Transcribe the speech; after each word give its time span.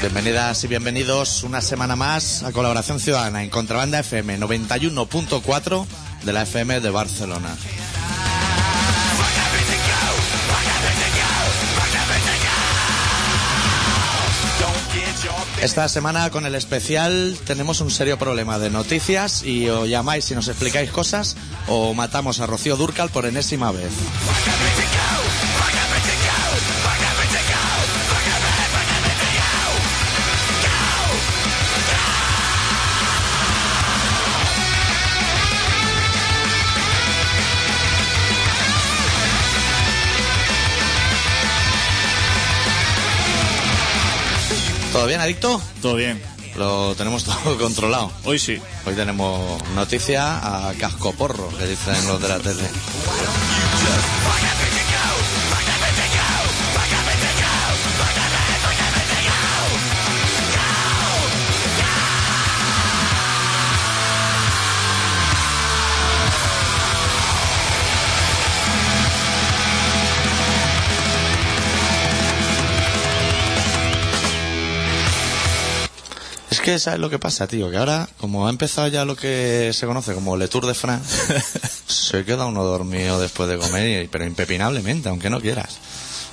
Bienvenidas 0.00 0.64
y 0.64 0.68
bienvenidos 0.68 1.42
una 1.42 1.60
semana 1.60 1.96
más 1.96 2.42
a 2.42 2.52
Colaboración 2.52 3.00
Ciudadana 3.00 3.42
en 3.42 3.50
Contrabanda 3.50 3.98
FM 3.98 4.38
91.4 4.38 5.86
de 6.24 6.32
la 6.32 6.42
FM 6.42 6.80
de 6.80 6.90
Barcelona. 6.90 7.56
Esta 15.60 15.88
semana 15.88 16.30
con 16.30 16.46
el 16.46 16.54
especial 16.54 17.36
tenemos 17.44 17.80
un 17.80 17.90
serio 17.90 18.16
problema 18.18 18.60
de 18.60 18.70
noticias 18.70 19.42
y 19.42 19.68
o 19.68 19.86
llamáis 19.86 20.30
y 20.30 20.34
nos 20.34 20.46
explicáis 20.46 20.90
cosas 20.90 21.36
o 21.66 21.94
matamos 21.94 22.38
a 22.40 22.46
Rocío 22.46 22.76
Durcal 22.76 23.10
por 23.10 23.26
enésima 23.26 23.72
vez. 23.72 23.90
¿Todo 44.98 45.06
bien, 45.06 45.20
adicto? 45.20 45.62
Todo 45.80 45.94
bien. 45.94 46.20
Lo 46.56 46.92
tenemos 46.96 47.22
todo 47.44 47.56
controlado. 47.56 48.10
Hoy 48.24 48.36
sí. 48.36 48.60
Hoy 48.84 48.94
tenemos 48.96 49.62
noticia 49.76 50.38
a 50.68 50.74
cascoporro, 50.74 51.56
que 51.56 51.66
dicen 51.68 52.04
los 52.08 52.20
de 52.20 52.26
la 52.28 52.40
tele. 52.40 52.64
Es 76.50 76.60
que 76.60 76.78
sabes 76.78 76.98
lo 76.98 77.10
que 77.10 77.18
pasa, 77.18 77.46
tío, 77.46 77.70
que 77.70 77.76
ahora, 77.76 78.08
como 78.18 78.46
ha 78.46 78.50
empezado 78.50 78.88
ya 78.88 79.04
lo 79.04 79.14
que 79.16 79.70
se 79.74 79.86
conoce 79.86 80.14
como 80.14 80.36
Le 80.36 80.48
Tour 80.48 80.66
de 80.66 80.74
France, 80.74 81.14
se 81.86 82.24
queda 82.24 82.46
uno 82.46 82.64
dormido 82.64 83.20
después 83.20 83.48
de 83.50 83.58
comer, 83.58 84.04
y- 84.04 84.08
pero 84.08 84.24
impepinablemente, 84.24 85.08
aunque 85.10 85.28
no 85.30 85.40
quieras. 85.40 85.76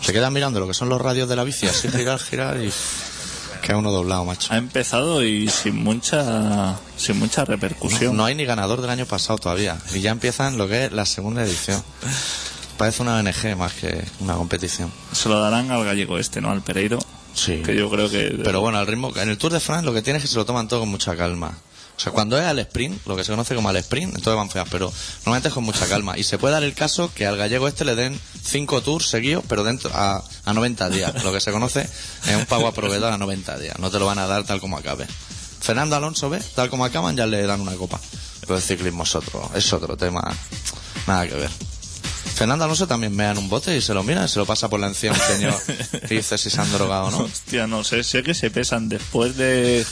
Se 0.01 0.13
queda 0.13 0.29
mirando 0.29 0.59
lo 0.59 0.67
que 0.67 0.73
son 0.73 0.87
los 0.89 1.01
radios 1.01 1.27
de 1.27 1.35
la 1.35 1.43
bici, 1.43 1.67
así 1.67 1.89
girar, 1.89 2.19
girar 2.19 2.57
y 2.61 2.71
queda 3.61 3.77
uno 3.77 3.91
doblado, 3.91 4.23
macho. 4.23 4.53
Ha 4.53 4.57
empezado 4.57 5.23
y 5.23 5.49
sin 5.49 5.75
mucha 5.83 6.75
sin 6.97 7.17
mucha 7.19 7.43
repercusión. 7.43 8.15
No 8.15 8.23
hay 8.25 8.35
ni 8.35 8.45
ganador 8.45 8.79
del 8.81 8.91
año 8.91 9.05
pasado 9.05 9.37
todavía, 9.39 9.77
y 9.93 9.99
ya 9.99 10.11
empiezan 10.11 10.57
lo 10.57 10.67
que 10.67 10.85
es 10.85 10.91
la 10.93 11.05
segunda 11.05 11.43
edición. 11.43 11.83
Parece 12.77 13.01
una 13.01 13.15
ONG 13.17 13.55
más 13.57 13.73
que 13.73 14.03
una 14.19 14.35
competición. 14.35 14.91
Se 15.11 15.27
lo 15.29 15.39
darán 15.39 15.71
al 15.71 15.83
gallego 15.83 16.17
este, 16.19 16.39
¿no? 16.41 16.51
Al 16.51 16.61
Pereiro. 16.61 16.99
Sí. 17.35 17.61
Que 17.63 17.75
yo 17.75 17.89
creo 17.89 18.09
que... 18.09 18.39
Pero 18.43 18.61
bueno, 18.61 18.79
al 18.79 18.87
ritmo, 18.87 19.11
en 19.15 19.29
el 19.29 19.37
Tour 19.37 19.53
de 19.53 19.59
France 19.59 19.85
lo 19.85 19.93
que 19.93 20.01
tiene 20.01 20.17
es 20.17 20.23
que 20.23 20.27
se 20.27 20.37
lo 20.37 20.45
toman 20.45 20.67
todo 20.67 20.79
con 20.79 20.89
mucha 20.89 21.15
calma. 21.15 21.57
O 21.95 21.99
sea, 21.99 22.11
cuando 22.11 22.37
es 22.37 22.43
al 22.43 22.59
sprint, 22.59 23.05
lo 23.07 23.15
que 23.15 23.23
se 23.23 23.31
conoce 23.31 23.55
como 23.55 23.69
al 23.69 23.77
sprint, 23.77 24.15
entonces 24.15 24.35
van 24.35 24.49
feas, 24.49 24.67
pero 24.69 24.91
normalmente 25.19 25.47
es 25.47 25.53
con 25.53 25.63
mucha 25.63 25.87
calma. 25.87 26.17
Y 26.17 26.23
se 26.23 26.37
puede 26.37 26.53
dar 26.53 26.63
el 26.63 26.73
caso 26.73 27.09
que 27.13 27.25
al 27.25 27.37
gallego 27.37 27.69
este 27.69 27.85
le 27.85 27.95
den 27.95 28.19
cinco 28.43 28.81
tours 28.81 29.07
seguidos, 29.07 29.45
pero 29.47 29.63
dentro 29.63 29.91
a, 29.93 30.21
a 30.43 30.53
90 30.53 30.89
días. 30.89 31.23
Lo 31.23 31.31
que 31.31 31.39
se 31.39 31.53
conoce 31.53 31.81
es 32.27 32.35
un 32.35 32.45
pago 32.47 32.67
a 32.67 32.73
proveedor 32.73 33.13
a 33.13 33.17
90 33.17 33.59
días. 33.59 33.79
No 33.79 33.91
te 33.91 33.99
lo 33.99 34.05
van 34.05 34.19
a 34.19 34.27
dar 34.27 34.43
tal 34.43 34.59
como 34.59 34.77
acabe. 34.77 35.07
Fernando 35.61 35.95
Alonso, 35.95 36.29
ve, 36.29 36.41
tal 36.53 36.69
como 36.69 36.83
acaban, 36.83 37.15
ya 37.15 37.25
le 37.27 37.45
dan 37.47 37.61
una 37.61 37.75
copa. 37.75 37.99
Pero 38.41 38.57
el 38.57 38.61
ciclismo 38.61 39.03
es 39.03 39.15
otro, 39.15 39.49
es 39.55 39.71
otro 39.71 39.95
tema. 39.95 40.21
Nada 41.07 41.27
que 41.27 41.35
ver. 41.35 41.49
Fernando 42.33 42.65
Alonso 42.65 42.87
también 42.87 43.15
mea 43.15 43.31
en 43.31 43.37
un 43.37 43.49
bote 43.49 43.75
y 43.75 43.81
se 43.81 43.93
lo 43.93 44.03
mira 44.03 44.25
y 44.25 44.27
se 44.27 44.39
lo 44.39 44.45
pasa 44.45 44.69
por 44.69 44.79
la 44.79 44.87
encía 44.87 45.11
un 45.11 45.19
señor 45.19 45.55
y 46.09 46.15
dice 46.15 46.37
si 46.37 46.49
se 46.49 46.59
han 46.59 46.71
drogado 46.71 47.05
o 47.05 47.11
no. 47.11 47.17
Hostia, 47.19 47.67
no 47.67 47.83
sé, 47.83 48.03
sé 48.03 48.23
que 48.23 48.33
se 48.33 48.51
pesan 48.51 48.89
después 48.89 49.37
de 49.37 49.85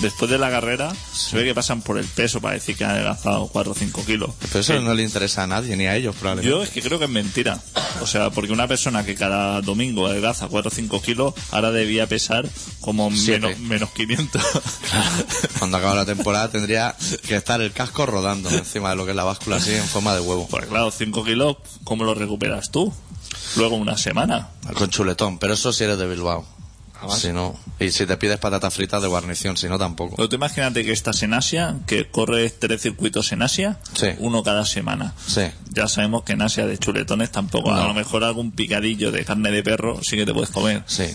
después 0.00 0.30
de 0.30 0.38
la 0.38 0.50
carrera, 0.50 0.92
se 1.12 1.36
ve 1.36 1.44
que 1.44 1.54
pasan 1.54 1.82
por 1.82 1.98
el 1.98 2.06
peso 2.06 2.40
para 2.40 2.54
decir 2.54 2.76
que 2.76 2.84
han 2.84 2.90
adelgazado 2.90 3.48
4 3.48 3.72
o 3.72 3.74
5 3.74 4.04
kilos. 4.04 4.30
Pero 4.40 4.60
eso 4.60 4.80
no 4.80 4.94
le 4.94 5.02
interesa 5.02 5.42
a 5.42 5.46
nadie, 5.46 5.76
ni 5.76 5.86
a 5.86 5.96
ellos 5.96 6.14
probablemente. 6.16 6.50
Yo 6.50 6.62
es 6.62 6.70
que 6.70 6.82
creo 6.82 6.98
que 6.98 7.04
es 7.04 7.10
mentira. 7.10 7.60
O 8.00 8.06
sea, 8.06 8.30
porque 8.30 8.52
una 8.52 8.66
persona 8.66 9.04
que 9.04 9.14
cada 9.14 9.60
domingo 9.60 10.06
adelgaza 10.06 10.48
4 10.48 10.68
o 10.68 10.74
5 10.74 11.02
kilos, 11.02 11.34
ahora 11.50 11.70
debía 11.70 12.06
pesar 12.06 12.48
como 12.80 13.10
menos, 13.10 13.58
menos 13.58 13.90
500. 13.90 14.42
Cuando 15.58 15.76
acabe 15.76 15.96
la 15.96 16.06
temporada 16.06 16.50
tendría 16.50 16.96
que 17.26 17.36
estar 17.36 17.60
el 17.60 17.72
casco 17.72 18.06
rodando 18.06 18.50
encima 18.50 18.90
de 18.90 18.96
lo 18.96 19.04
que 19.04 19.10
es 19.10 19.16
la 19.16 19.24
báscula 19.24 19.56
así 19.56 19.74
en 19.74 19.84
forma 19.84 20.14
de 20.14 20.20
huevo. 20.20 20.48
Pues 20.48 20.66
claro, 20.66 20.90
5 20.90 21.24
kilos, 21.24 21.56
¿cómo 21.84 22.04
lo 22.04 22.14
recuperas 22.14 22.70
tú? 22.70 22.92
Luego 23.56 23.76
una 23.76 23.96
semana. 23.96 24.48
Con 24.74 24.90
chuletón, 24.90 25.38
pero 25.38 25.54
eso 25.54 25.72
si 25.72 25.84
eres 25.84 25.98
de 25.98 26.06
Bilbao. 26.06 26.44
Si 27.16 27.32
no, 27.32 27.58
y 27.78 27.92
si 27.92 28.04
te 28.04 28.18
pides 28.18 28.36
patatas 28.38 28.74
fritas 28.74 29.00
de 29.00 29.08
guarnición, 29.08 29.56
si 29.56 29.68
no 29.68 29.78
tampoco. 29.78 30.16
Pero 30.16 30.28
tú 30.28 30.36
imagínate 30.36 30.84
que 30.84 30.92
estás 30.92 31.22
en 31.22 31.32
Asia, 31.32 31.76
que 31.86 32.10
corres 32.10 32.58
tres 32.58 32.82
circuitos 32.82 33.32
en 33.32 33.40
Asia, 33.40 33.78
Sí. 33.94 34.08
uno 34.18 34.42
cada 34.42 34.66
semana. 34.66 35.14
Sí. 35.26 35.44
Ya 35.70 35.88
sabemos 35.88 36.24
que 36.24 36.32
en 36.34 36.42
Asia 36.42 36.66
de 36.66 36.76
chuletones 36.76 37.32
tampoco. 37.32 37.70
No. 37.70 37.80
A 37.80 37.86
lo 37.86 37.94
mejor 37.94 38.22
algún 38.22 38.50
picadillo 38.52 39.10
de 39.12 39.24
carne 39.24 39.50
de 39.50 39.62
perro 39.62 39.98
sí 40.02 40.14
que 40.16 40.26
te 40.26 40.34
puedes 40.34 40.50
comer. 40.50 40.82
Sí. 40.86 41.06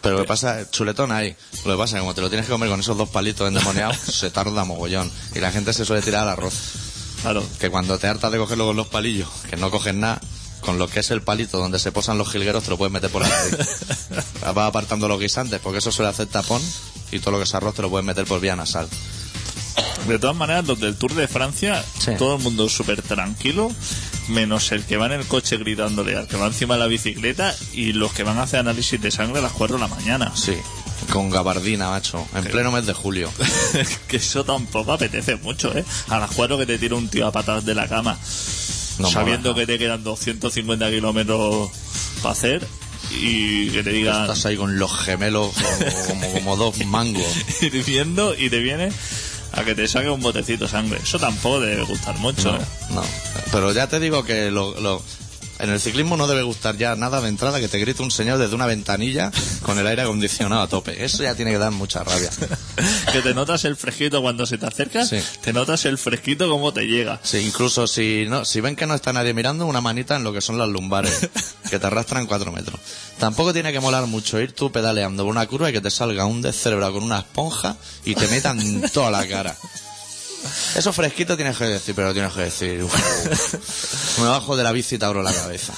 Pero 0.00 0.16
lo 0.16 0.22
que 0.22 0.26
pasa, 0.28 0.68
chuletón 0.68 1.12
hay. 1.12 1.36
Lo 1.64 1.74
que 1.74 1.78
pasa 1.78 1.84
es 1.84 1.92
que 1.94 2.00
como 2.00 2.14
te 2.14 2.20
lo 2.20 2.28
tienes 2.28 2.46
que 2.46 2.52
comer 2.52 2.68
con 2.68 2.80
esos 2.80 2.98
dos 2.98 3.08
palitos 3.10 3.46
endemoniados, 3.46 3.96
se 3.98 4.28
tarda 4.32 4.64
mogollón. 4.64 5.08
Y 5.36 5.38
la 5.38 5.52
gente 5.52 5.72
se 5.72 5.84
suele 5.84 6.02
tirar 6.02 6.22
al 6.24 6.30
arroz. 6.30 6.52
Claro. 7.22 7.44
Que 7.58 7.70
cuando 7.70 7.98
te 7.98 8.06
hartas 8.08 8.30
de 8.32 8.38
cogerlo 8.38 8.66
con 8.66 8.76
los 8.76 8.88
palillos, 8.88 9.28
que 9.48 9.56
no 9.56 9.70
coges 9.70 9.94
nada, 9.94 10.20
con 10.60 10.78
lo 10.78 10.86
que 10.88 11.00
es 11.00 11.10
el 11.10 11.22
palito 11.22 11.58
donde 11.58 11.78
se 11.78 11.90
posan 11.92 12.18
los 12.18 12.30
jilgueros, 12.30 12.64
te 12.64 12.70
lo 12.70 12.78
puedes 12.78 12.92
meter 12.92 13.10
por 13.10 13.22
la 13.22 13.28
nariz. 13.28 13.56
Vas 14.54 14.68
apartando 14.68 15.08
los 15.08 15.18
guisantes, 15.20 15.60
porque 15.60 15.78
eso 15.78 15.90
suele 15.92 16.10
hacer 16.10 16.26
tapón, 16.26 16.62
y 17.10 17.18
todo 17.20 17.32
lo 17.32 17.38
que 17.38 17.44
es 17.44 17.54
arroz 17.54 17.74
te 17.74 17.82
lo 17.82 17.90
puedes 17.90 18.04
meter 18.06 18.24
por 18.26 18.40
vía 18.40 18.54
nasal. 18.56 18.88
De 20.06 20.18
todas 20.18 20.36
maneras, 20.36 20.66
los 20.66 20.80
del 20.80 20.96
Tour 20.96 21.14
de 21.14 21.28
Francia, 21.28 21.84
Sí. 21.98 22.12
todo 22.18 22.36
el 22.36 22.42
mundo 22.42 22.68
súper 22.68 23.02
tranquilo, 23.02 23.70
menos 24.28 24.70
el 24.72 24.84
que 24.84 24.96
va 24.96 25.06
en 25.06 25.12
el 25.12 25.26
coche 25.26 25.56
gritándole 25.56 26.16
al 26.16 26.26
que 26.26 26.36
va 26.36 26.46
encima 26.46 26.74
de 26.74 26.80
la 26.80 26.86
bicicleta 26.86 27.54
y 27.72 27.92
los 27.92 28.12
que 28.12 28.22
van 28.24 28.38
a 28.38 28.42
hacer 28.42 28.60
análisis 28.60 29.00
de 29.00 29.10
sangre 29.10 29.38
a 29.38 29.42
las 29.42 29.52
4 29.52 29.76
de 29.76 29.80
la 29.82 29.88
mañana. 29.88 30.32
Sí, 30.34 30.56
con 31.10 31.30
gabardina, 31.30 31.90
macho, 31.90 32.26
en 32.34 32.44
pleno 32.44 32.70
mes 32.72 32.86
de 32.86 32.92
julio. 32.92 33.30
que 34.08 34.16
eso 34.18 34.44
tampoco 34.44 34.92
apetece 34.92 35.36
mucho, 35.36 35.76
¿eh? 35.76 35.84
A 36.08 36.18
las 36.18 36.30
4 36.32 36.58
que 36.58 36.66
te 36.66 36.78
tira 36.78 36.94
un 36.96 37.08
tío 37.08 37.26
a 37.26 37.32
patas 37.32 37.64
de 37.64 37.74
la 37.74 37.88
cama, 37.88 38.18
No 38.98 39.10
sabiendo 39.10 39.52
mola. 39.52 39.62
que 39.62 39.72
te 39.72 39.78
quedan 39.78 40.02
250 40.04 40.90
kilómetros 40.90 41.70
para 42.22 42.32
hacer 42.32 42.66
y 43.20 43.68
que 43.70 43.82
te 43.82 43.90
digan 43.90 44.22
Estás 44.22 44.46
ahí 44.46 44.56
con 44.56 44.78
los 44.78 44.92
gemelos 44.96 45.50
como, 45.54 46.06
como, 46.06 46.32
como 46.32 46.56
dos 46.56 46.78
mangos. 46.86 47.24
hirviendo 47.60 48.34
y 48.38 48.48
te 48.48 48.60
viene 48.60 48.90
a 49.54 49.64
que 49.64 49.74
te 49.74 49.86
saque 49.86 50.08
un 50.08 50.22
botecito 50.22 50.64
de 50.64 50.70
sangre. 50.70 50.98
Eso 51.02 51.18
tampoco 51.18 51.60
debe 51.60 51.82
gustar 51.82 52.16
mucho, 52.18 52.52
No, 52.52 52.58
¿eh? 52.58 52.64
no. 52.94 53.02
Pero 53.52 53.72
ya 53.72 53.86
te 53.86 54.00
digo 54.00 54.24
que 54.24 54.50
lo, 54.50 54.80
lo- 54.80 55.02
en 55.58 55.70
el 55.70 55.80
ciclismo 55.80 56.16
no 56.16 56.26
debe 56.26 56.42
gustar 56.42 56.76
ya 56.76 56.96
nada 56.96 57.20
de 57.20 57.28
entrada 57.28 57.60
que 57.60 57.68
te 57.68 57.78
grite 57.78 58.02
un 58.02 58.10
señor 58.10 58.38
desde 58.38 58.54
una 58.54 58.66
ventanilla 58.66 59.30
con 59.62 59.78
el 59.78 59.86
aire 59.86 60.02
acondicionado 60.02 60.62
a 60.62 60.68
tope. 60.68 61.04
Eso 61.04 61.22
ya 61.22 61.34
tiene 61.34 61.52
que 61.52 61.58
dar 61.58 61.70
mucha 61.70 62.02
rabia. 62.02 62.30
que 63.12 63.20
te 63.22 63.32
notas 63.34 63.64
el 63.64 63.76
fresquito 63.76 64.20
cuando 64.22 64.44
se 64.46 64.58
te 64.58 64.66
acerca, 64.66 65.04
Sí. 65.06 65.18
te 65.42 65.52
notas 65.52 65.84
el 65.84 65.98
fresquito 65.98 66.48
como 66.48 66.72
te 66.72 66.86
llega. 66.86 67.20
Sí, 67.22 67.38
incluso 67.38 67.86
si 67.86 68.26
no, 68.28 68.44
si 68.44 68.60
ven 68.60 68.74
que 68.76 68.86
no 68.86 68.94
está 68.94 69.12
nadie 69.12 69.34
mirando, 69.34 69.66
una 69.66 69.80
manita 69.80 70.16
en 70.16 70.24
lo 70.24 70.32
que 70.32 70.40
son 70.40 70.58
las 70.58 70.68
lumbares, 70.68 71.28
que 71.70 71.78
te 71.78 71.86
arrastran 71.86 72.26
cuatro 72.26 72.50
metros. 72.52 72.80
Tampoco 73.18 73.52
tiene 73.52 73.72
que 73.72 73.80
molar 73.80 74.06
mucho 74.06 74.40
ir 74.40 74.52
tú 74.52 74.72
pedaleando 74.72 75.22
por 75.24 75.30
una 75.30 75.46
curva 75.46 75.70
y 75.70 75.72
que 75.72 75.80
te 75.80 75.90
salga 75.90 76.24
un 76.24 76.42
descerebrado 76.42 76.94
con 76.94 77.02
una 77.04 77.20
esponja 77.20 77.76
y 78.04 78.14
te 78.14 78.26
metan 78.28 78.82
toda 78.92 79.10
la 79.10 79.26
cara. 79.28 79.56
Eso 80.76 80.92
fresquito 80.92 81.36
tienes 81.36 81.56
que 81.56 81.64
decir, 81.64 81.94
pero 81.94 82.12
tienes 82.12 82.32
que 82.32 82.42
decir, 82.42 82.82
"Uf, 82.82 84.18
me 84.20 84.26
bajo 84.28 84.56
de 84.56 84.62
la 84.64 84.72
bici 84.72 84.96
y 84.96 84.98
te 84.98 85.04
abro 85.04 85.22
la 85.22 85.32
cabeza. 85.32 85.72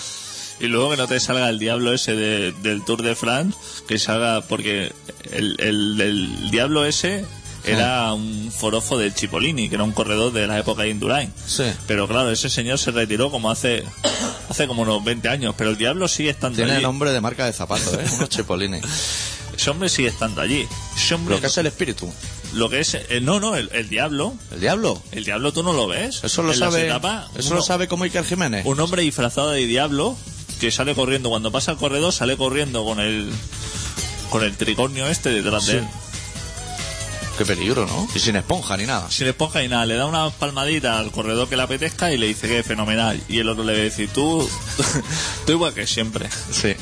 Y 0.61 0.67
luego 0.69 0.91
que 0.91 0.97
no 0.97 1.07
te 1.09 1.19
salga 1.21 1.49
el 1.49 1.59
diablo 1.59 1.93
ese 1.93 2.15
de- 2.15 2.53
del 2.63 2.85
Tour 2.85 3.03
de 3.03 3.15
France, 3.17 3.57
que 3.89 3.99
salga, 3.99 4.41
porque 4.43 4.93
el, 5.33 5.57
el, 5.61 6.01
el 6.01 6.51
diablo 6.51 6.87
ese 6.87 7.25
era 7.65 8.13
un 8.13 8.53
forofo 8.53 8.99
del 8.99 9.13
Cipollini, 9.15 9.69
que 9.71 9.75
era 9.77 9.85
un 9.85 9.93
corredor 9.93 10.33
de 10.33 10.47
la 10.47 10.59
época 10.59 10.83
de 10.83 10.91
Indurain. 10.91 11.33
Sí. 11.47 11.65
Pero 11.87 12.07
claro, 12.07 12.31
ese 12.31 12.51
señor 12.51 12.79
se 12.79 12.91
retiró 12.91 13.31
como 13.31 13.51
hace 13.51 13.83
hace 14.51 14.67
como 14.67 14.83
unos 14.83 15.03
20 15.03 15.29
años, 15.29 15.55
pero 15.57 15.71
el 15.71 15.77
diablo 15.79 16.07
sigue 16.07 16.31
estando 16.31 16.57
Tiene 16.57 16.73
allí. 16.75 16.83
nombre 16.83 17.11
de 17.13 17.21
marca 17.23 17.47
de 17.47 17.53
zapatos, 17.55 17.95
¿eh? 17.95 18.05
Unos. 18.19 18.29
Ese 19.56 19.71
hombre 19.71 19.89
sigue 19.89 20.09
estando 20.09 20.41
allí. 20.41 20.67
Ese 20.97 21.15
hombre, 21.15 21.35
Lo 21.37 21.41
que 21.41 21.47
es 21.49 21.56
el 21.59 21.67
espíritu. 21.67 22.12
lo 22.55 22.69
que 22.71 22.81
es 22.81 22.95
eh, 22.95 23.21
no, 23.23 23.41
no, 23.41 23.56
el, 23.56 23.69
el 23.73 23.89
diablo. 23.89 24.35
¿El 24.53 24.61
diablo? 24.61 25.03
El 25.12 25.25
diablo 25.25 25.53
tú 25.53 25.62
no 25.62 25.73
lo 25.73 25.87
ves. 25.87 26.23
Eso 26.23 26.43
lo 26.43 26.53
En 26.53 26.59
sabe, 26.59 26.85
etapas, 26.87 27.29
eso 27.37 27.49
uno- 27.49 27.56
lo 27.56 27.62
sabe 27.62 27.89
como 27.89 28.05
Iker 28.05 28.25
Jiménez. 28.25 28.65
un 28.67 28.79
hombre 28.81 29.03
disfrazado 29.03 29.51
de 29.51 29.67
diablo 29.67 30.17
que 30.61 30.71
sale 30.71 30.95
corriendo. 30.95 31.29
Cuando 31.31 31.51
pasa 31.51 31.73
el 31.73 31.79
corredor, 31.79 32.12
sale 32.12 32.37
corriendo 32.37 32.85
con 32.85 33.01
el 33.01 33.31
con 34.31 34.43
el 34.43 34.56
tricornio 34.56 35.06
este 35.09 35.31
detrás 35.31 35.65
Sí. 35.65 35.73
de 35.73 35.79
él. 35.79 35.85
Qué 37.39 37.45
peligro, 37.45 37.85
¿no? 37.87 38.06
Y 38.15 38.21
sin 38.21 38.37
esponja 38.37 38.77
ni 38.77 38.87
nada. 38.87 39.11
Sin 39.11 39.27
esponja 39.27 39.62
y 39.65 39.69
nada, 39.69 39.85
le 39.87 39.97
da 39.97 40.06
una 40.06 40.31
palmadita 40.31 41.01
al 41.01 41.11
corredor 41.11 41.49
que 41.49 41.56
le 41.56 41.62
apetezca 41.65 42.12
y 42.12 42.17
le 42.17 42.29
dice 42.29 42.47
que 42.47 42.61
es 42.61 42.67
fenomenal. 42.67 43.21
Y 43.29 43.41
el 43.41 43.49
otro 43.49 43.65
le 43.65 43.73
va 43.73 43.79
a 43.81 43.83
decir, 43.83 44.09
tú, 44.15 44.49
tú 45.47 45.53
igual 45.53 45.75
que 45.75 45.85
siempre. 45.85 46.29
Sí. 46.53 46.75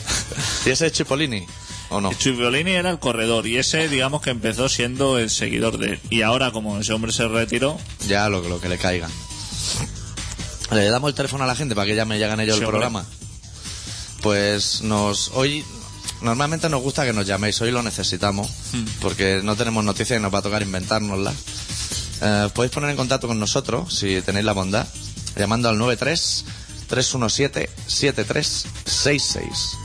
¿Y 0.67 0.71
ese 0.71 0.87
es 0.89 0.93
Chipolini? 0.93 1.47
¿O 1.93 2.01
no? 2.01 2.11
Era 2.11 2.91
el 2.91 2.99
corredor 2.99 3.47
y 3.47 3.59
ese, 3.59 3.89
digamos 3.89 4.23
que 4.23 4.31
empezó 4.31 4.69
siendo 4.69 5.19
el 5.19 5.31
seguidor 5.31 5.79
de 5.79 5.93
él. 5.93 6.01
Y 6.11 6.23
ahora, 6.23 6.51
como 6.51 6.79
ese 6.79 6.93
hombre 6.93 7.13
se 7.13 7.29
retiró, 7.29 7.79
Ya 8.09 8.29
lo, 8.29 8.41
lo 8.49 8.61
que 8.61 8.69
le 8.69 8.79
caiga. 8.79 9.09
Le 10.71 10.89
damos 10.89 11.09
el 11.11 11.15
teléfono 11.15 11.45
a 11.45 11.47
la 11.47 11.55
gente 11.55 11.75
para 11.75 11.87
que 11.87 11.95
llame 11.95 12.19
y 12.19 12.23
hagan 12.23 12.41
ellos 12.41 12.57
Sí, 12.57 12.63
el 12.63 12.67
hombre. 12.67 12.81
programa. 12.81 13.05
Pues 14.23 14.83
nos 14.83 15.31
hoy 15.35 15.65
normalmente 16.23 16.69
nos 16.69 16.81
gusta 16.81 17.05
que 17.05 17.13
nos 17.13 17.27
llaméis, 17.27 17.61
hoy 17.61 17.71
lo 17.73 17.83
necesitamos 17.83 18.49
Hmm. 18.73 18.85
porque 19.01 19.41
no 19.43 19.57
tenemos 19.57 19.85
noticias 19.85 20.19
y 20.19 20.23
nos 20.23 20.33
va 20.33 20.39
a 20.39 20.43
tocar 20.43 20.63
inventárnoslas. 20.63 21.35
Eh, 22.23 22.49
podéis 22.55 22.73
poner 22.73 22.91
en 22.91 22.97
contacto 22.97 23.27
con 23.29 23.39
nosotros 23.41 23.93
si 23.95 24.23
tenéis 24.23 24.45
la 24.47 24.53
bondad 24.53 24.87
llamando 25.37 25.69
al 25.69 25.77
93 25.79 26.45
317 26.89 27.69
7366. 27.87 29.77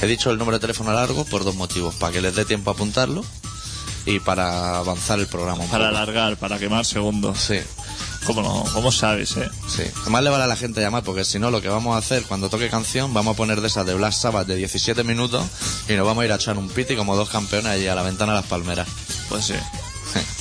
He 0.00 0.06
dicho 0.06 0.30
el 0.30 0.38
número 0.38 0.58
de 0.58 0.60
teléfono 0.60 0.92
largo 0.92 1.24
por 1.24 1.44
dos 1.44 1.54
motivos, 1.56 1.94
para 1.96 2.12
que 2.12 2.20
les 2.20 2.34
dé 2.34 2.44
tiempo 2.44 2.70
a 2.70 2.74
apuntarlo 2.74 3.24
y 4.06 4.20
para 4.20 4.78
avanzar 4.78 5.18
el 5.18 5.26
programa 5.26 5.64
un 5.64 5.70
para 5.70 5.88
poco. 5.88 5.96
alargar, 5.96 6.36
para 6.36 6.58
quemar 6.58 6.84
segundos. 6.84 7.38
Sí. 7.38 7.58
¿Cómo, 8.26 8.42
no? 8.42 8.64
¿Cómo 8.74 8.92
sabes, 8.92 9.36
eh? 9.36 9.48
Sí, 9.68 9.82
además 10.02 10.22
le 10.22 10.30
vale 10.30 10.44
a 10.44 10.46
la 10.46 10.56
gente 10.56 10.80
llamar 10.80 11.02
porque 11.02 11.24
si 11.24 11.38
no 11.38 11.50
lo 11.50 11.62
que 11.62 11.68
vamos 11.68 11.94
a 11.94 11.98
hacer 11.98 12.24
cuando 12.24 12.50
toque 12.50 12.68
canción 12.68 13.14
vamos 13.14 13.34
a 13.34 13.36
poner 13.36 13.60
de 13.60 13.68
esas 13.68 13.86
de 13.86 13.94
Black 13.94 14.12
Sabbath 14.12 14.46
de 14.46 14.56
17 14.56 15.02
minutos 15.04 15.44
y 15.88 15.94
nos 15.94 16.04
vamos 16.06 16.22
a 16.22 16.24
ir 16.26 16.32
a 16.32 16.34
echar 16.34 16.58
un 16.58 16.68
piti 16.68 16.94
como 16.94 17.16
dos 17.16 17.30
campeones 17.30 17.72
allí 17.72 17.86
a 17.86 17.94
la 17.94 18.02
ventana 18.02 18.32
de 18.32 18.40
las 18.40 18.46
palmeras. 18.48 18.86
Pues 19.28 19.46
sí. 19.46 19.54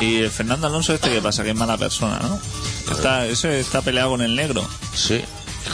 Y 0.00 0.18
el 0.18 0.30
Fernando 0.30 0.68
Alonso 0.68 0.94
este 0.94 1.10
que 1.10 1.20
pasa, 1.20 1.42
que 1.42 1.50
es 1.50 1.56
mala 1.56 1.76
persona, 1.76 2.20
¿no? 2.20 2.40
Está, 2.94 3.26
ese 3.26 3.58
está 3.58 3.82
peleado 3.82 4.10
con 4.10 4.22
el 4.22 4.36
negro. 4.36 4.64
Sí, 4.94 5.20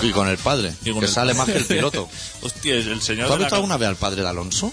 y 0.02 0.10
con 0.10 0.28
el 0.28 0.38
padre, 0.38 0.74
con 0.84 1.00
que 1.00 1.06
el- 1.06 1.12
sale 1.12 1.34
más 1.34 1.46
que 1.46 1.56
el 1.58 1.64
piloto. 1.66 2.08
Hostia, 2.42 2.74
el 2.74 3.00
señor 3.02 3.26
¿Tú 3.28 3.32
has 3.34 3.38
la 3.40 3.44
visto 3.46 3.54
alguna 3.56 3.76
vez 3.76 3.88
al 3.88 3.96
padre 3.96 4.22
de 4.22 4.28
Alonso? 4.28 4.72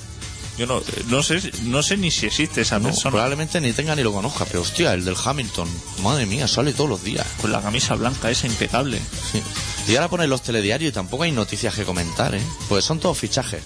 Yo 0.58 0.68
no, 0.68 0.82
no 1.08 1.24
sé, 1.24 1.52
no 1.64 1.82
sé 1.82 1.96
ni 1.98 2.12
si 2.12 2.26
existe 2.28 2.62
esa 2.62 2.78
No, 2.78 2.90
persona. 2.90 3.12
probablemente 3.12 3.60
ni 3.62 3.72
tenga 3.74 3.96
ni 3.96 4.04
lo 4.04 4.12
conozca, 4.12 4.46
pero 4.46 4.62
hostia, 4.62 4.94
el 4.94 5.06
del 5.06 5.16
Hamilton, 5.24 5.68
madre 6.04 6.26
mía, 6.26 6.48
sale 6.48 6.74
todos 6.74 6.90
los 6.90 7.04
días. 7.04 7.26
Con 7.42 7.52
la 7.52 7.62
camisa 7.62 7.96
blanca 7.96 8.30
esa 8.30 8.48
impecable. 8.48 9.00
Sí. 9.32 9.42
Y 9.88 9.96
ahora 9.96 10.10
ponen 10.10 10.30
los 10.30 10.44
telediarios 10.44 10.90
y 10.90 10.94
tampoco 10.94 11.24
hay 11.24 11.32
noticias 11.32 11.74
que 11.74 11.84
comentar, 11.86 12.36
¿eh? 12.36 12.42
Pues 12.70 12.84
son 12.86 13.00
todos 13.00 13.18
fichajes. 13.18 13.64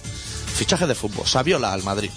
Fichajes 0.56 0.88
de 0.88 0.94
fútbol. 0.94 1.26
Saviola 1.26 1.72
al 1.72 1.82
Madrid. 1.82 2.10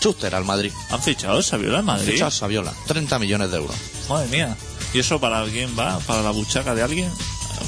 Chuster 0.00 0.34
al 0.34 0.44
Madrid. 0.44 0.72
¿Han 0.90 1.00
fichado 1.02 1.40
Saviola 1.42 1.78
en 1.78 1.84
Madrid? 1.84 2.12
Fichado 2.12 2.30
Saviola. 2.30 2.72
30 2.86 3.18
millones 3.20 3.50
de 3.50 3.56
euros. 3.58 3.76
Madre 4.08 4.26
mía. 4.28 4.56
¿Y 4.92 4.98
eso 4.98 5.20
para 5.20 5.38
alguien 5.40 5.76
va? 5.78 5.98
¿Para 6.00 6.22
la 6.22 6.30
buchaca 6.30 6.74
de 6.74 6.82
alguien? 6.82 7.10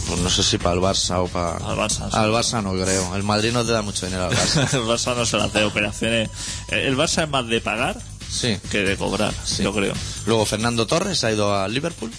Pues 0.08 0.20
no 0.20 0.30
sé 0.30 0.42
si 0.42 0.58
para 0.58 0.74
el 0.74 0.80
Barça 0.80 1.18
o 1.22 1.26
para... 1.28 1.56
Al 1.56 1.76
Barça, 1.76 2.08
sí. 2.10 2.16
Al 2.16 2.30
Barça 2.30 2.62
no 2.62 2.72
creo. 2.72 3.14
El 3.16 3.22
Madrid 3.22 3.52
no 3.52 3.64
te 3.64 3.72
da 3.72 3.82
mucho 3.82 4.06
dinero 4.06 4.24
al 4.26 4.32
Barça. 4.36 4.72
el 4.74 4.82
Barça 4.84 5.16
no 5.16 5.26
se 5.26 5.36
hace 5.36 5.64
operaciones. 5.64 6.28
Eh, 6.68 6.86
El 6.86 6.96
Barça 6.96 7.22
es 7.24 7.28
más 7.30 7.46
de 7.46 7.60
pagar 7.60 7.96
Sí. 8.28 8.58
que 8.70 8.78
de 8.82 8.96
cobrar, 8.96 9.32
Sí. 9.44 9.62
yo 9.62 9.72
creo. 9.72 9.94
Luego 10.26 10.44
Fernando 10.44 10.86
Torres 10.86 11.22
ha 11.24 11.32
ido 11.32 11.54
a 11.56 11.66
Liverpool. 11.68 12.10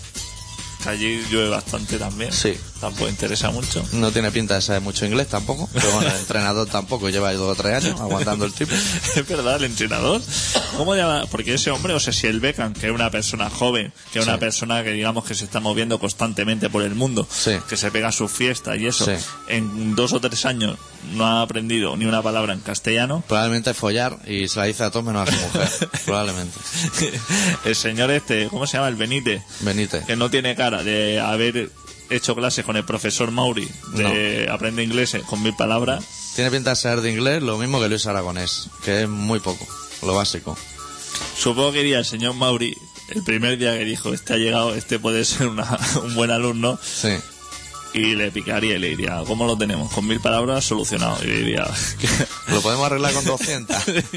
Que 0.83 0.89
allí 0.89 1.23
llueve 1.29 1.49
bastante 1.49 1.97
también. 1.97 2.31
Sí. 2.31 2.57
Tampoco 2.79 3.09
interesa 3.09 3.49
mucho. 3.51 3.83
No 3.93 4.11
tiene 4.11 4.31
pinta 4.31 4.55
de 4.55 4.61
saber 4.61 4.81
mucho 4.81 5.05
inglés 5.05 5.27
tampoco. 5.27 5.67
Pero 5.73 5.89
bueno, 5.91 6.09
el 6.09 6.15
entrenador 6.19 6.67
tampoco. 6.67 7.09
Lleva 7.09 7.33
dos 7.33 7.57
o 7.57 7.61
tres 7.61 7.83
años 7.83 7.99
aguantando 7.99 8.45
el 8.45 8.53
tipo. 8.53 8.73
Es 9.15 9.27
verdad, 9.27 9.55
el 9.57 9.65
entrenador. 9.65 10.21
¿Cómo 10.77 10.95
llama? 10.95 11.25
Porque 11.31 11.53
ese 11.55 11.71
hombre, 11.71 11.93
o 11.93 11.99
sea, 11.99 12.13
si 12.13 12.27
el 12.27 12.39
Beckham, 12.39 12.73
que 12.73 12.87
es 12.87 12.93
una 12.93 13.09
persona 13.09 13.49
joven, 13.49 13.91
que 14.13 14.19
es 14.19 14.25
Sí. 14.25 14.29
una 14.29 14.39
persona 14.39 14.83
que 14.83 14.91
digamos 14.91 15.25
que 15.25 15.33
se 15.35 15.45
está 15.45 15.59
moviendo 15.59 15.99
constantemente 15.99 16.69
por 16.69 16.83
el 16.83 16.93
mundo, 16.95 17.27
Sí. 17.29 17.53
que 17.67 17.77
se 17.77 17.89
pega 17.91 18.11
sus 18.11 18.31
fiestas 18.31 18.77
y 18.77 18.87
eso, 18.87 19.05
Sí. 19.05 19.11
en 19.47 19.95
dos 19.95 20.13
o 20.13 20.19
tres 20.19 20.45
años 20.45 20.77
no 21.13 21.25
ha 21.25 21.41
aprendido 21.41 21.95
ni 21.97 22.05
una 22.05 22.21
palabra 22.21 22.53
en 22.53 22.59
castellano, 22.59 23.23
Probablemente 23.27 23.73
follar 23.73 24.17
y 24.27 24.47
se 24.47 24.59
la 24.59 24.65
dice 24.65 24.83
a 24.83 24.91
todos 24.91 25.05
menos 25.05 25.27
a 25.27 25.31
su 25.31 25.37
mujer. 25.39 25.69
Probablemente. 26.05 26.57
el 27.65 27.75
señor 27.75 28.11
este, 28.11 28.47
¿cómo 28.49 28.67
se 28.67 28.77
llama? 28.77 28.89
El 28.89 28.95
Benítez, 28.95 29.41
Benítez. 29.61 30.05
que 30.05 30.15
no 30.15 30.29
tiene 30.29 30.55
cara 30.55 30.83
de 30.83 31.19
haber 31.19 31.69
hecho 32.09 32.35
clases 32.35 32.65
con 32.65 32.77
el 32.77 32.85
profesor 32.85 33.31
Mauri 33.31 33.67
de 33.93 34.47
aprende 34.51 34.83
inglés 34.83 35.15
con 35.27 35.41
mil 35.43 35.55
palabras. 35.55 36.03
Tiene 36.35 36.51
pinta 36.51 36.71
de 36.71 36.75
saber 36.75 37.01
de 37.01 37.11
inglés 37.11 37.41
lo 37.41 37.57
mismo 37.57 37.79
que 37.79 37.89
Luis 37.89 38.05
Aragonés. 38.05 38.69
Que 38.83 39.03
es 39.03 39.09
muy 39.09 39.39
poco. 39.39 39.65
Lo 40.03 40.13
básico. 40.15 40.57
Supongo 41.37 41.71
que 41.71 41.81
iría 41.81 41.99
el 41.99 42.05
señor 42.05 42.33
Mauri 42.35 42.75
el 43.09 43.23
primer 43.23 43.57
día 43.57 43.77
que 43.77 43.85
dijo, 43.85 44.13
este 44.13 44.33
ha 44.33 44.37
llegado, 44.37 44.75
este 44.75 44.99
puede 44.99 45.23
ser 45.25 45.47
una- 45.47 45.79
un 46.03 46.13
buen 46.13 46.29
alumno, 46.29 46.77
Sí. 46.83 47.15
y 47.93 48.15
le 48.15 48.31
picaría 48.31 48.75
y 48.75 48.79
le 48.79 48.89
diría, 48.89 49.23
¿cómo 49.25 49.45
lo 49.47 49.57
tenemos? 49.57 49.91
Con 49.93 50.05
mil 50.05 50.19
palabras 50.19 50.65
solucionado. 50.65 51.17
Y 51.23 51.27
diría, 51.27 51.65
Lo 52.47 52.61
podemos 52.61 52.85
arreglar 52.85 53.13
con 53.13 53.23
200. 53.25 53.75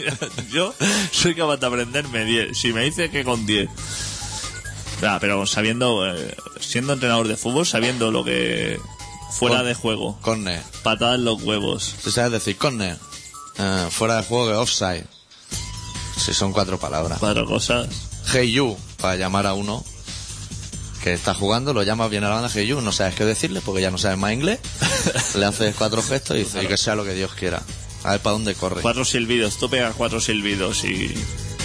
yo 0.53 0.75
soy 1.13 1.35
capaz 1.37 1.59
de 1.59 1.67
aprenderme 1.67 2.25
10. 2.25 2.59
Si 2.59 2.73
me 2.73 2.83
dice 2.83 3.11
que 3.11 3.25
con 3.25 3.47
10. 3.47 3.69
Ah, 5.02 5.19
pero 5.20 5.47
sabiendo, 5.47 6.06
eh, 6.14 6.37
siendo 6.61 6.93
entrenador 6.93 7.26
de 7.29 7.37
fútbol, 7.37 7.67
sabiendo 7.67 8.11
lo 8.11 8.25
que 8.25 8.79
fuera 9.32 9.58
Con- 9.58 9.67
de 9.67 9.75
juego, 9.75 10.19
Corner. 10.20 10.62
patadas 10.82 11.17
en 11.17 11.25
los 11.25 11.43
huevos. 11.43 11.94
Tú 12.05 12.11
sabes 12.11 12.32
decir 12.32 12.56
corner. 12.56 12.99
Eh, 13.58 13.87
fuera 13.91 14.17
de 14.17 14.23
juego 14.25 14.47
que 14.49 14.55
offside. 14.55 15.06
Si 16.17 16.35
son 16.35 16.52
cuatro 16.52 16.79
palabras. 16.79 17.19
Cuatro 17.19 17.47
cosas. 17.47 17.88
Hey 18.32 18.52
you, 18.52 18.76
para 19.00 19.17
llamar 19.17 19.47
a 19.47 19.55
uno 19.55 19.82
que 21.03 21.14
está 21.14 21.32
jugando, 21.32 21.73
lo 21.73 21.82
llamas 21.82 22.11
bien 22.11 22.25
a 22.25 22.29
la 22.29 22.35
banda 22.35 22.50
Hey 22.53 22.67
you, 22.67 22.81
no 22.82 22.93
sabes 22.93 23.14
qué 23.14 23.25
decirle 23.25 23.62
porque 23.62 23.81
ya 23.81 23.91
no 23.91 23.96
sabes 23.99 24.19
más 24.19 24.32
inglés. 24.35 24.61
Le 25.35 25.46
haces 25.46 25.75
cuatro 25.76 26.03
gestos 26.03 26.37
y 26.37 26.41
dices, 26.41 26.62
y 26.62 26.67
que 26.67 26.76
sea 26.76 26.94
lo 26.94 27.05
que 27.05 27.14
Dios 27.14 27.32
quiera. 27.35 27.62
A 28.05 28.12
ver 28.12 28.20
para 28.20 28.32
dónde 28.35 28.55
corre. 28.55 28.82
Cuatro 28.82 29.05
silbidos, 29.05 29.56
tú 29.58 29.70
pegas 29.70 29.94
cuatro 29.96 30.20
silbidos 30.20 30.85
y, 30.85 31.14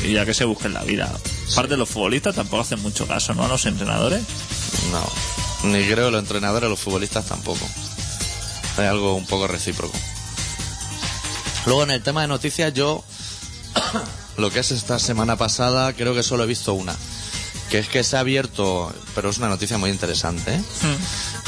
y 0.06 0.14
ya 0.14 0.26
que 0.26 0.34
se 0.34 0.46
busquen 0.46 0.74
la 0.74 0.84
vida. 0.84 1.12
Aparte 1.52 1.72
de 1.74 1.78
los 1.78 1.90
futbolistas 1.90 2.36
tampoco 2.36 2.62
hacen 2.62 2.82
mucho 2.82 3.08
caso, 3.08 3.34
¿no? 3.34 3.46
A 3.46 3.48
los 3.48 3.66
entrenadores. 3.66 4.24
No, 4.92 5.70
ni 5.70 5.84
creo 5.86 6.12
los 6.12 6.22
entrenadores, 6.22 6.70
los 6.70 6.80
futbolistas 6.80 7.26
tampoco. 7.26 7.66
Es 8.74 8.80
algo 8.80 9.16
un 9.16 9.26
poco 9.26 9.48
recíproco. 9.48 9.98
Luego 11.66 11.84
en 11.84 11.92
el 11.92 12.04
tema 12.04 12.22
de 12.22 12.28
noticias 12.28 12.74
yo, 12.74 13.04
lo 14.38 14.52
que 14.52 14.60
es 14.60 14.72
esta 14.72 15.00
semana 15.00 15.38
pasada, 15.38 15.94
creo 15.94 16.14
que 16.14 16.24
solo 16.24 16.44
he 16.44 16.48
visto 16.48 16.74
una. 16.74 16.96
Que 17.70 17.80
es 17.80 17.88
que 17.88 18.04
se 18.04 18.18
ha 18.18 18.20
abierto, 18.20 18.94
pero 19.16 19.30
es 19.30 19.38
una 19.40 19.50
noticia 19.50 19.78
muy 19.80 19.90
interesante, 19.90 20.54
¿eh? 20.54 20.62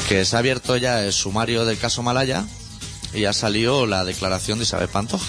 que 0.08 0.24
se 0.24 0.34
ha 0.34 0.40
abierto 0.40 0.76
ya 0.76 1.04
el 1.04 1.12
sumario 1.12 1.64
del 1.64 1.78
caso 1.78 2.02
Malaya 2.02 2.44
y 3.14 3.24
ha 3.26 3.32
salido 3.32 3.86
la 3.86 4.04
declaración 4.04 4.58
de 4.58 4.64
Isabel 4.64 4.88
Pantoja. 4.88 5.24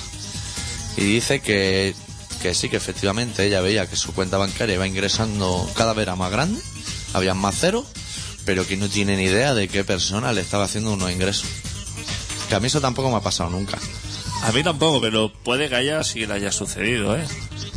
Y 0.97 1.03
dice 1.03 1.41
que, 1.41 1.93
que 2.41 2.53
sí, 2.53 2.69
que 2.69 2.77
efectivamente 2.77 3.45
ella 3.45 3.61
veía 3.61 3.87
que 3.87 3.95
su 3.95 4.13
cuenta 4.13 4.37
bancaria 4.37 4.75
iba 4.75 4.87
ingresando 4.87 5.69
cada 5.75 5.93
vez 5.93 6.03
era 6.03 6.15
más 6.15 6.31
grande, 6.31 6.59
había 7.13 7.33
más 7.33 7.55
cero, 7.59 7.85
pero 8.45 8.65
que 8.65 8.77
no 8.77 8.87
tiene 8.89 9.17
ni 9.17 9.23
idea 9.23 9.53
de 9.53 9.67
qué 9.67 9.83
persona 9.83 10.31
le 10.33 10.41
estaba 10.41 10.63
haciendo 10.65 10.93
unos 10.93 11.11
ingresos. 11.11 11.47
Que 12.47 12.55
a 12.55 12.59
mí 12.59 12.67
eso 12.67 12.81
tampoco 12.81 13.09
me 13.11 13.17
ha 13.17 13.21
pasado 13.21 13.49
nunca. 13.49 13.77
A 14.43 14.51
mí 14.53 14.63
tampoco, 14.63 15.01
pero 15.01 15.31
puede 15.43 15.67
que 15.69 15.75
haya 15.75 16.03
sí 16.03 16.21
que 16.21 16.27
le 16.27 16.33
haya 16.35 16.51
sucedido, 16.51 17.15
¿eh? 17.17 17.25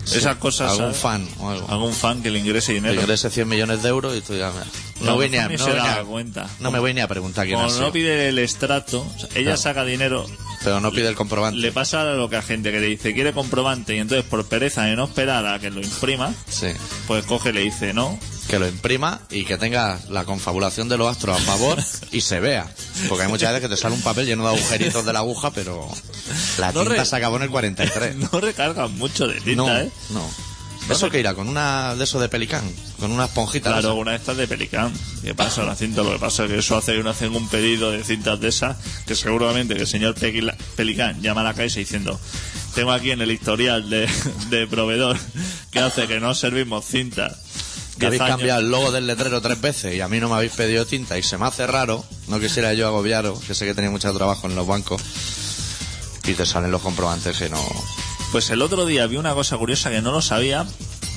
Esas 0.06 0.36
cosas. 0.36 0.70
Algún 0.72 0.84
¿sabes? 0.94 0.96
fan 0.96 1.28
o 1.40 1.50
algo. 1.50 1.68
Algún 1.70 1.92
fan 1.92 2.22
que 2.22 2.30
le 2.30 2.38
ingrese 2.38 2.68
Que 2.68 2.74
dinero. 2.74 3.00
ingrese 3.00 3.30
100 3.30 3.48
millones 3.48 3.82
de 3.82 3.88
euros 3.88 4.16
y 4.16 4.20
tú 4.20 4.34
ya... 4.36 4.50
mira, 4.50 4.66
No, 5.00 5.06
No, 5.06 5.14
voy 5.16 5.28
ni 5.28 5.36
a, 5.38 5.48
no 5.48 5.64
voy 5.66 5.76
a- 5.78 6.04
cuenta. 6.04 6.48
no 6.60 6.70
me 6.70 6.78
voy 6.78 6.94
ni 6.94 7.00
a 7.00 7.08
preguntar 7.08 7.46
quién 7.46 7.56
ha 7.58 7.62
Como 7.62 7.70
sido. 7.74 7.86
no 7.86 7.92
pide 7.92 8.28
el 8.28 8.38
extracto, 8.38 9.00
o 9.00 9.18
sea, 9.18 9.28
ella 9.34 9.42
Claro. 9.42 9.56
saca 9.58 9.84
dinero, 9.84 10.26
Pero 10.64 10.80
no 10.80 10.90
pide 10.92 11.08
el 11.08 11.14
comprobante. 11.16 11.58
le 11.60 11.72
pasa 11.72 12.04
lo 12.04 12.28
que 12.30 12.36
a 12.36 12.42
gente 12.42 12.70
que 12.70 12.78
le 12.80 12.86
dice 12.86 13.12
quiere 13.14 13.32
comprobante 13.32 13.96
y 13.96 13.98
entonces 13.98 14.24
por 14.28 14.44
pereza 14.46 14.84
de 14.84 14.94
no 14.96 15.04
esperar 15.04 15.44
a 15.46 15.58
que 15.58 15.70
lo 15.70 15.80
imprima, 15.80 16.32
Sí. 16.48 16.68
pues 17.06 17.24
coge 17.26 17.50
y 17.50 17.52
le 17.52 17.60
dice 17.62 17.92
no. 17.92 18.18
que 18.48 18.58
lo 18.58 18.68
imprima 18.68 19.20
y 19.30 19.44
que 19.44 19.56
tenga 19.58 19.98
la 20.10 20.24
confabulación 20.24 20.88
de 20.88 20.98
los 20.98 21.08
astros 21.08 21.36
a 21.40 21.42
favor 21.42 21.78
y 22.12 22.20
se 22.20 22.38
vea. 22.40 22.66
Porque 23.08 23.24
hay 23.24 23.28
muchas 23.30 23.50
veces 23.52 23.68
que 23.68 23.74
te 23.74 23.80
sale 23.80 23.94
un 23.94 24.02
papel 24.02 24.26
lleno 24.26 24.44
de 24.48 24.54
agujeritos 24.56 25.04
de 25.04 25.12
la 25.12 25.20
aguja, 25.20 25.50
pero 25.52 25.88
la 26.58 26.70
No 26.72 26.80
tinta 26.82 26.96
re- 26.96 27.04
se 27.06 27.16
acabó 27.16 27.36
en 27.36 27.42
el 27.44 27.50
43. 27.50 28.16
No 28.32 28.40
recargan 28.40 28.96
mucho 28.98 29.26
de 29.26 29.40
tinta, 29.40 29.62
No, 29.62 29.76
¿eh? 29.78 29.90
no. 30.10 30.30
¿Eso 30.90 31.08
que 31.10 31.20
irá? 31.20 31.34
¿Con 31.34 31.48
una 31.48 31.94
de 31.94 32.04
eso 32.04 32.20
de 32.20 32.28
pelicán? 32.28 32.62
¿Con 32.98 33.12
una 33.12 33.24
esponjita? 33.26 33.70
de 33.74 33.80
Claro, 33.80 33.94
una 33.94 34.10
de 34.12 34.16
estas 34.18 34.36
de 34.36 34.46
Pelicán. 34.48 34.92
¿Qué 35.22 35.34
pasa? 35.34 35.62
La 35.62 35.74
cinta, 35.76 36.02
lo 36.02 36.12
que 36.12 36.18
pasa 36.18 36.44
es 36.44 36.50
que 36.50 36.58
eso 36.58 36.76
hace 36.76 36.92
que 36.92 36.98
uno 37.00 37.10
hacen 37.10 37.34
un 37.34 37.48
pedido 37.48 37.90
de 37.92 38.02
cintas 38.04 38.40
de 38.40 38.48
esas, 38.48 38.76
que 39.06 39.14
seguramente 39.14 39.74
que 39.74 39.82
el 39.82 39.86
señor 39.86 40.14
Pequila- 40.14 40.56
Pelicán 40.76 41.22
llama 41.22 41.40
a 41.42 41.44
la 41.44 41.54
caixa 41.54 41.78
diciendo, 41.78 42.20
tengo 42.74 42.92
aquí 42.92 43.10
en 43.12 43.22
el 43.22 43.30
historial 43.30 43.88
de, 43.88 44.08
de 44.50 44.66
proveedor 44.66 45.16
que 45.70 45.78
hace 45.78 46.06
que 46.08 46.20
no 46.20 46.34
servimos 46.34 46.84
cintas 46.84 47.38
habéis 48.06 48.20
años. 48.22 48.36
cambiado 48.36 48.60
el 48.60 48.70
logo 48.70 48.90
del 48.90 49.06
letrero 49.06 49.40
tres 49.40 49.60
veces 49.60 49.94
y 49.94 50.00
a 50.00 50.08
mí 50.08 50.18
no 50.18 50.28
me 50.28 50.34
habéis 50.34 50.52
pedido 50.52 50.84
tinta 50.84 51.16
y 51.16 51.22
se 51.22 51.38
me 51.38 51.46
hace 51.46 51.66
raro, 51.66 52.04
no 52.28 52.40
quisiera 52.40 52.74
yo 52.74 52.86
agobiaros, 52.88 53.40
que 53.40 53.54
sé 53.54 53.64
que 53.66 53.74
tenéis 53.74 53.92
mucho 53.92 54.12
trabajo 54.12 54.48
en 54.48 54.56
los 54.56 54.66
bancos 54.66 55.00
y 56.24 56.32
te 56.34 56.44
salen 56.46 56.70
los 56.70 56.82
comprobantes 56.82 57.36
que 57.38 57.48
no... 57.48 57.60
Pues 58.32 58.48
el 58.50 58.62
otro 58.62 58.86
día 58.86 59.06
vi 59.06 59.16
una 59.18 59.34
cosa 59.34 59.56
curiosa 59.58 59.90
que 59.90 60.00
no 60.00 60.10
lo 60.10 60.22
sabía, 60.22 60.66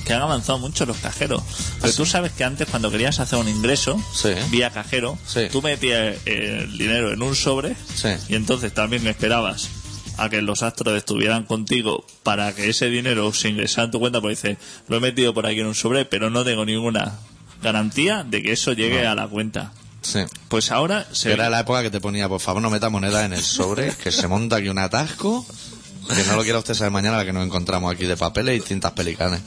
que 0.05 0.13
han 0.13 0.21
avanzado 0.21 0.59
mucho 0.59 0.85
los 0.85 0.97
cajeros. 0.97 1.41
Pero 1.81 1.93
tú 1.93 2.05
sabes 2.05 2.33
que 2.33 2.43
antes 2.43 2.67
cuando 2.69 2.91
querías 2.91 3.19
hacer 3.19 3.39
un 3.39 3.47
ingreso 3.47 3.97
Sí. 4.13 4.29
vía 4.51 4.69
cajero, 4.69 5.17
Sí. 5.25 5.47
tú 5.51 5.61
metías 5.61 6.17
el 6.25 6.77
dinero 6.77 7.11
en 7.13 7.21
un 7.23 7.35
sobre 7.35 7.75
Sí. 7.95 8.09
y 8.29 8.35
entonces 8.35 8.73
también 8.73 9.07
esperabas 9.07 9.69
a 10.17 10.29
que 10.29 10.41
los 10.41 10.61
astros 10.61 10.95
estuvieran 10.97 11.43
contigo 11.45 12.05
para 12.23 12.53
que 12.53 12.69
ese 12.69 12.89
dinero 12.89 13.33
se 13.33 13.49
ingresara 13.49 13.85
en 13.85 13.91
tu 13.91 13.99
cuenta, 13.99 14.19
porque 14.21 14.35
dices, 14.35 14.57
lo 14.87 14.97
he 14.97 14.99
metido 14.99 15.33
por 15.33 15.45
aquí 15.45 15.59
en 15.61 15.67
un 15.67 15.75
sobre, 15.75 16.05
pero 16.05 16.29
no 16.29 16.43
tengo 16.43 16.65
ninguna 16.65 17.13
garantía 17.61 18.23
de 18.23 18.41
que 18.43 18.51
eso 18.51 18.73
llegue 18.73 19.07
a 19.07 19.15
la 19.15 19.27
cuenta. 19.27 19.71
Sí. 20.01 20.19
Pues 20.49 20.71
ahora 20.71 21.07
se 21.13 21.33
Era 21.33 21.49
la 21.49 21.61
época 21.61 21.81
que 21.81 21.89
te 21.89 21.99
ponía, 21.99 22.29
por 22.29 22.39
favor, 22.39 22.61
no 22.61 22.69
meta 22.69 22.89
moneda 22.89 23.25
en 23.25 23.33
el 23.33 23.41
sobre, 23.43 23.91
que 23.95 24.11
se 24.11 24.27
monta 24.27 24.57
aquí 24.57 24.69
un 24.69 24.77
atasco, 24.77 25.45
que 26.07 26.23
no 26.23 26.35
lo 26.35 26.43
quiera 26.43 26.59
usted 26.59 26.73
saber 26.73 26.91
mañana, 26.91 27.17
la 27.17 27.25
que 27.25 27.33
nos 27.33 27.45
encontramos 27.45 27.93
aquí 27.93 28.05
de 28.05 28.17
papeles 28.17 28.57
y 28.57 28.61
tintas 28.61 28.91
pelicanes. 28.93 29.41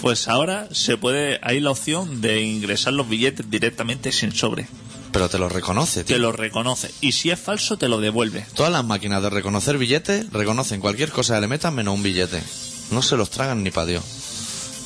Pues 0.00 0.28
ahora 0.28 0.68
se 0.72 0.96
puede, 0.96 1.38
hay 1.42 1.60
la 1.60 1.70
opción 1.70 2.20
de 2.20 2.42
ingresar 2.42 2.92
los 2.94 3.08
billetes 3.08 3.50
directamente 3.50 4.12
sin 4.12 4.32
sobre. 4.32 4.66
Pero 5.12 5.28
te 5.28 5.38
lo 5.38 5.48
reconoce, 5.48 6.04
tío. 6.04 6.16
Te 6.16 6.20
lo 6.22 6.32
reconoce. 6.32 6.90
Y 7.00 7.12
si 7.12 7.30
es 7.30 7.38
falso, 7.40 7.76
te 7.76 7.88
lo 7.88 8.00
devuelve. 8.00 8.46
Todas 8.54 8.72
las 8.72 8.84
máquinas 8.84 9.22
de 9.22 9.30
reconocer 9.30 9.76
billetes 9.76 10.30
reconocen 10.32 10.80
cualquier 10.80 11.10
cosa 11.10 11.34
que 11.34 11.40
le 11.42 11.48
metan 11.48 11.74
menos 11.74 11.94
un 11.94 12.02
billete. 12.02 12.40
No 12.92 13.02
se 13.02 13.16
los 13.16 13.30
tragan 13.30 13.62
ni 13.64 13.70
para 13.70 13.86
Dios. 13.86 14.04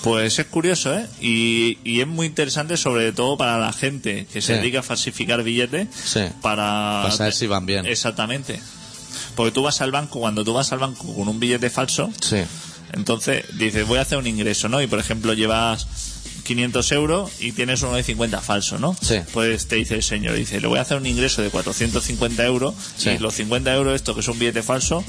Pues 0.02 0.38
es 0.38 0.46
curioso, 0.46 0.94
¿eh? 0.94 1.06
Y, 1.20 1.78
y 1.84 2.00
es 2.00 2.06
muy 2.06 2.26
interesante, 2.26 2.76
sobre 2.76 3.12
todo 3.12 3.38
para 3.38 3.58
la 3.58 3.72
gente 3.72 4.26
que 4.32 4.42
se 4.42 4.54
Sí. 4.54 4.60
dedica 4.60 4.80
a 4.80 4.82
falsificar 4.82 5.42
billetes. 5.42 5.88
Sí. 6.04 6.20
Para, 6.42 7.00
Para 7.02 7.10
saber 7.10 7.32
si 7.32 7.46
van 7.46 7.64
bien. 7.64 7.86
Exactamente. 7.86 8.60
Porque 9.34 9.52
tú 9.52 9.62
vas 9.62 9.80
al 9.80 9.90
banco, 9.92 10.20
cuando 10.20 10.44
tú 10.44 10.52
vas 10.52 10.72
al 10.72 10.78
banco 10.78 11.14
con 11.14 11.28
un 11.28 11.40
billete 11.40 11.70
falso, 11.70 12.10
Sí. 12.20 12.38
entonces 12.92 13.44
dices, 13.58 13.86
voy 13.86 13.98
a 13.98 14.02
hacer 14.02 14.18
un 14.18 14.26
ingreso, 14.26 14.68
¿no? 14.68 14.80
Y 14.82 14.86
por 14.86 14.98
ejemplo, 14.98 15.32
llevas 15.34 15.86
500 16.44 16.92
euros 16.92 17.30
y 17.40 17.52
tienes 17.52 17.80
uno 17.82 17.94
de 17.94 18.02
50 18.02 18.40
falso, 18.40 18.78
¿no? 18.78 18.94
Sí. 19.00 19.16
Pues 19.32 19.66
te 19.66 19.76
dice 19.76 19.94
el 19.94 20.02
señor, 20.02 20.34
dice, 20.36 20.60
le 20.60 20.66
voy 20.66 20.78
a 20.78 20.82
hacer 20.82 20.98
un 20.98 21.06
ingreso 21.06 21.40
de 21.42 21.50
450 21.50 22.44
euros 22.44 22.74
Sí. 22.96 23.10
y 23.10 23.18
los 23.18 23.34
50 23.34 23.74
euros, 23.74 23.94
esto 23.94 24.14
que 24.14 24.20
es 24.20 24.28
un 24.28 24.38
billete 24.38 24.62
falso, 24.62 25.02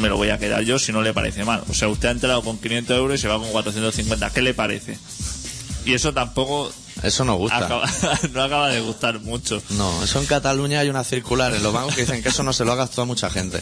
me 0.00 0.08
lo 0.10 0.18
voy 0.18 0.28
a 0.28 0.38
quedar 0.38 0.62
yo 0.64 0.78
si 0.78 0.92
no 0.92 1.00
le 1.00 1.14
parece 1.14 1.44
mal. 1.44 1.62
O 1.70 1.74
sea, 1.74 1.88
usted 1.88 2.08
ha 2.08 2.10
entrado 2.12 2.42
con 2.42 2.58
500 2.58 2.96
euros 2.98 3.18
y 3.18 3.22
se 3.22 3.28
va 3.28 3.38
con 3.38 3.48
450. 3.50 4.28
¿Qué 4.30 4.42
le 4.42 4.52
parece? 4.52 4.98
Y 5.86 5.94
eso 5.94 6.12
tampoco 6.12 6.70
Eso 7.02 7.24
nos 7.24 7.36
gusta. 7.38 7.58
acaba- 7.58 7.90
no 8.32 8.42
acaba 8.42 8.68
de 8.70 8.80
gustar 8.80 9.20
mucho. 9.20 9.62
No, 9.70 10.04
eso 10.04 10.20
en 10.20 10.26
Cataluña 10.26 10.80
hay 10.80 10.88
una 10.88 11.04
circular 11.04 11.54
en 11.54 11.62
los 11.62 11.72
bancos 11.72 11.94
que 11.94 12.02
dicen 12.02 12.22
que 12.22 12.28
eso 12.28 12.42
no 12.42 12.52
se 12.52 12.64
lo 12.64 12.72
haga 12.72 12.88
a 12.96 13.04
mucha 13.04 13.28
gente. 13.30 13.60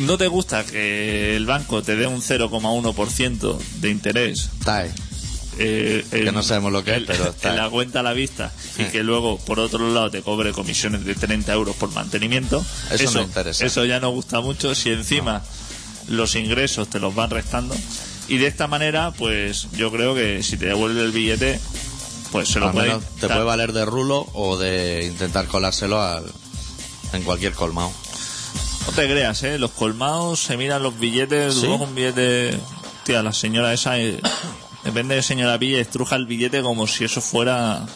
¿No 0.00 0.18
te 0.18 0.26
gusta 0.26 0.64
que 0.64 1.36
el 1.36 1.46
banco 1.46 1.82
te 1.82 1.94
dé 1.96 2.06
un 2.06 2.20
0,1% 2.20 3.58
de 3.80 3.90
interés 3.90 4.50
TAE. 4.64 4.90
eh, 5.58 6.04
Que 6.10 6.28
en- 6.28 6.34
no 6.34 6.42
sabemos 6.42 6.72
lo 6.72 6.84
que 6.84 6.96
es, 6.96 7.02
pero 7.06 7.28
está. 7.30 7.50
en 7.50 7.56
la 7.56 7.70
cuenta 7.70 8.00
a 8.00 8.02
la 8.02 8.12
vista 8.12 8.52
y 8.78 8.84
que 8.84 9.02
luego 9.02 9.38
por 9.38 9.58
otro 9.60 9.88
lado 9.92 10.10
te 10.10 10.22
cobre 10.22 10.52
comisiones 10.52 11.04
de 11.04 11.14
30 11.14 11.52
euros 11.54 11.76
por 11.76 11.92
mantenimiento 11.92 12.64
Eso 12.90 13.10
no 13.12 13.22
interesa. 13.22 13.64
eso 13.64 13.84
ya 13.84 14.00
no 14.00 14.10
gusta 14.10 14.40
mucho 14.40 14.74
si 14.74 14.90
encima 14.90 15.42
los 16.08 16.34
ingresos 16.34 16.88
te 16.90 16.98
los 17.00 17.14
van 17.14 17.30
restando 17.30 17.74
y 18.28 18.36
de 18.38 18.48
esta 18.48 18.66
manera 18.66 19.12
pues 19.12 19.68
yo 19.72 19.90
creo 19.92 20.14
que 20.14 20.42
si 20.42 20.56
te 20.56 20.66
devuelve 20.66 21.00
el 21.02 21.12
billete 21.12 21.58
pues 22.32 22.48
se 22.48 22.60
lo 22.60 22.72
puede 22.72 22.88
menos 22.88 23.04
te 23.20 23.26
puede 23.26 23.42
valer 23.42 23.72
de 23.72 23.84
rulo 23.84 24.26
o 24.34 24.56
de 24.56 25.06
intentar 25.06 25.46
colárselo 25.46 26.00
al, 26.02 26.24
en 27.12 27.22
cualquier 27.22 27.52
colmado. 27.52 27.90
no 28.86 28.92
te 28.92 29.04
creas 29.08 29.42
eh 29.42 29.58
los 29.58 29.70
colmados 29.72 30.40
se 30.42 30.56
miran 30.56 30.82
los 30.82 30.98
billetes 30.98 31.54
¿Sí? 31.54 31.66
luego 31.66 31.84
un 31.84 31.94
billete 31.94 32.58
tía 33.04 33.22
la 33.22 33.32
señora 33.32 33.72
esa 33.72 33.98
eh, 33.98 34.20
depende 34.84 35.14
de 35.14 35.22
señora 35.22 35.58
pilla 35.58 35.80
estruja 35.80 36.16
el 36.16 36.26
billete 36.26 36.62
como 36.62 36.86
si 36.86 37.04
eso 37.04 37.20
fuera 37.20 37.86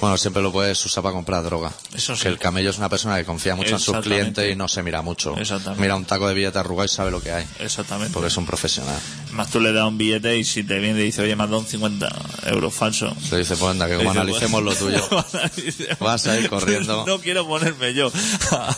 Bueno, 0.00 0.16
siempre 0.16 0.42
lo 0.42 0.52
puedes 0.52 0.84
usar 0.84 1.02
para 1.02 1.14
comprar 1.14 1.42
droga. 1.44 1.72
Eso 1.94 2.16
sí. 2.16 2.22
Que 2.22 2.28
el 2.28 2.38
camello 2.38 2.70
es 2.70 2.78
una 2.78 2.88
persona 2.88 3.16
que 3.16 3.24
confía 3.24 3.54
mucho 3.54 3.74
en 3.74 3.80
sus 3.80 3.96
clientes 3.98 4.52
y 4.52 4.56
no 4.56 4.68
se 4.68 4.82
mira 4.82 5.02
mucho. 5.02 5.36
Exactamente. 5.38 5.80
Mira 5.80 5.96
un 5.96 6.04
taco 6.04 6.28
de 6.28 6.34
billete 6.34 6.58
arrugado 6.58 6.86
y 6.86 6.88
sabe 6.88 7.10
lo 7.10 7.20
que 7.22 7.32
hay. 7.32 7.46
exactamente 7.60 8.12
Porque 8.12 8.28
es 8.28 8.36
un 8.36 8.46
profesional. 8.46 8.98
Más 9.32 9.50
tú 9.50 9.60
le 9.60 9.72
das 9.72 9.86
un 9.86 9.96
billete 9.98 10.36
y 10.36 10.44
si 10.44 10.64
te 10.64 10.78
viene 10.78 11.00
y 11.00 11.04
dice, 11.04 11.22
oye, 11.22 11.34
dado 11.36 11.58
un 11.58 11.66
50 11.66 12.08
euros 12.46 12.74
falso. 12.74 13.14
Le 13.30 13.38
dice, 13.38 13.56
pues 13.56 13.70
anda, 13.70 13.86
que 13.88 13.96
como 13.96 14.10
Dice, 14.10 14.20
analicemos 14.20 14.62
lo 14.62 14.74
pues, 14.74 14.78
tuyo. 14.80 15.96
Vas 16.00 16.26
a 16.26 16.38
ir 16.38 16.48
corriendo. 16.48 17.04
No 17.12 17.18
quiero 17.20 17.46
ponerme 17.46 17.94
yo 17.94 18.10
a, 18.50 18.76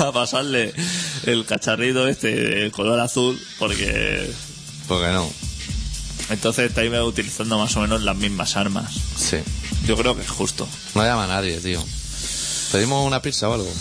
a 0.00 0.12
pasarle 0.12 0.72
el 1.24 1.44
cacharrito 1.46 2.06
este 2.08 2.34
de 2.34 2.70
color 2.70 3.00
azul 3.00 3.40
porque 3.58 4.30
Porque 4.88 5.06
no. 5.08 5.30
Entonces 6.30 6.68
estáis 6.68 6.90
utilizando 7.00 7.58
más 7.58 7.76
o 7.76 7.80
menos 7.80 8.02
las 8.02 8.16
mismas 8.16 8.56
armas. 8.56 8.92
Sí. 9.16 9.38
Yo 9.86 9.96
creo 9.96 10.16
que 10.16 10.22
es 10.22 10.30
justo. 10.30 10.66
No 10.94 11.02
llama 11.02 11.24
a 11.24 11.28
nadie, 11.28 11.58
tío. 11.58 11.82
¿Pedimos 12.72 13.06
una 13.06 13.22
pizza 13.22 13.48
o 13.48 13.54
algo? 13.54 13.72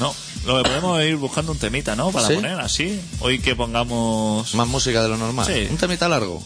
No, 0.00 0.14
lo 0.44 0.58
que 0.58 0.68
podemos 0.68 1.02
ir 1.02 1.16
buscando 1.16 1.52
un 1.52 1.58
temita, 1.58 1.96
¿no? 1.96 2.10
Para 2.10 2.28
¿Sí? 2.28 2.34
poner 2.34 2.60
así. 2.60 3.00
Hoy 3.20 3.38
que 3.38 3.56
pongamos... 3.56 4.54
Más 4.54 4.68
música 4.68 5.02
de 5.02 5.08
lo 5.08 5.16
normal. 5.16 5.46
Sí. 5.46 5.68
Un 5.70 5.76
temita 5.76 6.08
largo. 6.08 6.42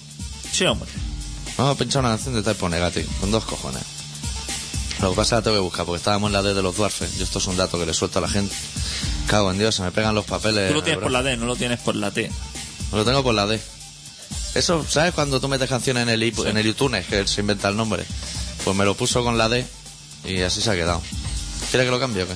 Sí, 0.53 0.65
hombre. 0.65 0.89
Vamos 1.57 1.75
a 1.75 1.79
pinchar 1.79 2.01
una 2.01 2.11
canción 2.11 2.35
de 2.35 2.43
Type 2.43 2.69
Negati, 2.69 3.03
con 3.21 3.31
dos 3.31 3.45
cojones. 3.45 3.83
Lo 5.01 5.11
que 5.11 5.17
pasa 5.17 5.23
es 5.23 5.29
que 5.29 5.35
la 5.37 5.43
tengo 5.43 5.57
que 5.57 5.63
buscar, 5.63 5.87
porque 5.87 5.99
estábamos 5.99 6.29
en 6.29 6.35
la 6.35 6.43
D 6.43 6.55
de 6.55 6.63
los 6.63 6.77
Dwarfes, 6.77 7.19
y 7.19 7.23
esto 7.23 7.39
es 7.39 7.47
un 7.47 7.57
dato 7.57 7.79
que 7.79 7.87
le 7.87 7.95
suelto 7.95 8.19
a 8.19 8.23
la 8.23 8.29
gente. 8.29 8.55
Cago 9.27 9.51
en 9.51 9.59
Dios, 9.59 9.75
se 9.75 9.83
me 9.83 9.91
pegan 9.91 10.15
los 10.15 10.27
papeles. 10.27 10.69
Tú 10.69 10.75
lo 10.75 10.81
en 10.81 10.85
tienes 10.85 11.03
por 11.03 11.11
la 11.11 11.23
D, 11.23 11.37
no 11.37 11.47
lo 11.47 11.57
tienes 11.57 11.81
por 11.81 11.97
la 11.97 12.11
T. 12.11 12.31
Lo 12.93 13.05
tengo 13.05 13.23
por 13.23 13.35
la 13.35 13.47
D. 13.47 13.61
Eso, 14.55 14.85
¿sabes 14.89 15.15
cuando 15.15 15.41
tú 15.41 15.49
metes 15.49 15.69
canciones 15.69 16.03
en 16.05 16.09
el, 16.09 16.23
en 16.23 16.57
el 16.57 16.67
iTunes, 16.67 17.07
que 17.07 17.27
se 17.27 17.41
inventa 17.41 17.69
el 17.69 17.77
nombre? 17.77 18.05
Pues 18.65 18.77
me 18.77 18.85
lo 18.85 18.95
puso 18.95 19.23
con 19.23 19.39
la 19.39 19.49
D, 19.49 19.65
y 20.25 20.41
así 20.43 20.61
se 20.61 20.71
ha 20.71 20.75
quedado. 20.75 21.01
¿Quieres 21.71 21.87
que 21.87 21.91
lo 21.93 22.01
cambie 22.01 22.25
o 22.25 22.27
qué? 22.27 22.35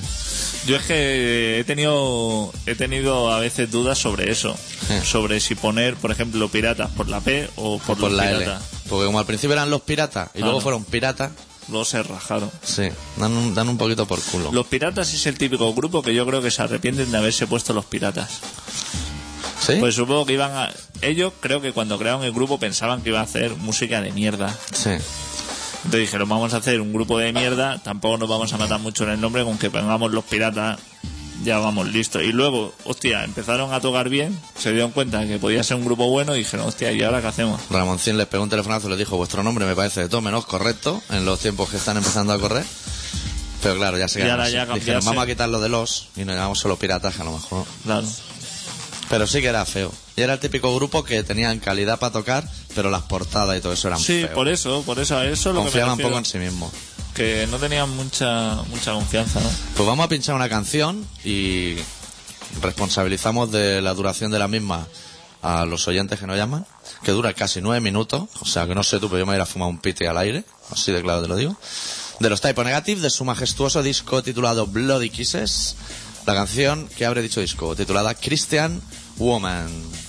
Yo 0.65 0.77
es 0.77 0.83
que 0.83 1.59
he 1.59 1.63
tenido 1.65 2.51
he 2.65 2.73
tenido 2.75 3.31
a 3.33 3.39
veces 3.39 3.69
dudas 3.69 3.97
sobre 3.99 4.31
eso, 4.31 4.55
Sí. 4.87 4.93
sobre 5.03 5.39
si 5.39 5.55
poner, 5.55 5.95
por 5.95 6.11
ejemplo, 6.11 6.47
piratas 6.49 6.89
por 6.91 7.09
la 7.09 7.19
P 7.19 7.49
o 7.57 7.77
por, 7.79 7.97
Por 7.97 8.09
los 8.11 8.17
la 8.17 8.29
L. 8.31 8.39
piratas. 8.39 8.63
Porque 8.87 9.05
como 9.05 9.19
al 9.19 9.25
principio 9.25 9.53
eran 9.53 9.69
los 9.69 9.81
piratas, 9.81 10.29
y 10.33 10.37
Ah, 10.39 10.41
luego 10.41 10.59
no. 10.59 10.61
fueron 10.61 10.83
piratas, 10.85 11.31
Luego 11.67 11.83
se 11.83 12.01
rajaron. 12.03 12.49
sí, 12.63 12.83
dan 13.17 13.33
un, 13.33 13.53
dan 13.55 13.67
un 13.67 13.77
poquito 13.77 14.05
por 14.07 14.21
culo. 14.21 14.51
Los 14.53 14.67
piratas 14.67 15.13
es 15.13 15.25
el 15.25 15.37
típico 15.37 15.73
grupo 15.73 16.01
que 16.01 16.13
yo 16.15 16.25
creo 16.25 16.41
que 16.41 16.51
se 16.51 16.61
arrepienten 16.61 17.11
de 17.11 17.17
haberse 17.17 17.45
puesto 17.47 17.73
los 17.73 17.85
piratas. 17.85 18.39
¿Sí? 19.65 19.73
Pues 19.79 19.95
supongo 19.95 20.25
que 20.25 20.33
iban 20.33 20.51
a... 20.51 20.71
Ellos 21.01 21.33
creo 21.39 21.61
que 21.61 21.71
cuando 21.71 21.97
crearon 21.97 22.23
el 22.23 22.31
grupo 22.31 22.59
pensaban 22.59 23.01
que 23.01 23.09
iba 23.09 23.19
a 23.19 23.23
hacer 23.23 23.55
música 23.55 24.01
de 24.01 24.11
mierda. 24.11 24.55
sí. 24.71 24.91
Entonces 25.85 26.01
dijeron, 26.07 26.27
vamos 26.27 26.51
a 26.55 26.57
hacer 26.57 26.81
un 26.81 26.91
grupo 26.91 27.19
de 27.19 27.31
mierda, 27.31 27.77
tampoco 27.83 28.17
nos 28.17 28.27
vamos 28.27 28.51
a 28.51 28.57
matar 28.57 28.79
mucho 28.79 29.03
en 29.03 29.11
el 29.11 29.21
nombre, 29.21 29.43
con 29.43 29.59
que 29.59 29.69
pongamos 29.69 30.11
los 30.11 30.23
piratas, 30.23 30.79
ya 31.43 31.59
vamos 31.59 31.87
listos. 31.87 32.23
Y 32.23 32.31
luego, 32.31 32.73
hostia, 32.85 33.23
empezaron 33.23 33.71
a 33.71 33.79
tocar 33.79 34.09
bien, 34.09 34.35
se 34.57 34.71
dieron 34.71 34.89
cuenta 34.89 35.27
que 35.27 35.37
podía 35.37 35.63
ser 35.63 35.77
un 35.77 35.85
grupo 35.85 36.07
bueno 36.09 36.35
y 36.35 36.39
dijeron, 36.39 36.65
hostia, 36.65 36.91
¿y 36.91 37.03
ahora 37.03 37.21
qué 37.21 37.27
hacemos? 37.27 37.61
Ramoncín 37.69 38.17
les 38.17 38.25
pegó 38.25 38.41
un 38.41 38.49
telefonazo 38.49 38.87
y 38.87 38.89
les 38.89 38.97
dijo, 38.97 39.15
vuestro 39.15 39.43
nombre 39.43 39.67
me 39.67 39.75
parece 39.75 40.01
de 40.01 40.09
todo 40.09 40.21
menos 40.21 40.47
correcto 40.47 41.03
en 41.11 41.23
los 41.23 41.39
tiempos 41.39 41.69
que 41.69 41.77
están 41.77 41.97
empezando 41.97 42.33
a 42.33 42.39
correr. 42.39 42.65
Pero 43.61 43.75
claro, 43.75 43.97
ya 43.99 44.07
se 44.07 44.21
quedaron 44.21 44.41
así. 44.41 44.53
ya 44.53 44.65
Dijeron, 44.65 45.05
vamos 45.05 45.23
a 45.23 45.27
quitar 45.27 45.49
lo 45.49 45.59
de 45.59 45.69
los 45.69 46.07
y 46.15 46.25
nos 46.25 46.35
llamamos 46.35 46.57
solo 46.59 46.77
pirataje 46.77 47.21
a 47.21 47.25
lo 47.25 47.33
mejor. 47.33 47.65
Claro. 47.83 48.07
Pero 49.09 49.27
sí 49.27 49.41
que 49.41 49.47
era 49.47 49.65
feo. 49.65 49.91
Y 50.15 50.21
era 50.21 50.33
el 50.33 50.39
típico 50.39 50.73
grupo 50.75 51.03
que 51.03 51.23
tenían 51.23 51.59
calidad 51.59 51.99
para 51.99 52.13
tocar, 52.13 52.49
pero 52.73 52.89
las 52.89 53.03
portadas 53.03 53.57
y 53.57 53.61
todo 53.61 53.73
eso 53.73 53.87
eran 53.87 53.99
Sí, 53.99 54.25
por 54.33 54.47
eso, 54.47 54.81
por 54.83 54.99
eso, 54.99 55.17
a 55.17 55.25
eso 55.25 55.49
es 55.49 55.55
lo 55.55 55.61
que 55.61 55.65
me 55.65 55.65
Confiaban 55.65 55.97
refiero, 55.97 56.09
poco 56.09 56.19
en 56.19 56.25
sí 56.25 56.37
mismos. 56.37 56.71
Que 57.13 57.47
no 57.49 57.57
tenían 57.57 57.89
mucha, 57.95 58.55
mucha 58.69 58.93
confianza, 58.93 59.39
¿no? 59.39 59.49
Pues 59.75 59.87
vamos 59.87 60.05
a 60.05 60.09
pinchar 60.09 60.35
una 60.35 60.49
canción 60.49 61.05
y 61.23 61.75
responsabilizamos 62.61 63.51
de 63.51 63.81
la 63.81 63.93
duración 63.93 64.31
de 64.31 64.39
la 64.39 64.47
misma 64.47 64.87
a 65.41 65.65
los 65.65 65.87
oyentes 65.87 66.19
que 66.19 66.25
nos 66.25 66.37
llaman, 66.37 66.65
que 67.03 67.11
dura 67.11 67.33
casi 67.33 67.61
nueve 67.61 67.79
minutos, 67.79 68.23
o 68.41 68.45
sea 68.45 68.65
que 68.65 68.73
no 68.73 68.83
sé 68.83 68.99
tú, 68.99 69.07
pero 69.09 69.19
yo 69.19 69.25
me 69.25 69.31
voy 69.31 69.35
a 69.35 69.37
ir 69.37 69.41
a 69.43 69.45
fumar 69.45 69.69
un 69.69 69.77
piti 69.77 70.05
al 70.05 70.17
aire, 70.17 70.43
así 70.71 70.91
de 70.91 71.03
claro 71.03 71.21
te 71.21 71.27
lo 71.27 71.35
digo, 71.35 71.55
de 72.19 72.29
los 72.29 72.41
Typo 72.41 72.63
Negative, 72.63 73.01
de 73.01 73.09
su 73.11 73.25
majestuoso 73.25 73.83
disco 73.83 74.23
titulado 74.23 74.65
Bloody 74.65 75.11
Kisses, 75.11 75.75
la 76.25 76.33
canción 76.33 76.87
que 76.97 77.05
abre 77.05 77.21
dicho 77.21 77.41
disco, 77.41 77.75
titulada 77.75 78.15
Christian 78.15 78.81
Woman. 79.17 80.04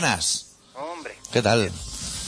Buenas. 0.00 0.46
Hombre, 0.74 1.18
¿Qué 1.32 1.42
tal? 1.42 1.72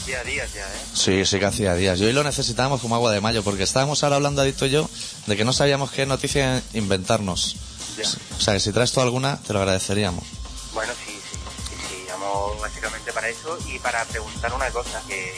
ya 0.05 0.23
días 0.25 0.53
ya, 0.53 0.61
¿eh? 0.61 0.79
Sí, 0.93 1.25
sí 1.25 1.39
que 1.39 1.45
hacía 1.45 1.73
días. 1.73 1.97
Y 2.01 2.03
hoy 2.03 2.11
lo 2.11 2.21
necesitábamos 2.21 2.81
como 2.81 2.95
agua 2.95 3.13
de 3.13 3.21
mayo, 3.21 3.43
porque 3.43 3.63
estábamos 3.63 4.03
ahora 4.03 4.17
hablando, 4.17 4.41
Adicto 4.41 4.65
y 4.65 4.71
yo, 4.71 4.89
de 5.27 5.37
que 5.37 5.45
no 5.45 5.53
sabíamos 5.53 5.89
qué 5.91 6.05
noticia 6.05 6.61
inventarnos. 6.73 7.55
Ya. 7.97 8.09
O 8.37 8.41
sea, 8.41 8.55
que 8.55 8.59
si 8.59 8.73
traes 8.73 8.91
tú 8.91 8.99
alguna, 8.99 9.37
te 9.37 9.53
lo 9.53 9.59
agradeceríamos. 9.59 10.25
Bueno, 10.73 10.91
sí, 11.05 11.13
sí, 11.13 11.37
sí, 11.69 11.75
sí, 11.87 12.03
llamo 12.09 12.57
básicamente 12.59 13.13
para 13.13 13.29
eso 13.29 13.57
y 13.73 13.79
para 13.79 14.03
preguntar 14.03 14.53
una 14.53 14.69
cosa, 14.71 15.01
que 15.07 15.33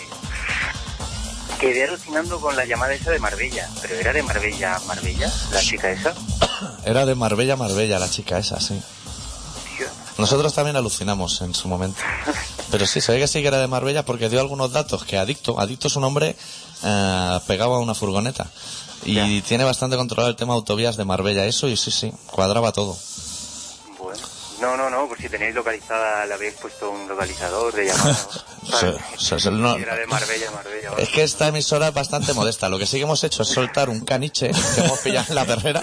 quedé 1.59 1.83
alucinando 1.83 2.41
con 2.41 2.55
la 2.55 2.65
llamada 2.65 2.95
esa 2.95 3.11
de 3.11 3.19
Marbella, 3.19 3.69
pero 3.79 3.93
era 3.93 4.11
de 4.11 4.23
Marbella, 4.23 4.79
Marbella, 4.87 5.31
la 5.51 5.59
chica 5.59 5.91
esa. 5.91 6.15
Era 6.83 7.05
de 7.05 7.13
Marbella, 7.13 7.55
Marbella, 7.57 7.99
la 7.99 8.09
chica 8.09 8.39
esa, 8.39 8.59
sí. 8.59 8.81
Nosotros 10.17 10.53
también 10.53 10.75
alucinamos 10.75 11.41
en 11.41 11.53
su 11.55 11.67
momento. 11.67 11.99
Pero 12.71 12.85
sí, 12.85 13.01
se 13.01 13.11
ve 13.13 13.19
que 13.19 13.27
sí 13.27 13.41
que 13.41 13.47
era 13.47 13.59
de 13.59 13.67
Marbella 13.67 14.05
porque 14.05 14.29
dio 14.29 14.39
algunos 14.39 14.71
datos 14.71 15.03
que 15.05 15.17
Adicto, 15.17 15.59
Adicto 15.59 15.87
es 15.87 15.95
un 15.95 16.03
hombre 16.03 16.35
eh, 16.83 17.39
pegado 17.47 17.73
a 17.75 17.79
una 17.79 17.95
furgoneta. 17.95 18.47
Y 19.05 19.15
Ya. 19.15 19.45
tiene 19.45 19.63
bastante 19.63 19.97
controlado 19.97 20.29
el 20.29 20.35
tema 20.35 20.53
autovías 20.53 20.95
de 20.97 21.03
Marbella, 21.05 21.45
eso 21.45 21.67
y 21.67 21.75
sí, 21.75 21.91
sí, 21.91 22.11
cuadraba 22.27 22.71
todo. 22.71 22.97
No, 24.63 24.77
no, 24.77 24.89
no, 24.89 25.09
por 25.09 25.17
si 25.17 25.27
tenéis 25.27 25.53
localizada, 25.53 26.25
le 26.25 26.33
habéis 26.35 26.53
puesto 26.53 26.89
un 26.89 27.05
localizador 27.07 27.73
de 27.73 27.87
llamada. 27.87 28.17
Era 29.77 29.95
de 29.97 30.05
Marbella, 30.07 30.49
Marbella. 30.51 30.91
¿vale? 30.91 31.03
Es 31.03 31.09
que 31.09 31.21
esta 31.21 31.49
emisora 31.49 31.89
es 31.89 31.93
bastante 31.93 32.33
modesta. 32.33 32.69
Lo 32.69 32.79
que 32.79 32.85
sí 32.85 32.95
que 32.95 33.03
hemos 33.03 33.21
hecho 33.25 33.43
es 33.43 33.49
soltar 33.49 33.89
un 33.89 34.05
caniche 34.05 34.51
que 34.75 34.81
hemos 34.81 34.99
pillado 34.99 35.25
en 35.29 35.35
la 35.35 35.43
perrera 35.45 35.81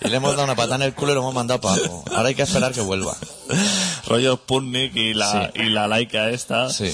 y 0.00 0.08
le 0.08 0.16
hemos 0.16 0.32
dado 0.32 0.42
una 0.42 0.56
patada 0.56 0.74
en 0.74 0.82
el 0.82 0.94
culo 0.94 1.12
y 1.12 1.14
lo 1.14 1.20
hemos 1.20 1.34
mandado 1.34 1.60
para 1.60 1.76
abajo. 1.76 2.04
Ahora 2.10 2.28
hay 2.30 2.34
que 2.34 2.42
esperar 2.42 2.72
que 2.72 2.80
vuelva. 2.80 3.16
Rollo 4.08 4.34
Sputnik 4.36 4.94
y 4.96 5.14
la, 5.14 5.52
y 5.54 5.68
la 5.70 5.86
laica 5.86 6.30
esta 6.30 6.68
Sí, 6.68 6.92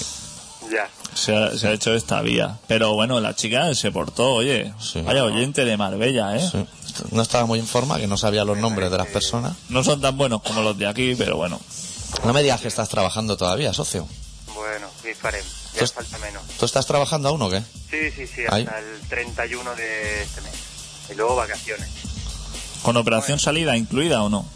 Ya. 0.70 0.88
se, 1.14 1.34
ha, 1.34 1.56
se 1.56 1.68
ha 1.68 1.72
hecho 1.72 1.94
esta 1.94 2.20
vía. 2.20 2.58
Pero 2.68 2.92
bueno, 2.92 3.18
la 3.20 3.34
chica 3.34 3.74
se 3.74 3.90
portó, 3.90 4.34
oye. 4.34 4.74
Sí. 4.78 5.00
Vaya 5.00 5.24
oyente 5.24 5.64
de 5.64 5.76
Marbella, 5.78 6.36
¿eh? 6.36 6.46
sí. 6.52 6.66
No 7.10 7.22
estaba 7.22 7.46
muy 7.46 7.58
en 7.58 7.66
forma, 7.66 7.96
que 7.98 8.06
no 8.06 8.16
sabía 8.16 8.44
los 8.44 8.56
nombres 8.58 8.90
de 8.90 8.98
las 8.98 9.06
personas. 9.08 9.54
No 9.68 9.82
son 9.84 10.00
tan 10.00 10.16
buenos 10.16 10.42
como 10.42 10.62
los 10.62 10.76
de 10.78 10.86
aquí, 10.86 11.14
pero 11.16 11.36
bueno. 11.36 11.60
No 12.24 12.32
me 12.32 12.42
digas 12.42 12.60
que 12.60 12.68
estás 12.68 12.88
trabajando 12.88 13.36
todavía, 13.36 13.72
socio. 13.72 14.08
Bueno, 14.54 14.88
disparem, 15.04 15.44
ya 15.74 15.78
Pues- 15.80 15.92
falta 15.92 16.18
menos. 16.18 16.42
¿Tú 16.58 16.64
estás 16.66 16.86
trabajando 16.86 17.28
aún 17.28 17.42
o 17.42 17.50
qué? 17.50 17.60
Sí, 17.90 18.10
sí, 18.14 18.26
sí, 18.26 18.42
Ahí. 18.48 18.62
hasta 18.64 18.78
el 18.78 19.00
31 19.08 19.74
de 19.74 20.22
este 20.22 20.40
mes. 20.40 20.54
Y 21.10 21.14
luego 21.14 21.36
vacaciones. 21.36 21.88
¿Con 22.82 22.96
operación 22.96 23.38
salida 23.38 23.76
incluida 23.76 24.22
o 24.22 24.28
no? 24.28 24.46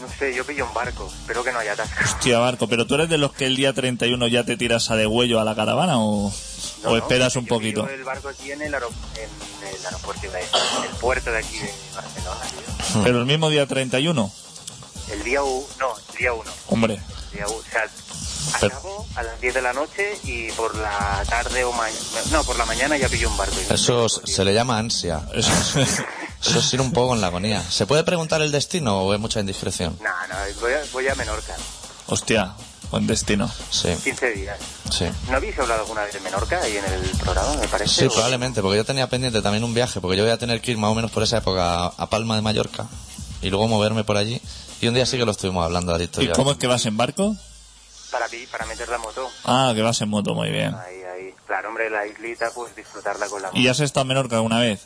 No 0.00 0.08
sé, 0.18 0.34
yo 0.34 0.44
pillo 0.44 0.66
un 0.66 0.74
barco. 0.74 1.06
Espero 1.20 1.44
que 1.44 1.52
no 1.52 1.58
haya 1.60 1.72
atasco. 1.74 1.94
Hostia, 2.04 2.38
Barco, 2.38 2.66
¿pero 2.68 2.86
tú 2.88 2.94
eres 2.96 3.08
de 3.08 3.18
los 3.18 3.32
que 3.32 3.46
el 3.46 3.54
día 3.54 3.72
31 3.72 4.26
ya 4.26 4.42
te 4.44 4.56
tiras 4.56 4.90
a 4.90 4.96
degüello 4.96 5.38
a 5.40 5.44
la 5.44 5.54
caravana 5.54 5.98
o, 6.00 6.32
No, 6.82 6.88
o 6.88 6.92
no, 6.92 6.96
esperas 6.96 7.36
un 7.36 7.44
yo 7.44 7.48
poquito? 7.48 7.82
pillo 7.84 7.94
el 7.94 8.02
barco 8.04 8.28
aquí 8.28 8.50
en 8.50 8.62
el, 8.62 8.74
aero- 8.74 8.90
en 9.16 9.61
el 9.78 9.84
aeropuerto, 9.86 10.26
iba 10.26 10.34
a 10.36 10.38
decir, 10.38 10.54
el 10.90 10.96
puerto 10.96 11.30
de 11.30 11.38
aquí 11.38 11.58
de 11.58 11.72
Barcelona. 11.94 12.40
tío. 12.92 13.02
¿Pero 13.04 13.18
el 13.20 13.26
mismo 13.26 13.48
día 13.50 13.66
31? 13.66 14.32
El 15.10 15.24
día 15.24 15.42
1, 15.42 15.66
no, 15.78 15.94
el 16.10 16.16
día 16.18 16.32
1. 16.32 16.50
Hombre, 16.68 17.02
Día 17.32 17.46
u- 17.48 17.52
o 17.54 17.62
sea, 17.62 17.84
Pero- 18.60 18.76
acabo 18.76 19.06
a 19.14 19.22
las 19.22 19.40
10 19.40 19.54
de 19.54 19.62
la 19.62 19.72
noche 19.72 20.18
y 20.24 20.50
por 20.52 20.74
la 20.76 21.22
tarde 21.28 21.64
o 21.64 21.72
mañana. 21.72 21.98
No, 22.30 22.44
por 22.44 22.56
la 22.58 22.64
mañana 22.66 22.96
ya 22.98 23.08
pillo 23.08 23.28
un 23.30 23.36
barco. 23.36 23.54
y 23.60 23.64
no 23.68 23.74
Eso 23.74 24.08
se 24.08 24.44
le 24.44 24.52
llama 24.54 24.78
ansia. 24.78 25.22
eso- 25.34 25.52
Eso 25.80 26.58
es 26.58 26.74
ir 26.74 26.80
un 26.80 26.92
poco 26.92 27.14
en 27.14 27.20
la 27.20 27.28
agonía. 27.28 27.62
¿Se 27.70 27.86
puede 27.86 28.02
preguntar 28.04 28.42
el 28.42 28.50
destino 28.52 29.00
o 29.02 29.14
es 29.14 29.20
mucha 29.20 29.40
indiscreción? 29.40 29.96
No, 30.02 30.10
no, 30.28 30.60
voy 30.60 30.72
a, 30.72 30.82
voy 30.92 31.08
a 31.08 31.14
Menorca. 31.14 31.54
hostia, 32.08 32.54
buen 32.92 33.06
destino. 33.08 33.50
Sí, 33.70 33.88
15 34.04 34.30
días. 34.30 34.58
sí. 34.92 35.06
¿No 35.28 35.36
habéis 35.38 35.58
hablado 35.58 35.80
alguna 35.80 36.02
vez 36.04 36.12
de 36.14 36.20
Menorca 36.20 36.60
ahí 36.62 36.76
en 36.76 36.84
el 36.84 37.00
programa, 37.18 37.54
me 37.56 37.66
parece? 37.66 37.92
Sí, 38.02 38.04
o- 38.06 38.12
probablemente, 38.12 38.62
porque 38.62 38.76
yo 38.76 38.84
tenía 38.84 39.08
pendiente 39.08 39.42
también 39.42 39.64
un 39.64 39.74
viaje, 39.74 40.00
porque 40.00 40.16
yo 40.16 40.22
voy 40.22 40.32
a 40.32 40.38
tener 40.38 40.60
que 40.60 40.70
ir 40.70 40.78
más 40.78 40.92
o 40.92 40.94
menos 40.94 41.10
por 41.10 41.22
esa 41.24 41.38
época 41.38 41.86
a- 41.86 41.92
a 41.96 42.08
Palma 42.08 42.36
de 42.36 42.42
Mallorca 42.42 42.86
y 43.40 43.50
luego 43.50 43.66
moverme 43.66 44.04
por 44.04 44.16
allí. 44.16 44.40
Y 44.80 44.86
un 44.88 44.94
día 44.94 45.06
sí 45.06 45.16
que 45.18 45.24
lo 45.24 45.32
estuvimos 45.32 45.64
hablando, 45.64 45.94
Adicto. 45.94 46.22
¿Y 46.22 46.28
ya. 46.28 46.32
cómo 46.34 46.52
es 46.52 46.58
que 46.58 46.66
vas 46.68 46.84
en 46.86 46.96
barco? 46.96 47.34
Para, 48.10 48.28
pi- 48.28 48.46
para 48.46 48.66
meter 48.66 48.88
la 48.88 48.98
moto. 48.98 49.28
Ah, 49.44 49.72
que 49.74 49.80
vas 49.82 50.00
en 50.02 50.08
moto, 50.10 50.34
muy 50.34 50.50
bien. 50.50 50.74
Ahí, 50.74 51.02
ahí. 51.02 51.34
Claro, 51.46 51.68
hombre, 51.70 51.88
la 51.88 52.06
islita, 52.06 52.50
pues 52.54 52.76
disfrutarla 52.76 53.26
con 53.28 53.40
la 53.42 53.48
moto. 53.48 53.58
¿Y 53.58 53.68
has 53.68 53.80
estado 53.80 54.02
en 54.02 54.08
Menorca 54.08 54.36
alguna 54.36 54.58
vez? 54.60 54.82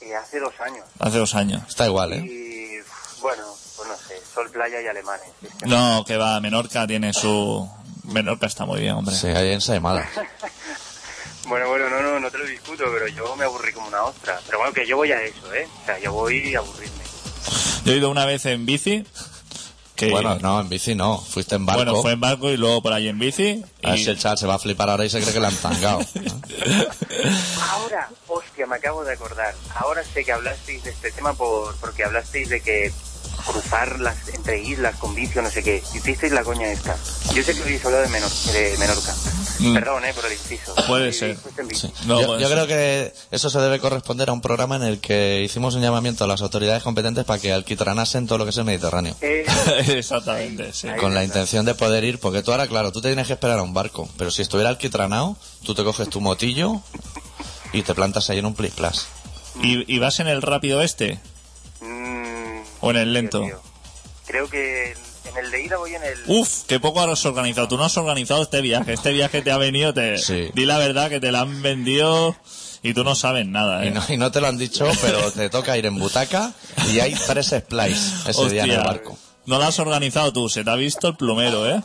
Y 0.00 0.10
hace 0.12 0.40
dos 0.40 0.54
años. 0.60 0.84
Hace 0.98 1.18
dos 1.18 1.34
años. 1.34 1.62
Está 1.68 1.84
igual, 1.86 2.12
¿eh? 2.14 2.18
Y 2.24 3.20
bueno, 3.20 3.42
sol, 4.32 4.50
playa 4.50 4.80
y 4.80 4.86
alemanes. 4.86 5.26
Es 5.42 5.54
que 5.54 5.66
No, 5.66 6.04
que 6.06 6.16
va, 6.16 6.40
Menorca 6.40 6.86
tiene 6.86 7.12
su... 7.12 7.68
Menorca 8.04 8.46
está 8.46 8.64
muy 8.64 8.80
bien, 8.80 8.94
hombre. 8.94 9.14
Sí, 9.14 9.28
ahí 9.28 9.52
en 9.52 9.60
Saimada. 9.60 10.08
Bueno, 11.44 11.68
bueno, 11.68 11.90
no, 11.90 12.00
no, 12.00 12.20
no 12.20 12.30
te 12.30 12.38
lo 12.38 12.44
discuto, 12.44 12.84
pero 12.92 13.08
yo 13.08 13.34
me 13.34 13.44
aburrí 13.44 13.72
como 13.72 13.88
una 13.88 14.04
ostra. 14.04 14.40
Pero 14.46 14.58
bueno, 14.58 14.72
que 14.72 14.86
yo 14.86 14.96
voy 14.96 15.10
a 15.10 15.20
eso, 15.22 15.52
¿eh? 15.52 15.66
O 15.82 15.84
sea, 15.86 15.98
yo 15.98 16.12
voy 16.12 16.54
a 16.54 16.58
aburrirme. 16.60 17.02
Yo 17.84 17.92
he 17.92 17.96
ido 17.96 18.10
una 18.10 18.24
vez 18.24 18.46
en 18.46 18.64
bici. 18.64 19.04
Que, 19.96 20.08
Bueno, 20.10 20.36
no, 20.40 20.60
en 20.60 20.68
bici 20.68 20.94
no. 20.94 21.18
Fuiste 21.18 21.56
en 21.56 21.66
barco. 21.66 21.82
Bueno, 21.84 22.00
fue 22.00 22.12
en 22.12 22.20
barco 22.20 22.48
y 22.48 22.56
luego 22.56 22.80
por 22.80 22.92
ahí 22.92 23.08
en 23.08 23.18
bici. 23.18 23.62
A 23.82 23.90
ver 23.90 23.98
si 23.98 24.10
el 24.10 24.18
chaval 24.18 24.38
se 24.38 24.46
va 24.46 24.54
a 24.54 24.58
flipar 24.60 24.88
ahora 24.88 25.04
y 25.04 25.10
se 25.10 25.20
cree 25.20 25.32
que 25.32 25.40
le 25.40 25.46
han 25.48 25.56
tangado. 25.56 25.98
Ahora, 27.70 28.08
hostia, 28.28 28.66
me 28.66 28.76
acabo 28.76 29.04
de 29.04 29.12
acordar. 29.12 29.54
Ahora 29.74 30.02
sé 30.04 30.24
que 30.24 30.32
hablasteis 30.32 30.84
de 30.84 30.90
este 30.90 31.10
tema 31.12 31.34
por 31.34 31.74
porque 31.76 32.04
hablasteis 32.04 32.48
de 32.48 32.60
que 32.60 32.92
cruzar 33.42 34.00
las 34.00 34.28
entre 34.28 34.60
islas 34.60 34.96
con 34.96 35.14
bici 35.14 35.38
o 35.38 35.42
no 35.42 35.50
sé 35.50 35.62
qué. 35.62 35.82
Hicisteis 35.94 36.32
la 36.32 36.42
coña 36.42 36.70
esta. 36.70 36.96
Yo 37.34 37.42
sé 37.42 37.54
que 37.54 37.62
habéis 37.62 37.84
hablado 37.84 38.04
de, 38.04 38.08
Menor, 38.10 38.30
de 38.30 38.76
Menorca. 38.78 39.14
Mm. 39.58 39.74
Perdón, 39.74 40.04
eh, 40.04 40.12
por 40.14 40.26
el 40.26 40.32
inciso. 40.32 40.74
Puede 40.86 41.12
ser. 41.12 41.36
Sí. 41.72 41.92
No, 42.06 42.20
yo 42.20 42.26
puede 42.26 42.42
yo 42.42 42.48
ser. 42.48 42.56
creo 42.56 42.66
que 42.66 43.14
eso 43.30 43.50
se 43.50 43.58
debe 43.60 43.78
corresponder 43.78 44.28
a 44.30 44.32
un 44.32 44.40
programa 44.40 44.76
en 44.76 44.82
el 44.82 44.98
que 45.00 45.42
hicimos 45.42 45.74
un 45.74 45.82
llamamiento 45.82 46.24
a 46.24 46.26
las 46.26 46.42
autoridades 46.42 46.82
competentes 46.82 47.24
para 47.24 47.40
que 47.40 47.52
alquitranasen 47.52 48.26
todo 48.26 48.38
lo 48.38 48.44
que 48.44 48.50
es 48.50 48.56
el 48.56 48.64
Mediterráneo. 48.64 49.14
Eh, 49.20 49.44
Exactamente, 49.88 50.72
sí. 50.72 50.88
Ahí 50.88 50.98
Con 50.98 51.14
la 51.14 51.22
intención 51.24 51.64
de 51.64 51.74
poder 51.74 52.04
ir, 52.04 52.18
porque 52.18 52.42
tú 52.42 52.50
ahora, 52.50 52.66
claro, 52.66 52.92
tú 52.92 53.00
te 53.00 53.08
tienes 53.08 53.26
que 53.26 53.34
esperar 53.34 53.58
a 53.58 53.62
un 53.62 53.74
barco, 53.74 54.08
pero 54.16 54.30
si 54.30 54.42
estuviera 54.42 54.70
alquitranado, 54.70 55.36
tú 55.64 55.74
te 55.74 55.84
coges 55.84 56.08
tu 56.08 56.20
motillo 56.20 56.80
y 57.72 57.82
te 57.82 57.94
plantas 57.94 58.30
ahí 58.30 58.38
en 58.38 58.46
un 58.46 58.54
plis 58.54 58.72
plas. 58.72 59.06
¿Y, 59.62 59.92
y 59.94 59.98
vas 59.98 60.18
en 60.20 60.28
el 60.28 60.42
rápido 60.42 60.82
este? 60.82 61.20
mm, 61.80 62.31
¿O 62.82 62.90
en 62.90 62.96
el 62.98 63.12
lento? 63.14 63.40
tío. 63.42 63.60
Creo 64.26 64.48
que 64.50 64.92
en 64.92 65.36
el 65.36 65.50
de 65.50 65.64
ida 65.64 65.76
voy 65.78 65.94
en 65.94 66.02
el... 66.02 66.18
Uf, 66.26 66.64
qué 66.66 66.78
poco 66.78 67.00
has 67.00 67.24
organizado. 67.24 67.68
Tú 67.68 67.76
no 67.78 67.84
has 67.84 67.96
organizado 67.96 68.42
este 68.42 68.60
viaje. 68.60 68.92
Este 68.92 69.12
viaje 69.12 69.40
te 69.40 69.50
ha 69.50 69.56
venido, 69.56 69.94
te... 69.94 70.18
Sí. 70.18 70.50
Di 70.52 70.66
la 70.66 70.78
verdad 70.78 71.08
que 71.08 71.20
te 71.20 71.32
la 71.32 71.40
han 71.40 71.62
vendido 71.62 72.36
y 72.82 72.92
tú 72.94 73.04
no 73.04 73.14
sabes 73.14 73.46
nada, 73.46 73.84
¿eh? 73.84 73.88
Y 73.88 73.90
no, 73.92 74.02
y 74.08 74.16
no 74.16 74.30
te 74.30 74.40
lo 74.40 74.48
han 74.48 74.58
dicho, 74.58 74.86
pero 75.00 75.30
te 75.30 75.48
toca 75.48 75.78
ir 75.78 75.86
en 75.86 75.98
butaca 75.98 76.52
y 76.92 76.98
hay 77.00 77.14
tres 77.14 77.54
splice 77.56 78.30
ese 78.30 78.50
día 78.50 78.64
en 78.64 78.70
el 78.72 78.78
barco. 78.80 79.16
No 79.46 79.58
lo 79.58 79.64
has 79.64 79.78
organizado 79.78 80.32
tú, 80.32 80.48
se 80.48 80.64
te 80.64 80.70
ha 80.70 80.74
visto 80.74 81.08
el 81.08 81.16
plumero, 81.16 81.68
¿eh? 81.68 81.82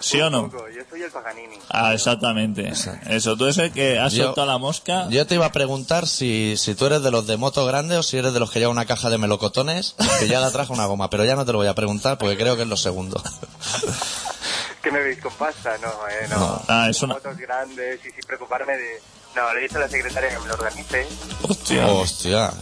¿Sí 0.00 0.20
o 0.20 0.30
no? 0.30 0.50
Poco, 0.50 0.64
Paganini. 1.10 1.56
Ah, 1.70 1.92
exactamente. 1.94 2.72
Eso, 3.06 3.36
tú 3.36 3.44
eres 3.44 3.58
el 3.58 3.72
que 3.72 3.98
has 3.98 4.12
Yo- 4.12 4.24
soltado 4.26 4.46
la 4.46 4.58
mosca. 4.58 5.06
Yo 5.10 5.26
te 5.26 5.34
iba 5.36 5.46
a 5.46 5.52
preguntar 5.52 6.06
si, 6.06 6.56
si 6.56 6.74
tú 6.74 6.86
eres 6.86 7.02
de 7.02 7.10
los 7.10 7.26
de 7.26 7.36
moto 7.36 7.64
grande 7.66 7.96
o 7.96 8.02
si 8.02 8.18
eres 8.18 8.32
de 8.32 8.40
los 8.40 8.50
que 8.50 8.58
lleva 8.60 8.70
una 8.72 8.86
caja 8.86 9.10
de 9.10 9.18
melocotones 9.18 9.94
que 10.20 10.28
ya 10.28 10.40
la 10.40 10.50
trajo 10.50 10.72
una 10.72 10.86
goma, 10.86 11.10
pero 11.10 11.24
ya 11.24 11.36
no 11.36 11.44
te 11.44 11.52
lo 11.52 11.58
voy 11.58 11.66
a 11.68 11.74
preguntar 11.74 12.18
porque 12.18 12.36
creo 12.36 12.56
que 12.56 12.62
es 12.62 12.68
lo 12.68 12.76
segundo. 12.76 13.22
¿Qué 14.82 14.90
me 14.92 15.00
veis 15.02 15.20
con 15.20 15.32
pasta? 15.34 15.76
No, 15.78 15.88
eh, 16.08 16.26
no. 16.30 16.38
No. 16.38 16.62
Ah, 16.68 16.86
es 16.88 17.02
una- 17.02 17.14
Fotos 17.14 17.36
grandes 17.36 18.00
y 18.00 18.10
sin 18.12 18.24
preocuparme 18.26 18.76
de... 18.76 19.00
No, 19.36 19.52
le 19.52 19.60
he 19.60 19.62
dicho 19.64 19.76
a 19.76 19.80
la 19.80 19.88
secretaria 19.88 20.30
que 20.30 20.38
me 20.38 20.46
lo 20.48 20.54
organice. 20.54 21.06
Hostia. 21.42 21.86
Hostia. 21.88 22.52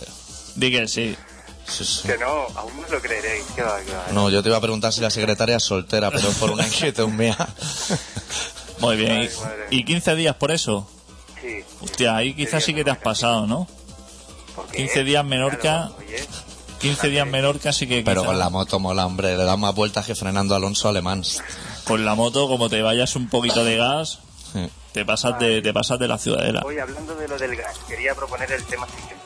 Di 0.56 0.70
que 0.72 0.88
sí. 0.88 1.16
Sí, 1.68 1.84
sí. 1.84 2.06
Que 2.08 2.16
no, 2.18 2.46
aún 2.54 2.80
no 2.80 2.88
lo 2.88 3.00
creeréis. 3.00 3.44
Que 3.54 3.62
va, 3.62 3.80
que 3.80 3.92
va. 3.92 4.06
No, 4.12 4.30
yo 4.30 4.42
te 4.42 4.48
iba 4.48 4.58
a 4.58 4.60
preguntar 4.60 4.92
si 4.92 5.00
la 5.00 5.10
secretaria 5.10 5.56
es 5.56 5.62
soltera, 5.64 6.10
pero 6.10 6.28
es 6.28 6.34
por 6.36 6.50
una 6.50 6.66
inquietud 6.66 7.08
mía. 7.08 7.36
Muy 8.80 8.96
bien. 8.96 9.12
Ay, 9.12 9.30
¿Y- 9.32 9.40
madre. 9.40 9.66
¿Y 9.70 9.84
15 9.84 10.14
días 10.16 10.36
por 10.36 10.50
eso? 10.52 10.88
Sí. 11.40 11.64
Hostia, 11.80 12.16
ahí 12.16 12.34
quizás 12.34 12.62
sí 12.64 12.74
que 12.74 12.84
te 12.84 12.90
has 12.90 12.98
pasado, 12.98 13.46
¿no? 13.46 13.66
¿Por 14.54 14.66
qué? 14.68 14.78
15 14.78 15.04
días 15.04 15.24
Menorca. 15.24 15.58
Claro, 15.60 15.96
oye, 15.98 16.24
15 16.80 17.08
días 17.08 17.26
Menorca 17.26 17.72
sí 17.72 17.86
que 17.86 18.02
Pero 18.02 18.22
quizá- 18.22 18.26
con 18.30 18.38
la 18.38 18.48
moto 18.50 18.78
mola, 18.78 19.06
hombre, 19.06 19.36
le 19.36 19.44
da 19.44 19.56
más 19.56 19.74
vueltas 19.74 20.06
que 20.06 20.14
frenando 20.14 20.54
a 20.54 20.58
Alonso 20.58 20.88
Alemán. 20.88 21.22
con 21.84 22.04
la 22.04 22.14
moto, 22.14 22.48
como 22.48 22.68
te 22.68 22.82
vayas 22.82 23.16
un 23.16 23.28
poquito 23.28 23.64
de 23.64 23.76
gas, 23.76 24.18
Sí. 24.52 24.68
te 24.92 25.04
pasas 25.04 25.38
de, 25.38 25.60
te 25.62 25.72
pasas 25.72 25.98
de 25.98 26.08
la 26.08 26.18
ciudadela. 26.18 26.62
Hoy 26.64 26.78
hablando 26.78 27.14
de 27.16 27.28
lo 27.28 27.36
del 27.38 27.56
gas, 27.56 27.76
quería 27.88 28.14
proponer 28.14 28.50
el 28.52 28.64
tema 28.64 28.86
siguiente. 28.86 29.16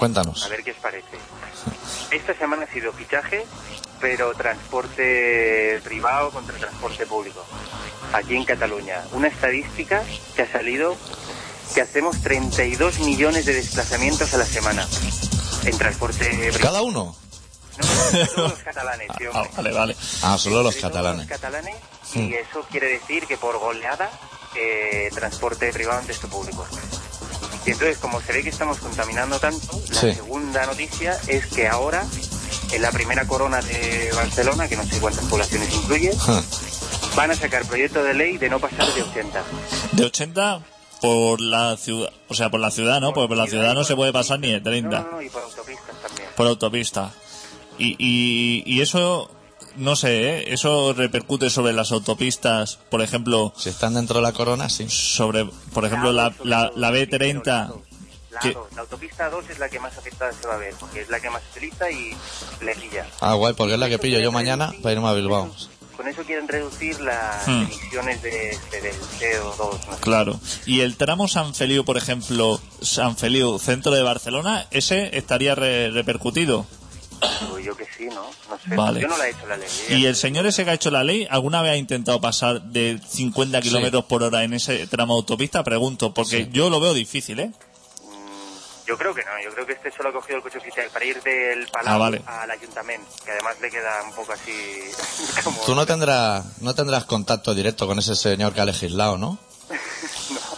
Cuéntanos. 0.00 0.42
A 0.46 0.48
ver 0.48 0.64
qué 0.64 0.70
os 0.70 0.78
parece. 0.78 1.18
Esta 2.10 2.32
semana 2.34 2.64
ha 2.64 2.72
sido 2.72 2.90
fichaje, 2.90 3.44
pero 4.00 4.32
transporte 4.34 5.78
privado 5.84 6.30
contra 6.30 6.56
transporte 6.56 7.04
público. 7.04 7.44
Aquí 8.14 8.34
en 8.34 8.46
Cataluña. 8.46 9.04
Una 9.12 9.28
estadística 9.28 10.02
que 10.34 10.40
ha 10.42 10.50
salido 10.50 10.96
que 11.74 11.82
hacemos 11.82 12.22
32 12.22 13.00
millones 13.00 13.44
de 13.44 13.52
desplazamientos 13.52 14.32
a 14.32 14.38
la 14.38 14.46
semana 14.46 14.88
en 15.66 15.76
transporte 15.76 16.24
privado. 16.24 16.58
¿Cada 16.60 16.80
uno? 16.80 17.14
No, 17.76 18.26
todos 18.34 18.50
los 18.52 18.58
catalanes, 18.64 19.06
sí, 19.18 19.24
Ah, 19.34 19.44
vale, 19.54 19.70
vale. 19.72 19.96
Ah, 20.22 20.38
solo 20.38 20.62
los 20.62 20.76
catalanes. 20.76 21.28
Los 21.28 21.38
catalanes, 21.38 21.76
y 22.14 22.32
eso 22.32 22.62
quiere 22.70 22.88
decir 22.88 23.26
que 23.26 23.36
por 23.36 23.58
goleada, 23.58 24.10
eh, 24.56 25.10
transporte 25.14 25.70
privado 25.74 26.00
antes 26.00 26.18
que 26.18 26.26
público. 26.26 26.66
Y 27.70 27.72
entonces, 27.72 27.98
como 27.98 28.20
se 28.20 28.32
ve 28.32 28.42
que 28.42 28.48
estamos 28.50 28.78
contaminando 28.78 29.38
tanto, 29.38 29.80
la 29.90 30.00
Sí. 30.00 30.12
segunda 30.12 30.66
noticia 30.66 31.16
es 31.28 31.46
que 31.46 31.68
ahora, 31.68 32.04
en 32.72 32.82
la 32.82 32.90
primera 32.90 33.24
corona 33.28 33.60
de 33.62 34.10
Barcelona, 34.12 34.66
que 34.68 34.76
no 34.76 34.82
sé 34.84 34.98
cuántas 34.98 35.24
poblaciones 35.26 35.72
incluye, 35.72 36.10
van 37.14 37.30
a 37.30 37.34
sacar 37.36 37.64
proyecto 37.66 38.02
de 38.02 38.14
ley 38.14 38.38
de 38.38 38.48
no 38.50 38.58
pasar 38.58 38.92
de 38.92 39.02
80. 39.02 39.42
De 39.92 40.04
80 40.04 40.62
por 41.00 41.40
la 41.40 41.76
ciudad, 41.76 42.10
o 42.28 42.34
sea, 42.34 42.50
por 42.50 42.58
la 42.58 42.72
ciudad, 42.72 43.00
¿no? 43.00 43.12
Porque 43.12 43.28
por 43.28 43.36
la 43.36 43.46
ciudad 43.46 43.72
no 43.74 43.84
se 43.84 43.94
puede 43.94 44.12
pasar 44.12 44.40
ni 44.40 44.50
de 44.50 44.60
30. 44.60 44.98
No, 44.98 45.04
no, 45.04 45.10
no, 45.12 45.22
y 45.22 45.28
por 45.30 45.42
autopistas 45.44 45.94
también. 46.02 46.28
por 46.36 46.46
autopista. 46.48 47.12
Y, 47.78 47.94
y, 48.00 48.64
y 48.66 48.80
eso, 48.80 49.30
no 49.76 49.96
sé, 49.96 50.28
¿eh? 50.38 50.44
eso 50.52 50.92
repercute 50.92 51.50
sobre 51.50 51.72
las 51.72 51.92
autopistas, 51.92 52.78
por 52.90 53.02
ejemplo, 53.02 53.52
Si 53.56 53.68
están 53.68 53.94
dentro 53.94 54.16
de 54.16 54.22
la 54.22 54.32
corona, 54.32 54.68
sí. 54.68 54.86
sobre, 54.88 55.46
por 55.72 55.84
ejemplo, 55.84 56.12
la, 56.12 56.32
la, 56.44 56.70
la 56.74 56.90
B30. 56.90 57.44
La, 58.30 58.38
que- 58.40 58.54
A2. 58.54 58.62
la 58.76 58.80
autopista 58.82 59.28
2 59.28 59.50
es 59.50 59.58
la 59.58 59.68
que 59.68 59.80
más 59.80 59.96
afectada 59.98 60.32
se 60.32 60.46
va 60.46 60.54
a 60.54 60.58
ver, 60.58 60.72
porque 60.78 61.00
es 61.00 61.08
la 61.10 61.18
que 61.20 61.28
más 61.30 61.42
se 61.52 61.58
utiliza 61.58 61.90
y 61.90 62.16
le 62.64 62.74
pilla. 62.76 63.06
Ah, 63.20 63.34
guay, 63.34 63.54
porque 63.54 63.74
es 63.74 63.80
la 63.80 63.88
que 63.88 63.98
pillo 63.98 64.20
yo 64.20 64.30
mañana 64.30 64.72
para 64.82 64.92
irme 64.92 65.08
a 65.08 65.12
Bilbao. 65.12 65.52
Con 65.96 66.08
eso 66.08 66.22
quieren 66.22 66.48
reducir 66.48 66.98
las 67.00 67.46
Hmm. 67.46 67.62
emisiones 67.64 68.22
de, 68.22 68.56
de- 68.70 68.80
del 68.80 68.94
CO2. 69.18 69.86
¿no? 69.90 69.96
Claro. 70.00 70.40
Y 70.64 70.80
el 70.80 70.96
tramo 70.96 71.28
San 71.28 71.54
Feliu, 71.54 71.84
por 71.84 71.96
ejemplo, 71.98 72.58
San 72.80 73.16
Feliu, 73.16 73.58
centro 73.58 73.92
de 73.92 74.02
Barcelona, 74.02 74.66
ese 74.70 75.16
estaría 75.18 75.54
re- 75.56 75.90
repercutido. 75.90 76.66
Pues 77.50 77.64
yo 77.64 77.76
que 77.76 77.84
sí, 77.96 78.06
¿no? 78.06 78.22
No 78.48 78.58
sé. 78.58 78.74
Vale. 78.74 79.00
Yo 79.00 79.08
no 79.08 79.16
la 79.18 79.26
he 79.26 79.30
hecho 79.30 79.46
la 79.46 79.56
ley. 79.56 79.68
Y 79.90 80.06
el 80.06 80.16
señor 80.16 80.46
ese 80.46 80.64
que 80.64 80.70
ha 80.70 80.74
hecho 80.74 80.90
la 80.90 81.04
ley, 81.04 81.26
¿alguna 81.30 81.60
vez 81.62 81.72
ha 81.72 81.76
intentado 81.76 82.20
pasar 82.20 82.62
de 82.62 82.98
50 83.06 83.60
kilómetros 83.60 84.04
por 84.04 84.22
hora 84.22 84.42
en 84.44 84.54
ese 84.54 84.86
tramo 84.86 85.14
autopista? 85.14 85.62
Pregunto, 85.62 86.12
porque 86.14 86.48
yo 86.50 86.70
lo 86.70 86.80
veo 86.80 86.94
difícil, 86.94 87.40
¿eh? 87.40 87.50
Mm, 88.02 88.86
Yo 88.86 88.96
creo 88.98 89.14
que 89.14 89.22
no, 89.24 89.30
yo 89.44 89.52
creo 89.52 89.66
que 89.66 89.72
este 89.74 89.90
solo 89.92 90.08
ha 90.08 90.12
cogido 90.12 90.38
el 90.38 90.42
coche 90.42 90.58
oficial 90.58 90.86
para 90.92 91.04
ir 91.04 91.22
del 91.22 91.66
Palau 91.68 91.94
Ah, 91.94 91.98
vale. 91.98 92.22
al 92.26 92.50
ayuntamiento, 92.50 93.06
que 93.24 93.30
además 93.32 93.56
le 93.60 93.70
queda 93.70 94.02
un 94.08 94.12
poco 94.14 94.32
así 94.32 94.52
como... 95.44 95.60
Tú 95.62 95.74
no 95.74 95.84
tendrás, 95.86 96.60
no 96.62 96.74
tendrás 96.74 97.04
contacto 97.04 97.54
directo 97.54 97.86
con 97.86 97.98
ese 97.98 98.16
señor 98.16 98.52
que 98.54 98.60
ha 98.62 98.64
legislado, 98.64 99.18
¿no? 99.18 99.38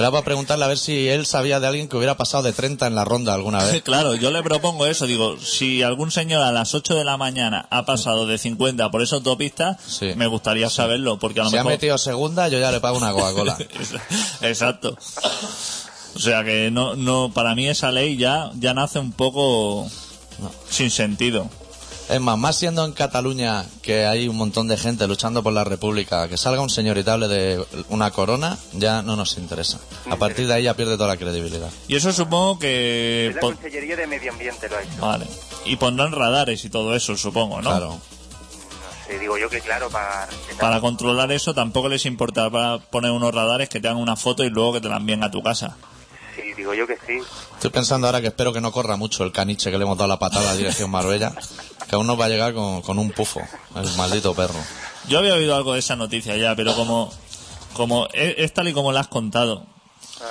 Era 0.00 0.10
para 0.10 0.24
preguntarle 0.24 0.64
a 0.64 0.68
ver 0.68 0.78
si 0.78 1.08
él 1.08 1.24
sabía 1.26 1.60
de 1.60 1.66
alguien 1.66 1.88
que 1.88 1.96
hubiera 1.96 2.16
pasado 2.16 2.42
de 2.42 2.52
30 2.52 2.86
en 2.86 2.94
la 2.94 3.04
ronda 3.04 3.34
alguna 3.34 3.62
vez. 3.64 3.82
Claro, 3.84 4.14
yo 4.14 4.30
le 4.30 4.42
propongo 4.42 4.86
eso. 4.86 5.06
Digo, 5.06 5.36
si 5.38 5.82
algún 5.82 6.10
señor 6.10 6.42
a 6.42 6.52
las 6.52 6.74
8 6.74 6.94
de 6.94 7.04
la 7.04 7.16
mañana 7.16 7.66
ha 7.70 7.84
pasado 7.84 8.26
de 8.26 8.38
50 8.38 8.90
por 8.90 9.02
esa 9.02 9.16
autopista, 9.16 9.78
Sí. 9.86 10.12
me 10.16 10.26
gustaría 10.26 10.68
saberlo, 10.70 11.18
porque 11.18 11.40
a 11.40 11.44
lo 11.44 11.50
Si 11.50 11.56
ha 11.56 11.60
mejor... 11.60 11.72
metido 11.72 11.98
segunda, 11.98 12.48
yo 12.48 12.58
ya 12.58 12.70
le 12.72 12.80
pago 12.80 12.96
una 12.98 13.12
Coca-Cola. 13.12 13.56
Exacto. 14.42 14.96
O 16.14 16.18
sea 16.18 16.42
que 16.44 16.70
no, 16.70 16.96
no, 16.96 17.30
para 17.32 17.54
mí 17.54 17.68
esa 17.68 17.90
ley 17.92 18.16
ya, 18.16 18.50
ya 18.58 18.74
nace 18.74 18.98
un 18.98 19.12
poco 19.12 19.88
sin 20.68 20.90
sentido. 20.90 21.48
Es 22.10 22.20
más, 22.20 22.36
más 22.38 22.56
siendo 22.56 22.84
en 22.84 22.92
Cataluña 22.92 23.64
que 23.82 24.04
hay 24.06 24.26
un 24.26 24.36
montón 24.36 24.66
de 24.68 24.76
gente 24.76 25.06
luchando 25.06 25.42
por 25.42 25.52
la 25.52 25.62
República, 25.64 26.28
que 26.28 26.36
salga 26.36 26.60
un 26.60 26.70
señor 26.70 26.98
y 26.98 27.04
te 27.04 27.10
hable 27.10 27.28
de 27.28 27.64
una 27.88 28.10
corona, 28.10 28.58
ya 28.72 29.02
no 29.02 29.14
nos 29.16 29.38
interesa. 29.38 29.78
A 30.10 30.16
partir 30.16 30.46
de 30.48 30.54
ahí 30.54 30.64
ya 30.64 30.74
pierde 30.74 30.96
toda 30.96 31.08
la 31.08 31.16
credibilidad. 31.16 31.68
Y 31.86 31.94
eso 31.96 32.12
supongo 32.12 32.58
que... 32.58 33.28
Es 33.28 33.34
la 33.36 33.40
pon- 33.40 33.54
Consellería 33.54 33.94
de 33.96 34.06
Medio 34.08 34.32
Ambiente 34.32 34.68
lo 34.68 34.76
ha 34.76 34.82
hecho. 34.82 35.00
Vale. 35.00 35.26
Y 35.64 35.76
pondrán 35.76 36.10
radares 36.12 36.64
y 36.64 36.68
todo 36.70 36.96
eso, 36.96 37.16
supongo, 37.16 37.62
¿no? 37.62 37.70
Claro. 37.70 37.88
No 37.90 38.00
sé, 39.06 39.18
digo 39.20 39.38
yo 39.38 39.48
que 39.48 39.60
claro, 39.60 39.88
para... 39.90 40.28
Para 40.58 40.80
controlar 40.80 41.30
eso 41.30 41.54
tampoco 41.54 41.88
les 41.88 42.06
importará 42.06 42.78
poner 42.90 43.12
unos 43.12 43.32
radares 43.32 43.68
que 43.68 43.78
te 43.80 43.86
hagan 43.88 44.00
una 44.02 44.16
foto 44.16 44.42
y 44.42 44.50
luego 44.50 44.72
que 44.74 44.80
te 44.80 44.88
la 44.88 44.96
envíen 44.96 45.22
a 45.22 45.30
tu 45.30 45.42
casa. 45.42 45.76
Sí, 46.34 46.42
digo 46.56 46.74
yo 46.74 46.86
que 46.86 46.96
sí. 47.06 47.18
Estoy 47.54 47.70
pensando 47.70 48.06
ahora 48.06 48.20
que 48.20 48.28
espero 48.28 48.52
que 48.52 48.60
no 48.60 48.72
corra 48.72 48.96
mucho 48.96 49.24
el 49.24 49.32
caniche 49.32 49.70
que 49.70 49.78
le 49.78 49.84
hemos 49.84 49.98
dado 49.98 50.08
la 50.08 50.18
patada 50.18 50.50
a 50.52 50.54
dirección 50.56 50.90
Marbella, 50.90 51.32
que 51.90 51.96
aún 51.96 52.06
nos 52.06 52.18
va 52.18 52.26
a 52.26 52.28
llegar 52.28 52.54
con, 52.54 52.82
con 52.82 53.00
un 53.00 53.10
pufo, 53.10 53.42
el 53.74 53.96
maldito 53.96 54.32
perro. 54.32 54.54
Yo 55.08 55.18
había 55.18 55.34
oído 55.34 55.56
algo 55.56 55.72
de 55.72 55.80
esa 55.80 55.96
noticia 55.96 56.36
ya, 56.36 56.54
pero 56.54 56.76
como, 56.76 57.12
como 57.72 58.06
es, 58.12 58.36
es 58.38 58.54
tal 58.54 58.68
y 58.68 58.72
como 58.72 58.92
la 58.92 59.00
has 59.00 59.08
contado. 59.08 59.66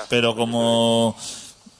Pero 0.07 0.37
como 0.37 1.17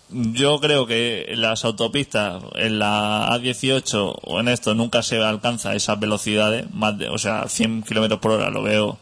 yo 0.10 0.60
creo 0.60 0.86
que 0.86 1.28
en 1.30 1.42
las 1.42 1.64
autopistas, 1.64 2.44
en 2.56 2.78
la 2.78 3.30
A18 3.30 4.20
o 4.22 4.40
en 4.42 4.50
esto 4.50 4.76
nunca 4.76 5.02
se 5.02 5.24
alcanza 5.24 5.74
esas 5.74 5.98
velocidades, 5.98 6.70
más 6.74 6.98
de, 6.98 7.08
o 7.08 7.18
sea, 7.18 7.48
100 7.48 7.84
kilómetros 7.84 8.20
por 8.20 8.32
hora 8.32 8.50
lo 8.50 8.62
veo 8.62 8.98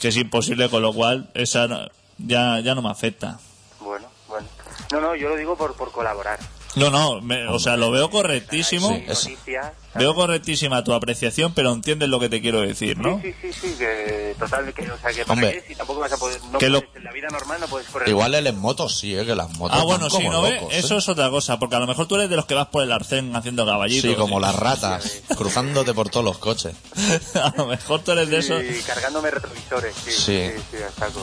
que 0.00 0.08
es 0.08 0.16
imposible, 0.16 0.70
con 0.70 0.80
lo 0.80 0.94
cual 0.94 1.28
esa 1.34 1.90
ya, 2.16 2.58
ya 2.60 2.74
no 2.74 2.80
me 2.80 2.90
afecta. 2.90 3.38
Bueno, 3.80 4.06
bueno. 4.28 4.46
No, 4.92 5.00
no, 5.02 5.14
yo 5.14 5.28
lo 5.28 5.36
digo 5.36 5.56
por, 5.56 5.74
por 5.74 5.92
colaborar. 5.92 6.38
No, 6.74 6.90
no, 6.90 7.20
me- 7.20 7.46
o 7.48 7.58
sea, 7.58 7.76
lo 7.76 7.90
veo 7.90 8.08
correctísimo. 8.10 8.88
Sí. 8.88 9.04
Noticias. 9.06 9.72
Veo 9.94 10.14
correctísima 10.14 10.82
tu 10.82 10.94
apreciación, 10.94 11.52
pero 11.52 11.70
entiendes 11.70 12.08
lo 12.08 12.18
que 12.18 12.30
te 12.30 12.40
quiero 12.40 12.62
decir, 12.62 12.96
¿no? 12.96 13.20
Sí, 13.20 13.34
sí, 13.42 13.52
sí, 13.52 13.58
sí, 13.68 13.74
que 13.78 14.34
total, 14.38 14.72
que, 14.72 14.90
o 14.90 14.96
sea, 14.98 15.10
que 15.12 15.20
para 15.26 15.32
Hombre. 15.34 15.52
qué, 15.62 15.68
si 15.68 15.74
tampoco 15.74 16.00
vas 16.00 16.10
a 16.12 16.16
poder, 16.16 16.40
no 16.50 16.58
Que 16.58 16.70
lo- 16.70 16.80
puedes- 16.80 16.96
en 16.96 17.04
la 17.04 17.12
vida 17.12 17.28
normal 17.30 17.60
no 17.60 17.66
puedes 17.68 17.88
correr. 17.88 18.08
Igual 18.08 18.34
él 18.34 18.46
en 18.46 18.58
motos 18.58 18.96
sí, 18.98 19.14
¿eh? 19.14 19.26
que 19.26 19.34
las 19.34 19.50
motos 19.58 19.74
Ah, 19.76 19.80
van 19.84 19.86
bueno, 19.86 20.08
sí, 20.08 20.26
¿no 20.26 20.32
locos, 20.48 20.72
¿eh? 20.72 20.78
Eso 20.78 20.96
es 20.96 21.06
otra 21.10 21.28
cosa, 21.28 21.58
porque 21.58 21.76
a 21.76 21.78
lo 21.78 21.86
mejor 21.86 22.08
tú 22.08 22.14
eres 22.14 22.30
de 22.30 22.36
los 22.36 22.46
que 22.46 22.54
vas 22.54 22.68
por 22.68 22.82
el 22.82 22.90
arcén 22.90 23.36
haciendo 23.36 23.66
caballitos. 23.66 24.10
Sí, 24.10 24.16
como 24.16 24.40
las 24.40 24.56
ratas, 24.56 25.20
cruzándote 25.36 25.92
por 25.92 26.08
todos 26.08 26.24
los 26.24 26.38
coches. 26.38 26.72
a 27.34 27.52
lo 27.58 27.66
mejor 27.66 28.00
tú 28.00 28.12
eres 28.12 28.30
de 28.30 28.38
esos. 28.38 28.62
Y 28.64 28.80
cargándome 28.86 29.30
retrovisores, 29.30 29.94
sí, 29.94 30.10
Sí. 30.10 30.50
sí, 30.56 30.62
sí, 30.70 30.76
a 30.82 30.90
saco. 30.98 31.20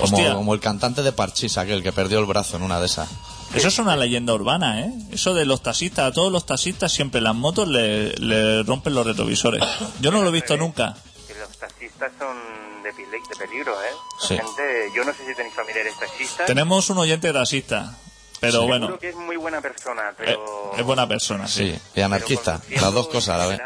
Como, 0.00 0.02
Hostia. 0.02 0.34
como 0.34 0.54
el 0.54 0.60
cantante 0.60 1.02
de 1.04 1.12
Parchís, 1.12 1.56
aquel 1.56 1.84
que 1.84 1.92
perdió 1.92 2.18
el 2.18 2.26
brazo 2.26 2.56
en 2.56 2.64
una 2.64 2.80
de 2.80 2.86
esas. 2.86 3.08
Eso 3.54 3.68
es 3.68 3.78
una 3.78 3.96
leyenda 3.96 4.32
urbana, 4.34 4.80
¿eh? 4.80 4.92
Eso 5.12 5.34
de 5.34 5.44
los 5.44 5.62
taxistas, 5.62 6.06
a 6.06 6.12
todos 6.12 6.32
los 6.32 6.46
taxistas 6.46 6.90
siempre 6.92 7.20
las 7.20 7.34
motos 7.34 7.68
le, 7.68 8.12
le 8.14 8.62
rompen 8.62 8.94
los 8.94 9.06
retrovisores. 9.06 9.62
Yo 10.00 10.10
no 10.10 10.22
lo 10.22 10.28
he 10.30 10.32
visto 10.32 10.56
nunca. 10.56 10.96
Que 11.26 11.34
los 11.34 11.56
taxistas 11.58 12.12
son 12.18 12.36
de, 12.82 12.92
peligro, 13.38 13.72
¿eh? 13.82 13.86
La 14.22 14.26
Sí. 14.28 14.36
gente, 14.36 14.90
yo 14.94 15.04
no 15.04 15.12
sé 15.12 15.26
si 15.26 15.34
tenéis 15.34 15.54
familiares 15.54 15.94
taxistas. 15.98 16.46
Tenemos 16.46 16.88
un 16.90 16.98
oyente 16.98 17.32
taxista, 17.32 17.96
pero 18.40 18.62
Sí. 18.62 18.66
bueno, 18.66 18.98
que 18.98 19.10
es 19.10 19.16
muy 19.16 19.36
buena 19.36 19.60
persona, 19.60 20.10
eh, 20.10 20.14
pero... 20.16 20.72
es 20.76 20.84
buena 20.84 21.06
persona, 21.06 21.46
sí. 21.46 21.72
Sí, 21.72 21.80
y 21.96 22.00
anarquista, 22.00 22.60
las 22.80 22.92
dos 22.92 23.08
cosas 23.08 23.34
a 23.34 23.38
la 23.38 23.46
vez. 23.46 23.60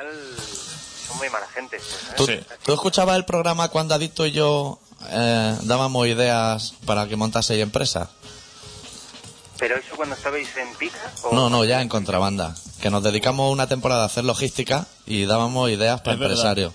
Son 1.06 1.16
muy 1.18 1.28
mala 1.30 1.46
gente. 1.54 1.76
¿eh? 1.76 1.80
¿Tú, 2.16 2.26
Sí. 2.26 2.40
tú 2.64 2.72
escuchabas 2.72 3.16
el 3.16 3.24
programa 3.24 3.68
cuando 3.68 3.94
Adicto 3.94 4.26
y 4.26 4.32
yo 4.32 4.80
eh, 5.10 5.56
dábamos 5.62 6.06
ideas 6.08 6.74
para 6.84 7.06
que 7.06 7.14
montaseis 7.16 7.62
empresa? 7.62 8.10
¿Pero 9.58 9.76
eso 9.76 9.96
cuando 9.96 10.14
estabais 10.14 10.48
en 10.56 10.74
pica? 10.76 10.98
o- 11.22 11.34
No, 11.34 11.48
no, 11.50 11.64
ya 11.64 11.80
en 11.82 11.88
contrabanda. 11.88 12.54
Que 12.80 12.90
nos 12.90 13.02
dedicamos 13.02 13.50
una 13.52 13.66
temporada 13.66 14.02
a 14.02 14.06
hacer 14.06 14.24
logística 14.24 14.86
y 15.06 15.24
dábamos 15.24 15.70
ideas 15.70 16.00
para 16.02 16.14
Es 16.14 16.20
verdad. 16.20 16.34
empresarios. 16.36 16.72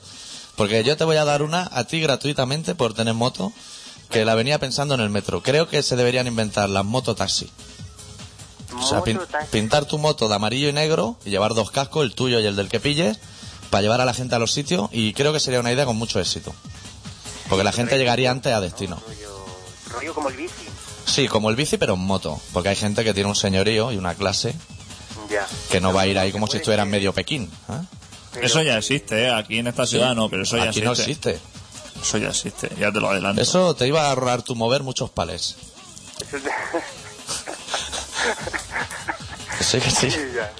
Porque 0.55 0.83
yo 0.83 0.97
te 0.97 1.03
voy 1.03 1.17
a 1.17 1.25
dar 1.25 1.41
una 1.43 1.69
a 1.71 1.83
ti 1.85 2.01
gratuitamente 2.01 2.75
por 2.75 2.93
tener 2.93 3.13
moto, 3.13 3.53
que 4.09 4.25
la 4.25 4.35
venía 4.35 4.59
pensando 4.59 4.93
en 4.95 4.99
el 5.01 5.09
metro. 5.09 5.41
Creo 5.41 5.67
que 5.69 5.81
se 5.83 5.95
deberían 5.95 6.27
inventar 6.27 6.69
las 6.69 6.83
mototaxi. 6.83 7.49
O 8.77 8.85
sea, 8.87 9.01
pin- 9.03 9.19
pintar 9.51 9.85
tu 9.85 9.97
moto 9.97 10.27
de 10.27 10.35
amarillo 10.35 10.69
y 10.69 10.73
negro 10.73 11.17
y 11.25 11.29
llevar 11.29 11.53
dos 11.53 11.71
cascos, 11.71 12.03
el 12.03 12.13
tuyo 12.15 12.39
y 12.39 12.45
el 12.45 12.55
del 12.55 12.67
que 12.69 12.79
pilles, 12.79 13.19
para 13.69 13.81
llevar 13.83 14.01
a 14.01 14.05
la 14.05 14.13
gente 14.13 14.35
a 14.35 14.39
los 14.39 14.51
sitios 14.51 14.89
y 14.91 15.13
creo 15.13 15.31
que 15.33 15.39
sería 15.39 15.59
una 15.59 15.71
idea 15.71 15.85
con 15.85 15.97
mucho 15.97 16.19
éxito. 16.19 16.53
Porque 17.47 17.63
la 17.63 17.71
gente 17.71 17.97
llegaría 17.97 18.31
antes 18.31 18.53
a 18.53 18.59
destino. 18.61 18.97
Rollo, 19.07 19.45
rollo 19.91 20.13
como 20.13 20.29
el 20.29 20.37
bici. 20.37 20.53
Sí, 21.11 21.27
como 21.27 21.49
el 21.49 21.55
bici 21.55 21.77
pero 21.77 21.93
en 21.95 21.99
moto, 21.99 22.39
porque 22.53 22.69
hay 22.69 22.75
gente 22.75 23.03
que 23.03 23.13
tiene 23.13 23.27
un 23.29 23.35
señorío 23.35 23.91
y 23.91 23.97
una 23.97 24.15
clase 24.15 24.53
Ya. 25.29 25.45
que 25.69 25.81
no 25.81 25.93
va 25.93 26.01
a 26.01 26.07
ir 26.07 26.17
ahí 26.17 26.31
como 26.31 26.47
si 26.47 26.57
estuviera 26.57 26.83
en 26.83 26.89
medio 26.89 27.13
Pekín. 27.13 27.51
¿eh? 27.69 28.39
Eso 28.41 28.61
ya 28.61 28.77
existe, 28.77 29.23
¿eh? 29.25 29.31
Aquí 29.33 29.59
en 29.59 29.67
esta 29.67 29.85
ciudad 29.85 30.15
no, 30.15 30.29
pero 30.29 30.43
eso 30.43 30.55
ya 30.57 30.63
Aquí 30.69 30.79
existe. 30.79 30.85
no 30.85 30.91
existe. 30.93 31.39
Eso 32.01 32.17
ya 32.17 32.29
existe, 32.29 32.69
ya 32.79 32.91
te 32.91 32.99
lo 32.99 33.09
adelanto. 33.11 33.41
Eso 33.41 33.75
te 33.75 33.87
iba 33.87 34.03
a 34.03 34.09
ahorrar 34.11 34.41
tu 34.41 34.55
mover 34.55 34.83
muchos 34.83 35.09
pales. 35.09 35.55
Sí, 39.59 39.79
que 39.79 39.91
sí. 39.91 40.09
Sí, 40.11 40.19
ya. 40.35 40.51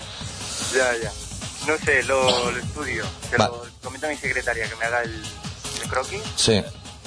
Ya, 0.75 0.93
ya. 1.03 1.11
No 1.67 1.77
sé, 1.83 2.03
lo, 2.03 2.51
lo 2.51 2.57
estudio. 2.57 3.03
Se 3.29 3.37
Va. 3.37 3.47
lo 3.47 3.65
comento 3.83 4.07
a 4.07 4.09
mi 4.09 4.15
secretaria 4.17 4.69
que 4.69 4.75
me 4.75 4.85
haga 4.85 5.01
el, 5.03 5.23
el 5.83 5.89
croquis. 5.89 6.21
Sí. 6.35 6.61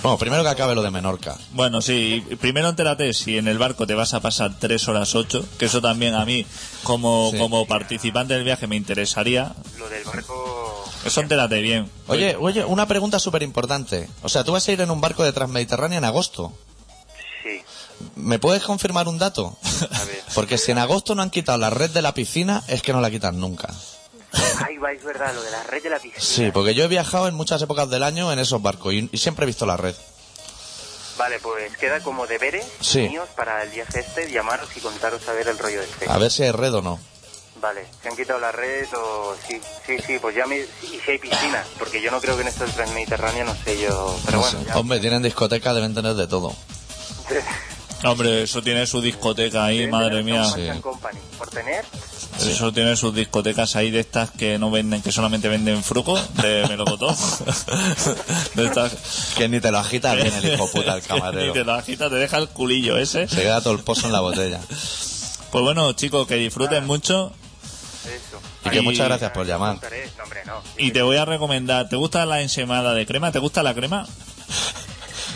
Bueno, 0.05 0.19
primero 0.19 0.43
que 0.43 0.51
acabe 0.51 0.75
lo 0.75 0.83
de 0.83 0.91
Menorca. 0.91 1.35
Bueno, 1.53 1.81
sí, 1.81 2.23
primero 2.39 2.69
entérate 2.69 3.15
si 3.15 3.39
en 3.39 3.49
el 3.49 3.57
barco 3.57 3.87
te 3.87 3.95
vas 3.95 4.13
a 4.13 4.21
pasar 4.21 4.59
tres 4.59 4.87
horas 4.87 5.15
ocho, 5.15 5.43
que 5.59 5.65
eso 5.65 5.81
también 5.81 6.13
a 6.15 6.27
mí, 6.27 6.45
como, 6.83 7.31
Sí. 7.33 7.39
como 7.39 7.67
participante 7.67 8.35
del 8.35 8.45
viaje, 8.45 8.67
me 8.67 8.77
interesaría. 8.77 9.55
Lo 9.79 9.89
del 9.89 10.05
barco. 10.05 10.85
Eso 11.07 11.23
entérate 11.23 11.59
bien. 11.63 11.91
Oye, 12.07 12.37
oye, 12.39 12.67
una 12.67 12.87
pregunta 12.87 13.19
súper 13.19 13.43
importante. 13.45 14.11
O 14.23 14.29
sea, 14.29 14.45
tú 14.45 14.53
vas 14.53 14.69
a 14.69 14.73
ir 14.73 14.81
en 14.83 14.91
un 14.91 15.01
barco 15.01 15.25
de 15.25 15.33
Transmediterránea 15.33 15.97
en 15.97 16.05
agosto. 16.05 16.53
Sí. 17.43 17.63
¿Me 18.17 18.39
puedes 18.39 18.63
confirmar 18.63 19.09
un 19.09 19.19
dato? 19.19 19.57
A 19.91 20.05
ver. 20.05 20.23
Porque 20.35 20.59
si 20.59 20.71
en 20.73 20.79
agosto 20.81 21.15
no 21.15 21.23
han 21.23 21.31
quitado 21.31 21.57
la 21.57 21.71
red 21.71 21.89
de 21.89 22.03
la 22.03 22.13
piscina, 22.13 22.63
es 22.69 22.83
que 22.83 22.93
no 22.93 23.01
la 23.01 23.11
quitan 23.11 23.41
nunca. 23.41 23.73
Ahí 24.67 24.79
va, 24.79 24.93
es 24.93 25.03
verdad, 25.05 25.33
lo 25.35 25.43
de 25.43 25.51
la 25.51 25.63
red 25.65 25.83
de 25.83 25.91
la 25.91 25.99
piscina. 25.99 26.21
Sí, 26.25 26.51
porque 26.53 26.75
yo 26.75 26.85
he 26.85 26.89
viajado 26.89 27.29
en 27.29 27.35
muchas 27.35 27.61
épocas 27.63 27.89
del 27.91 28.03
año 28.03 28.33
en 28.33 28.39
esos 28.39 28.61
barcos 28.63 28.93
y, 28.95 29.09
y 29.13 29.19
siempre 29.19 29.45
he 29.45 29.47
visto 29.47 29.67
la 29.67 29.77
red. 29.77 29.95
Vale, 31.17 31.39
pues 31.39 31.77
queda 31.77 32.01
como 32.01 32.27
deberes 32.27 32.67
Sí. 32.81 33.09
míos 33.09 33.29
para 33.37 33.63
el 33.63 33.71
viaje 33.71 34.01
este, 34.01 34.31
llamaros 34.33 34.69
y 34.77 34.81
contaros 34.81 35.27
a 35.29 35.33
ver 35.33 35.47
el 35.49 35.59
rollo 35.59 35.81
este. 35.81 36.11
A 36.11 36.19
ver 36.19 36.31
si 36.31 36.43
hay 36.43 36.51
red 36.51 36.75
o 36.75 36.83
no. 36.83 36.99
Vale, 37.61 37.87
se 38.03 38.09
han 38.09 38.17
quitado 38.17 38.41
la 38.41 38.51
red 38.53 38.87
o... 38.95 39.35
Sí, 39.49 39.59
sí, 39.87 39.97
sí, 40.07 40.19
pues 40.21 40.35
ya 40.35 40.45
me... 40.45 40.59
Y 40.59 41.01
si 41.05 41.13
hay 41.13 41.19
piscina, 41.19 41.65
porque 41.79 42.03
yo 42.03 42.11
no 42.11 42.21
creo 42.21 42.35
que 42.37 42.43
en 42.43 42.49
esto 42.49 42.65
del 42.65 42.75
Transmediterráneo, 42.75 43.45
no 43.45 43.55
sé 43.55 43.81
yo... 43.81 44.15
Pero 44.27 44.39
No 44.39 44.43
bueno, 44.43 44.61
sé. 44.61 44.67
ya... 44.67 44.77
Hombre, 44.77 44.99
tienen 45.01 45.23
discoteca, 45.23 45.73
deben 45.73 45.95
tener 45.95 46.15
de 46.15 46.27
todo. 46.27 46.53
Hombre, 48.03 48.43
eso 48.43 48.63
tiene 48.63 48.87
su 48.87 49.01
discoteca 49.01 49.65
ahí, 49.65 49.87
madre 49.87 50.23
mía. 50.23 50.45
Sí. 50.45 50.69
Company. 50.81 51.19
Por 51.39 51.49
tener... 51.51 51.85
Eso 52.41 52.73
tiene 52.73 52.97
sus 52.97 53.15
discotecas 53.15 53.77
ahí 53.77 53.91
de 53.93 54.01
estas 54.01 54.31
que 54.33 54.59
no 54.59 54.69
venden, 54.71 55.01
que 55.03 55.13
solamente 55.13 55.49
venden 55.49 55.83
fruco 55.85 56.19
de 56.43 56.67
melocotón. 56.69 57.15
de 58.55 58.65
estas 58.67 59.33
Que 59.37 59.49
ni 59.49 59.61
te 59.61 59.71
lo 59.71 59.79
agita 59.79 60.15
bien 60.17 60.33
el 60.35 60.53
hijo 60.55 60.69
puta 60.69 60.95
el 60.97 60.97
Ni 61.01 61.03
te 61.03 61.09
camarero. 61.09 61.65
lo 61.65 61.73
agita, 61.75 62.11
te 62.11 62.17
deja 62.17 62.39
el 62.39 62.49
culillo 62.49 62.99
ese. 62.99 63.29
Se 63.29 63.37
queda 63.43 63.61
todo 63.61 63.73
el 63.75 63.81
pozo 63.81 64.07
en 64.07 64.13
la 64.13 64.21
botella. 64.21 64.61
Pues 64.69 65.63
bueno, 65.65 65.93
chicos, 65.93 66.27
que 66.27 66.35
disfruten 66.35 66.85
mucho. 66.87 67.33
Eso. 68.05 68.41
Y 68.67 68.71
que 68.71 68.83
muchas 68.83 69.07
gracias 69.07 69.31
por 69.31 69.47
llamar. 69.47 69.75
Contaré. 69.75 70.11
No, 70.19 70.25
hombre, 70.25 70.41
no. 70.45 70.61
Y 70.77 70.91
te 70.91 71.03
voy 71.03 71.17
a 71.17 71.25
recomendar, 71.25 71.89
¿te 71.89 71.97
gusta 71.97 72.27
la 72.27 72.41
ensemada 72.43 72.93
de 72.95 73.07
crema? 73.07 73.31
¿Te 73.31 73.39
gusta 73.39 73.63
la 73.63 73.75
crema? 73.75 74.07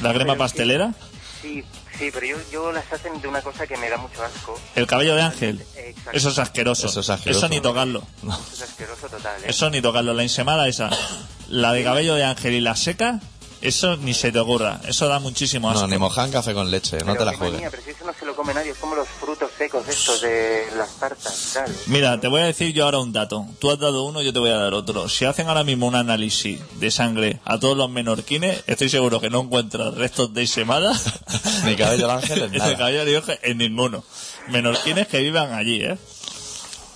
¿La 0.02 0.12
crema 0.12 0.34
pastelera? 0.36 0.92
Sí, 1.40 1.62
sí, 1.98 2.10
pero 2.12 2.26
yo, 2.26 2.36
yo 2.50 2.72
las 2.72 2.90
hacen 2.92 3.20
de 3.20 3.28
una 3.28 3.42
cosa 3.42 3.66
que 3.66 3.76
me 3.76 3.88
da 3.90 3.96
mucho 3.96 4.22
asco. 4.22 4.58
¿El 4.74 4.86
cabello 4.86 5.14
de 5.14 5.22
ángel? 5.22 5.64
Exacto. 5.76 6.10
Eso 6.12 6.28
es 6.30 6.38
asqueroso. 6.38 6.86
Eso 6.86 7.00
es 7.00 7.10
asqueroso. 7.10 7.48
ni 7.48 7.60
tocarlo. 7.60 8.02
Eso 8.22 8.50
es 8.54 8.62
asqueroso 8.62 9.08
total, 9.08 9.42
¿eh? 9.42 9.46
Eso 9.48 9.70
ni 9.70 9.80
tocarlo. 9.80 10.14
La 10.14 10.22
ensemada 10.22 10.68
esa, 10.68 10.90
la 11.48 11.72
de 11.72 11.84
cabello 11.84 12.14
de 12.14 12.24
ángel 12.24 12.54
y 12.54 12.60
la 12.60 12.76
seca, 12.76 13.20
eso 13.60 13.96
ni 13.96 14.14
se 14.14 14.30
te 14.32 14.38
ocurra. 14.38 14.80
Eso 14.86 15.08
da 15.08 15.18
muchísimo 15.18 15.68
asco. 15.70 15.82
No, 15.82 15.88
ni 15.88 15.98
mojan 15.98 16.30
café 16.30 16.54
con 16.54 16.70
leche, 16.70 16.98
no 17.04 17.14
te 17.16 17.24
la 17.24 17.32
juegues. 17.36 17.54
manía, 17.54 17.70
pero 17.70 17.82
si 17.82 17.90
eso 17.90 18.04
no 18.04 18.12
se 18.18 18.24
lo 18.24 18.34
come 18.36 18.54
nadie, 18.54 18.70
es 18.72 18.78
como 18.78 18.94
los 18.94 19.08
frutos 19.08 19.50
secos 19.56 19.86
estos 19.88 20.20
de 20.20 20.66
las 20.76 20.90
tartas 20.96 21.48
y 21.50 21.54
tal. 21.54 21.74
Mira, 21.86 22.20
te 22.20 22.28
voy 22.28 22.40
a 22.42 22.44
decir 22.44 22.72
yo 22.72 22.84
ahora 22.84 22.98
un 22.98 23.12
dato. 23.12 23.46
Tú 23.58 23.70
has 23.70 23.78
dado 23.78 24.04
uno, 24.04 24.22
yo 24.22 24.32
te 24.32 24.38
voy 24.38 24.50
a 24.50 24.56
dar 24.56 24.74
otro. 24.74 25.08
Si 25.08 25.24
hacen 25.24 25.48
ahora 25.48 25.64
mismo 25.64 25.86
un 25.86 25.94
análisis 25.94 26.60
de 26.78 26.90
sangre 26.90 27.40
a 27.44 27.58
todos 27.58 27.76
los 27.76 27.90
menorquines, 27.90 28.62
estoy 28.66 28.88
seguro 28.88 29.20
que 29.20 29.30
no 29.30 29.40
encuentran 29.40 29.94
restos 29.96 30.32
de 30.34 30.42
ensemada. 30.42 30.92
Ni 31.64 31.76
cabello 31.76 32.06
de 32.06 32.12
ángel 32.12 32.42
en 32.44 32.52
Ni 32.52 32.58
nada. 32.58 32.76
cabello 32.76 33.04
de 33.04 33.16
ángel 33.16 33.38
en 33.42 33.58
ninguno. 33.58 34.04
Menorquines 34.48 35.06
que 35.08 35.18
vivan 35.18 35.52
allí, 35.52 35.82
¿eh? 35.82 35.98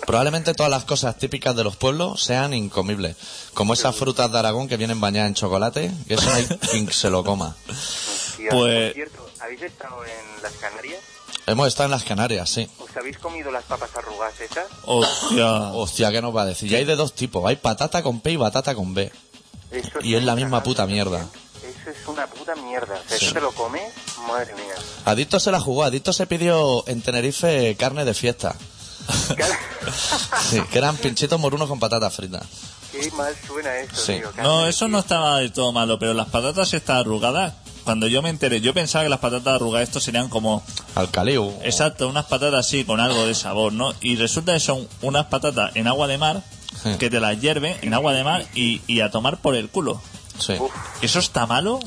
Probablemente 0.07 0.55
todas 0.55 0.71
las 0.71 0.85
cosas 0.85 1.17
típicas 1.19 1.55
de 1.55 1.65
los 1.65 1.77
pueblos 1.77 2.23
sean 2.23 2.55
incomibles. 2.55 3.17
Como 3.55 3.73
esas 3.75 3.95
frutas 3.95 4.31
de 4.33 4.39
Aragón 4.39 4.69
que 4.69 4.77
vienen 4.77 5.01
bañadas 5.01 5.29
en 5.29 5.35
chocolate, 5.35 5.91
que 6.09 6.15
eso 6.15 6.25
no 6.27 6.35
hay 6.35 6.45
quien 6.71 6.91
se 6.93 7.09
lo 7.11 7.23
coma. 7.25 7.57
Hostia, 7.69 8.51
Pues- 8.51 8.87
Por 8.87 8.95
cierto, 8.95 9.31
¿habéis 9.41 9.63
estado 9.63 10.05
en 10.05 10.43
las 10.43 10.53
Canarias? 10.55 10.99
Hemos 11.47 11.69
estado 11.69 11.87
en 11.87 11.91
las 11.93 12.05
Canarias, 12.05 12.49
sí. 12.51 12.69
¿Os 12.79 12.97
habéis 12.97 13.19
comido 13.19 13.51
las 13.51 13.65
papas 13.65 13.91
arrugadas 13.97 14.41
esas? 14.41 14.67
Hostia. 14.85 15.53
Hostia, 15.73 16.11
¿qué 16.13 16.23
nos 16.23 16.35
va 16.35 16.43
a 16.43 16.47
decir? 16.47 16.71
Y 16.71 16.77
hay 16.77 16.85
de 16.85 16.95
dos 16.97 17.15
tipos. 17.15 17.45
Hay 17.47 17.57
patata 17.57 18.03
con 18.03 18.21
P 18.21 18.33
y 18.33 18.37
batata 18.37 18.75
con 18.75 18.95
B. 18.95 19.11
Eso 19.71 19.99
Y 20.03 20.15
es 20.15 20.23
la 20.25 20.37
misma 20.37 20.63
puta 20.63 20.87
mierda. 20.87 21.27
Eso 21.63 21.91
es 21.91 22.07
una 22.07 22.27
puta 22.27 22.55
mierda. 22.57 22.95
O 22.95 23.09
sea, 23.09 23.19
Sí. 23.19 23.25
eso 23.27 23.35
te 23.35 23.41
lo 23.41 23.51
comes, 23.53 23.93
madre 24.29 24.55
mía. 24.55 24.75
Adicto 25.05 25.41
se 25.41 25.51
la 25.51 25.59
jugó. 25.61 25.83
Adicto 25.85 26.13
se 26.13 26.27
pidió 26.27 26.85
en 26.87 27.03
Tenerife 27.03 27.75
carne 27.77 28.05
de 28.05 28.15
fiesta. 28.15 28.55
Sí, 30.51 30.61
que 30.71 30.79
eran 30.79 30.97
pinchitos 30.97 31.39
morunos 31.41 31.69
con 31.69 31.79
patatas 31.79 32.15
fritas. 32.15 32.43
Qué 32.93 33.11
mal 33.13 33.35
suena 33.47 33.75
eso, 33.79 33.97
Sí. 33.97 34.15
tío. 34.19 34.31
No, 34.43 34.67
eso 34.67 34.87
no 34.89 34.99
estaba 34.99 35.39
de 35.39 35.51
todo 35.51 35.73
malo, 35.73 35.99
pero 35.99 36.15
las 36.15 36.29
patatas 36.29 36.73
estas 36.75 37.01
arrugadas, 37.01 37.55
cuando 37.85 38.07
yo 38.07 38.21
me 38.23 38.29
enteré, 38.29 38.61
yo 38.61 38.75
pensaba 38.75 39.05
que 39.05 39.09
las 39.11 39.19
patatas 39.19 39.55
arrugadas 39.55 39.89
estos 39.89 40.05
serían 40.05 40.29
como, 40.29 40.63
Alcaliu. 40.95 41.53
exacto, 41.63 42.09
unas 42.09 42.27
patatas 42.27 42.67
así 42.67 42.85
con 42.85 43.01
algo 43.01 43.27
de 43.27 43.35
sabor, 43.35 43.73
¿no? 43.73 43.95
Y 44.01 44.17
resulta 44.17 44.53
que 44.55 44.61
son 44.61 44.87
unas 45.01 45.27
patatas 45.27 45.75
en 45.75 45.87
agua 45.89 46.07
de 46.07 46.19
mar 46.19 46.43
Sí. 46.83 46.97
que 46.99 47.11
te 47.11 47.21
las 47.21 47.39
hierven 47.41 47.77
en 47.83 47.93
agua 47.95 48.13
de 48.15 48.25
mar 48.25 48.47
y, 48.55 48.81
y 48.87 49.01
a 49.01 49.11
tomar 49.11 49.39
por 49.39 49.55
el 49.55 49.69
culo. 49.69 50.01
Sí. 50.39 50.55
Uf, 50.59 50.71
¿Eso 51.03 51.19
está 51.19 51.47
malo? 51.47 51.81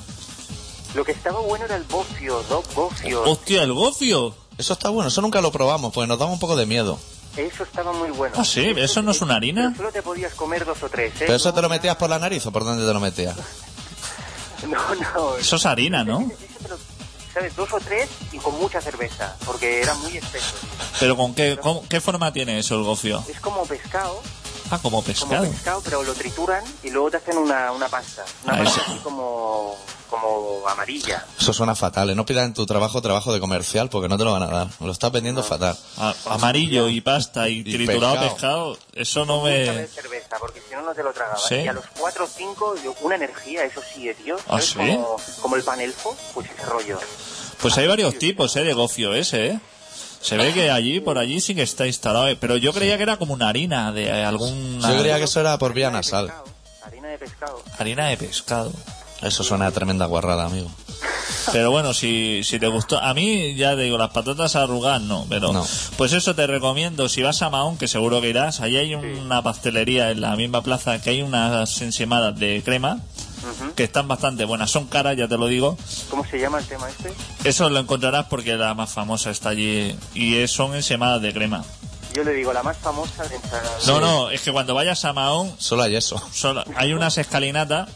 lo 0.94 1.04
que 1.04 1.12
estaba 1.12 1.42
bueno 1.42 1.66
era 1.66 1.76
el 1.76 1.84
bofio, 1.84 2.42
dos 2.48 2.64
bofios. 2.74 3.22
¡Hostia, 3.28 3.64
el 3.64 3.74
gofio! 3.74 4.34
Eso 4.58 4.72
está 4.74 4.88
bueno. 4.90 5.10
Eso 5.10 5.22
nunca 5.22 5.42
lo 5.42 5.52
probamos, 5.52 5.92
porque 5.94 6.08
nos 6.08 6.18
daba 6.18 6.32
un 6.32 6.40
poco 6.40 6.56
de 6.56 6.66
miedo. 6.66 6.98
Eso 7.38 7.64
estaba 7.64 7.92
muy 7.92 8.10
bueno. 8.12 8.36
Ah, 8.38 8.46
sí, 8.46 8.74
¿eso 8.78 9.02
no 9.02 9.12
es 9.12 9.22
una 9.22 9.36
harina? 9.36 9.64
Pero 9.72 9.78
solo 9.78 9.92
te 9.92 10.02
podías 10.02 10.34
comer 10.36 10.64
dos 10.66 10.82
o 10.84 10.90
tres, 10.90 11.12
¿eh? 11.16 11.18
¿Pero 11.20 11.36
eso 11.36 11.54
te 11.54 11.62
lo 11.62 11.68
metías 11.70 11.96
por 11.98 12.10
la 12.10 12.18
nariz 12.20 12.46
o 12.46 12.52
por 12.52 12.64
dónde 12.64 12.86
te 12.86 12.94
lo 12.94 13.00
metías? 13.00 13.36
No, 14.68 14.80
no. 14.96 15.36
Eso 15.38 15.58
es 15.58 15.66
harina, 15.66 16.04
¿no? 16.04 16.28
¿Sabes? 17.34 17.56
Dos 17.56 17.72
o 17.74 17.80
tres 17.80 18.10
y 18.32 18.38
con 18.38 18.58
mucha 18.58 18.82
cerveza, 18.82 19.36
porque 19.46 19.82
era 19.82 19.94
muy 19.96 20.18
espeso. 20.18 20.56
¿Pero 21.00 21.16
con 21.18 21.36
qué, 21.36 21.60
cómo- 21.62 21.84
qué 21.88 22.00
forma 22.02 22.32
tiene 22.32 22.58
eso 22.58 22.76
el 22.76 22.84
gofio? 22.84 23.24
Es 23.30 23.40
como 23.42 23.64
pescado, 23.66 24.22
Ah, 24.72 24.80
como 24.82 24.98
como 24.98 25.04
pescado. 25.04 25.44
pescado, 25.52 25.82
pero 25.84 26.02
lo 26.04 26.14
trituran 26.14 26.64
y 26.82 26.90
luego 26.90 27.12
te 27.12 27.18
hacen 27.18 27.38
una, 27.38 27.72
una 27.74 27.88
pasta. 27.90 28.24
Una 28.46 28.54
Ah, 28.56 28.64
pasta 28.64 28.82
así 28.88 28.98
como, 29.04 29.78
como 30.20 30.68
amarilla. 30.68 31.26
Eso 31.40 31.54
suena 31.54 31.76
fatal. 31.76 32.10
¿eh? 32.10 32.16
No 32.16 32.26
pidas 32.26 32.46
en 32.46 32.54
tu 32.54 32.66
trabajo 32.66 33.02
trabajo 33.02 33.34
de 33.34 33.40
comercial 33.40 33.90
porque 33.90 34.08
no 34.10 34.18
te 34.18 34.24
lo 34.24 34.32
van 34.32 34.44
a 34.44 34.48
dar. 34.48 34.68
Lo 34.80 34.92
estás 34.92 35.12
vendiendo 35.12 35.44
fatal. 35.44 35.78
A- 35.98 36.14
amarillo 36.30 36.90
y 36.90 37.02
pasta 37.02 37.48
y, 37.50 37.60
Y 37.60 37.64
triturado 37.64 38.20
pescado. 38.20 38.74
pescado. 38.76 38.78
eso 38.94 39.26
no 39.26 39.42
me... 39.44 39.52
de 39.52 39.88
cerveza, 39.88 40.38
porque 40.40 40.62
si 40.68 40.74
no, 40.76 40.82
no 40.82 40.94
te 40.94 41.04
lo 41.04 41.12
tragabas. 41.14 41.44
¿Sí? 41.48 41.56
Y 41.56 41.68
a 41.68 41.74
los 41.74 41.86
cuatro 42.00 42.26
o 42.26 42.28
cinco, 42.28 42.76
yo- 42.84 42.96
una 43.02 43.16
energía, 43.16 43.64
eso 43.66 43.82
sí, 43.94 44.10
tío. 44.24 44.38
¿Ah. 44.48 44.60
Como, 44.76 45.18
como 45.42 45.56
el 45.56 45.64
pan 45.64 45.82
elfo, 45.82 46.16
pues 46.34 46.50
ese 46.50 46.66
rollo. 46.66 47.00
Pues 47.62 47.78
hay 47.78 47.88
varios 47.88 48.18
tipos, 48.20 48.56
¿eh? 48.56 48.64
De 48.64 48.74
gofio 48.74 49.14
ese, 49.14 49.48
¿eh? 49.48 49.60
Se 50.22 50.38
ve 50.38 50.54
que 50.54 50.72
allí, 50.72 51.00
por 51.02 51.20
allí 51.20 51.40
sí 51.40 51.54
que 51.54 51.62
está 51.62 51.86
instalado. 51.86 52.28
¿eh? 52.28 52.36
Pero 52.36 52.58
yo 52.58 52.74
creía 52.74 52.98
que 52.98 53.04
era 53.04 53.18
como 53.18 53.34
una 53.34 53.48
harina 53.50 53.92
de 53.92 54.12
alguna... 54.24 54.92
Yo 54.92 55.00
creía 55.00 55.18
que 55.18 55.26
eso 55.26 55.40
era 55.40 55.58
por 55.60 55.74
vía 55.74 55.92
nasal. 55.92 56.34
Harina 56.84 57.10
de 57.10 57.18
pescado. 57.20 57.62
Harina 57.78 58.08
de 58.08 58.18
pescado. 58.18 58.72
Eso 59.22 59.44
suena 59.44 59.68
a 59.68 59.72
tremenda 59.72 60.06
guarrada, 60.06 60.46
amigo. 60.46 60.70
Pero 61.52 61.72
bueno, 61.72 61.94
si, 61.94 62.42
si 62.44 62.60
te 62.60 62.68
gustó... 62.68 63.00
A 63.00 63.14
mí, 63.14 63.56
ya 63.56 63.76
te 63.76 63.84
digo, 63.84 63.98
las 63.98 64.10
patatas 64.12 64.56
arrugadas 64.56 65.02
no, 65.02 65.26
pero... 65.30 65.54
No. 65.54 65.66
Pues 65.98 66.14
eso 66.14 66.36
te 66.36 66.46
recomiendo. 66.48 67.08
Si 67.08 67.22
vas 67.24 67.42
a 67.42 67.50
Mahón, 67.50 67.78
que 67.78 67.88
seguro 67.88 68.20
que 68.22 68.30
irás, 68.30 68.62
allí 68.62 68.78
hay 68.78 68.96
una 68.96 69.42
pastelería 69.42 70.12
en 70.12 70.22
la 70.22 70.36
misma 70.36 70.62
plaza 70.64 71.02
que 71.02 71.12
hay 71.12 71.22
unas 71.22 71.82
ensemadas 71.82 72.38
de 72.40 72.62
crema 72.64 73.00
que 73.76 73.84
están 73.84 74.08
bastante 74.08 74.44
buenas. 74.46 74.72
Son 74.72 74.88
caras, 74.88 75.16
ya 75.18 75.28
te 75.28 75.38
lo 75.38 75.48
digo. 75.48 75.78
¿Cómo 76.10 76.26
se 76.26 76.40
llama 76.40 76.60
el 76.60 76.66
tema 76.66 76.90
este? 76.90 77.14
Eso 77.48 77.70
lo 77.70 77.80
encontrarás 77.80 78.26
porque 78.26 78.56
la 78.56 78.74
más 78.74 78.92
famosa 78.92 79.30
está 79.30 79.50
allí 79.50 79.96
y 80.16 80.38
es- 80.38 80.52
son 80.52 80.74
ensemadas 80.76 81.22
de 81.22 81.32
crema. 81.32 81.64
Yo 82.14 82.24
le 82.24 82.34
digo, 82.34 82.54
la 82.54 82.64
más 82.64 82.78
famosa 82.78 83.24
de 83.26 83.36
ensalada. 83.36 83.78
No, 83.88 84.00
no, 84.00 84.30
es 84.32 84.42
que 84.42 84.52
cuando 84.52 84.74
vayas 84.74 85.04
a 85.06 85.14
Mahón 85.14 85.54
Solo 85.60 85.84
hay 85.84 85.96
eso. 85.96 86.20
solo- 86.34 86.64
hay 86.76 86.94
unas 86.94 87.18
escalinatas, 87.20 87.90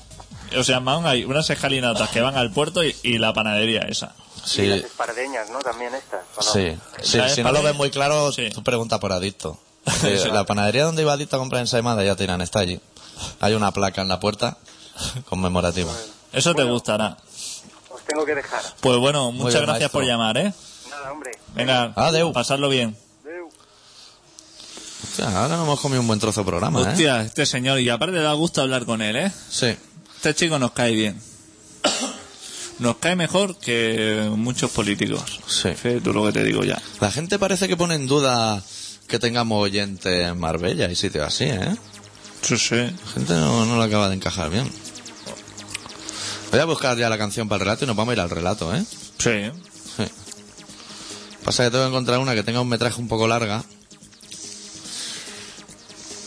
o 0.57 0.63
sea, 0.63 0.77
en 0.77 0.83
Mahón 0.83 1.05
hay 1.07 1.23
unas 1.25 1.49
escalinatas 1.49 2.09
que 2.09 2.21
van 2.21 2.37
al 2.37 2.51
puerto 2.51 2.83
y, 2.83 2.95
y 3.03 3.17
la 3.17 3.33
panadería 3.33 3.81
esa. 3.81 4.13
Y 4.37 4.49
Sí, 4.49 4.67
las 4.67 4.79
espardeñas, 4.83 5.49
¿no? 5.49 5.59
También 5.59 5.93
estas. 5.95 6.21
¿o 6.37 6.41
no? 6.43 6.51
sí. 6.53 6.77
sí 7.03 7.17
¿Sabes 7.17 7.35
si 7.35 7.43
no 7.43 7.51
lo 7.51 7.61
ves 7.61 7.75
muy 7.75 7.89
claro, 7.91 8.31
Sí. 8.31 8.49
tú 8.53 8.63
pregunta 8.63 8.99
por 8.99 9.11
adicto. 9.11 9.59
Sí, 10.01 10.29
La 10.31 10.45
panadería 10.45 10.83
donde 10.85 11.01
iba 11.01 11.13
adicto 11.13 11.35
a 11.35 11.39
comprar 11.39 11.61
ensaimada 11.61 12.03
ya 12.03 12.15
te 12.15 12.23
dirán, 12.23 12.41
está 12.41 12.59
allí. 12.59 12.79
Hay 13.39 13.53
una 13.53 13.71
placa 13.71 14.01
en 14.01 14.07
la 14.07 14.19
puerta 14.19 14.57
conmemorativa. 15.27 15.91
Eso 16.31 16.53
te 16.55 16.63
gustará. 16.63 17.17
Os 17.89 18.01
tengo 18.05 18.25
que 18.25 18.35
dejar. 18.35 18.61
Pues 18.81 18.97
bueno, 18.97 19.31
muchas 19.31 19.53
bien, 19.55 19.63
gracias 19.65 19.79
maestro. 19.93 19.99
por 19.99 20.05
llamar, 20.07 20.37
¿eh? 20.37 20.53
Nada, 20.89 21.11
hombre. 21.11 21.31
Venga, 21.55 21.91
Adeu. 21.95 22.31
pasarlo 22.33 22.69
bien. 22.69 22.95
Hostia, 25.03 25.25
ahora 25.27 25.55
nos 25.55 25.65
hemos 25.65 25.79
comido 25.79 26.01
un 26.01 26.07
buen 26.07 26.19
trozo 26.19 26.41
de 26.41 26.45
programa, 26.45 26.81
¿eh? 26.81 26.87
Hostia, 26.91 27.21
este 27.21 27.45
señor, 27.45 27.79
y 27.79 27.89
aparte 27.89 28.17
da 28.19 28.33
gusto 28.33 28.61
hablar 28.61 28.85
con 28.85 29.01
él, 29.01 29.15
¿eh? 29.15 29.31
Sí. 29.49 29.75
Este 30.19 30.35
chico 30.35 30.59
nos 30.59 30.73
cae 30.73 30.91
bien. 30.91 31.17
Nos 32.79 32.97
cae 32.97 33.15
mejor 33.15 33.55
que 33.57 34.29
muchos 34.35 34.69
políticos. 34.69 35.39
Sí. 35.47 35.69
Tú 36.03 36.11
lo 36.11 36.25
que 36.25 36.33
te 36.33 36.43
digo 36.43 36.65
ya. 36.65 36.81
La 36.99 37.09
gente 37.09 37.39
parece 37.39 37.69
que 37.69 37.77
pone 37.77 37.95
en 37.95 38.05
duda 38.05 38.61
que 39.07 39.17
tengamos 39.17 39.63
oyentes 39.63 40.27
en 40.27 40.37
Marbella 40.37 40.91
y 40.91 40.95
sitios 40.97 41.25
así, 41.25 41.45
¿eh? 41.45 41.73
Sí, 42.41 42.57
sí. 42.57 42.75
La 42.75 43.11
gente 43.13 43.33
no, 43.33 43.65
no 43.65 43.77
lo 43.77 43.81
acaba 43.81 44.09
de 44.09 44.15
encajar 44.15 44.49
bien. 44.49 44.69
Voy 46.51 46.59
a 46.59 46.65
buscar 46.65 46.97
ya 46.97 47.07
la 47.07 47.17
canción 47.17 47.47
para 47.47 47.63
el 47.63 47.67
relato 47.67 47.85
y 47.85 47.87
nos 47.87 47.95
vamos 47.95 48.11
a 48.11 48.15
ir 48.15 48.19
al 48.19 48.29
relato, 48.29 48.75
¿eh? 48.75 48.83
Sí. 49.19 49.51
Sí. 49.95 50.03
Pasa 51.45 51.63
que 51.63 51.71
tengo 51.71 51.85
que 51.85 51.89
encontrar 51.91 52.19
una 52.19 52.35
que 52.35 52.43
tenga 52.43 52.59
un 52.59 52.67
metraje 52.67 52.99
un 52.99 53.07
poco 53.07 53.25
larga. 53.25 53.63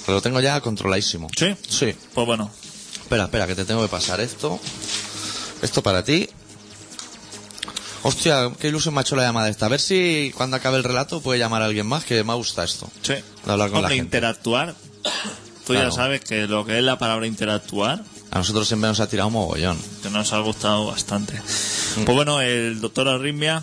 Pero 0.07 0.16
lo 0.16 0.22
tengo 0.22 0.40
ya 0.40 0.62
controladísimo. 0.62 1.28
¿Sí? 1.36 1.55
Sí. 1.68 1.95
Pues 2.14 2.26
bueno. 2.26 2.51
Espera, 3.13 3.25
espera, 3.25 3.47
que 3.47 3.55
te 3.55 3.67
tengo 3.67 3.83
que 3.83 3.89
pasar 3.91 4.21
esto. 4.23 4.59
Esto 5.61 5.83
para 5.83 6.03
ti. 6.03 6.31
Hostia, 8.05 8.51
qué 8.59 8.69
ilusión 8.69 8.95
me 8.95 9.01
ha 9.01 9.03
hecho 9.03 9.17
la 9.17 9.23
llamada 9.25 9.51
esta. 9.51 9.67
A 9.67 9.69
ver 9.69 9.81
si 9.83 10.33
cuando 10.35 10.57
acabe 10.57 10.79
el 10.79 10.83
relato 10.85 11.21
puede 11.21 11.39
llamar 11.39 11.61
a 11.61 11.67
alguien 11.67 11.87
más, 11.87 12.05
que 12.07 12.25
me 12.25 12.33
gusta 12.33 12.65
esto. 12.65 12.89
Sí. 13.03 13.13
De 13.13 13.23
hablar 13.53 13.69
con 13.69 13.81
Hombre, 13.81 13.91
la 13.91 13.97
gente. 13.97 14.17
interactuar. 14.17 14.75
Tú 15.67 15.75
Claro. 15.75 15.91
ya 15.91 15.95
sabes 15.95 16.23
que 16.23 16.47
lo 16.47 16.65
que 16.65 16.79
es 16.79 16.83
la 16.85 16.99
palabra 16.99 17.27
interactuar, 17.27 18.03
A 18.31 18.39
nosotros 18.39 18.67
siempre 18.67 18.89
nos 18.89 18.99
ha 19.01 19.09
tirado 19.11 19.27
un 19.27 19.35
mogollón. 19.35 19.77
que 20.03 20.09
nos 20.09 20.33
ha 20.33 20.39
gustado 20.39 20.87
bastante. 20.87 21.35
Pues 22.07 22.17
bueno, 22.17 22.41
el 22.41 22.81
doctor 22.81 23.09
Arritmia 23.09 23.63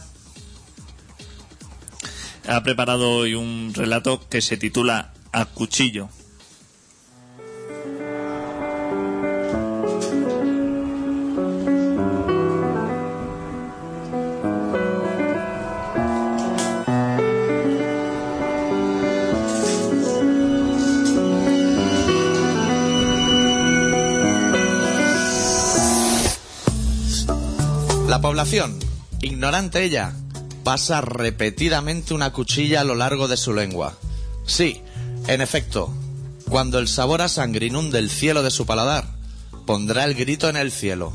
ha 2.48 2.62
preparado 2.64 3.10
hoy 3.10 3.34
un 3.34 3.72
relato 3.76 4.22
que 4.30 4.42
se 4.44 4.58
titula 4.58 5.12
A 5.32 5.46
cuchillo. 5.46 6.08
Población, 28.40 28.80
ignorante 29.20 29.84
ella, 29.84 30.14
pasa 30.64 31.02
repetidamente 31.02 32.14
una 32.14 32.32
cuchilla 32.32 32.80
a 32.80 32.84
lo 32.86 32.96
largo 32.96 33.28
de 33.28 33.36
su 33.36 33.54
lengua. 33.54 33.98
Sí, 34.46 34.82
en 35.28 35.42
efecto, 35.42 35.94
cuando 36.50 36.80
el 36.80 36.88
sabor 36.88 37.22
a 37.22 37.28
sangre 37.28 37.66
inunde 37.66 38.00
el 38.00 38.10
cielo 38.10 38.42
de 38.42 38.50
su 38.50 38.66
paladar, 38.66 39.04
pondrá 39.66 40.06
el 40.06 40.16
grito 40.16 40.48
en 40.48 40.56
el 40.56 40.72
cielo. 40.72 41.12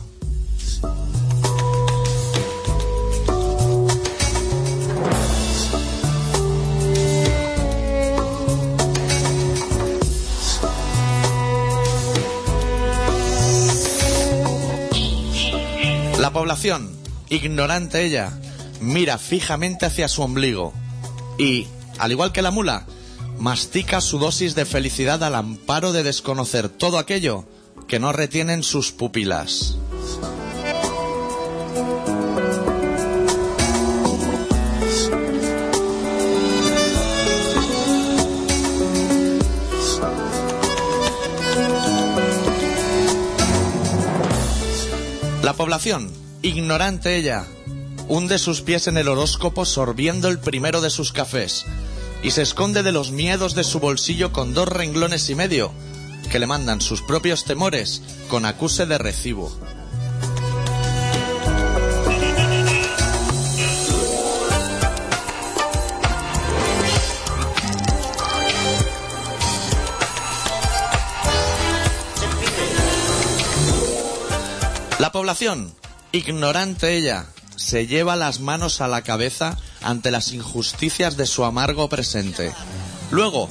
La 16.21 16.31
población, 16.35 17.04
ignorante 17.29 18.05
ella, 18.05 18.33
mira 18.81 19.19
fijamente 19.19 19.87
hacia 19.87 20.09
su 20.09 20.23
ombligo 20.23 20.73
y, 21.39 21.67
al 21.99 22.13
igual 22.13 22.33
que 22.33 22.43
la 22.43 22.51
mula, 22.51 22.87
mastica 23.39 24.01
su 24.01 24.19
dosis 24.19 24.55
de 24.55 24.65
felicidad 24.65 25.23
al 25.25 25.35
amparo 25.35 25.93
de 25.93 26.03
desconocer 26.03 26.69
todo 26.69 26.99
aquello 26.99 27.45
que 27.89 27.99
no 27.99 28.13
retienen 28.13 28.63
sus 28.63 28.93
pupilas. 28.93 29.77
La 45.43 45.53
población, 45.53 46.24
ignorante 46.45 47.17
ella, 47.17 47.47
hunde 48.07 48.39
sus 48.39 48.61
pies 48.61 48.87
en 48.87 48.99
el 48.99 49.09
horóscopo 49.09 49.65
sorbiendo 49.65 50.29
el 50.29 50.39
primero 50.39 50.83
de 50.83 50.91
sus 50.91 51.11
cafés 51.11 51.65
y 52.23 52.33
se 52.33 52.43
esconde 52.43 52.83
de 52.83 52.93
los 52.93 53.13
miedos 53.13 53.55
de 53.55 53.65
su 53.65 53.81
bolsillo 53.81 54.31
con 54.31 54.53
dos 54.53 54.69
renglones 54.69 55.31
y 55.31 55.35
medio 55.35 55.73
que 56.31 56.39
le 56.39 56.47
mandan 56.47 56.83
sus 56.83 57.01
propios 57.01 57.45
temores 57.45 58.03
con 58.29 58.45
acuse 58.45 58.85
de 58.85 58.99
recibo. 58.99 59.51
La 74.99 75.11
población, 75.11 75.73
ignorante 76.15 76.97
ella, 76.97 77.27
se 77.57 77.89
lleva 77.89 78.15
las 78.15 78.39
manos 78.39 78.81
a 78.81 78.87
la 78.89 79.03
cabeza 79.03 79.59
ante 79.83 80.13
las 80.13 80.33
injusticias 80.33 81.17
de 81.17 81.27
su 81.27 81.45
amargo 81.45 81.89
presente. 81.89 82.53
Luego, 83.11 83.49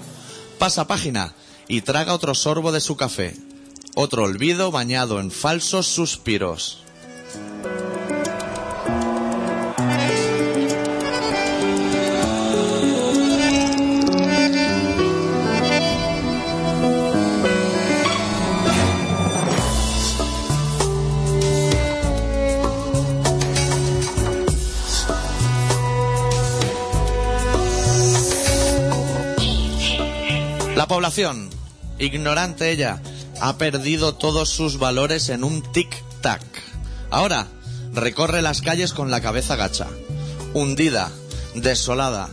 pasa 0.60 0.88
página 0.88 1.34
y 1.68 1.82
traga 1.82 2.14
otro 2.14 2.34
sorbo 2.34 2.72
de 2.72 2.80
su 2.80 2.96
café. 2.96 3.36
Otro 3.96 4.24
olvido 4.24 4.72
bañado 4.72 5.20
en 5.20 5.30
falsos 5.30 5.88
suspiros. 5.88 6.83
Población, 30.94 31.50
ignorante 31.98 32.70
ella, 32.70 33.02
ha 33.42 33.58
perdido 33.58 34.14
todos 34.14 34.50
sus 34.50 34.78
valores 34.78 35.30
en 35.30 35.44
un 35.44 35.64
tic-tac. 35.64 36.40
Ahora 37.10 37.48
recorre 37.94 38.44
las 38.44 38.62
calles 38.62 38.94
con 38.94 39.10
la 39.10 39.20
cabeza 39.20 39.56
gacha, 39.56 39.88
hundida, 40.54 41.12
desolada. 41.56 42.30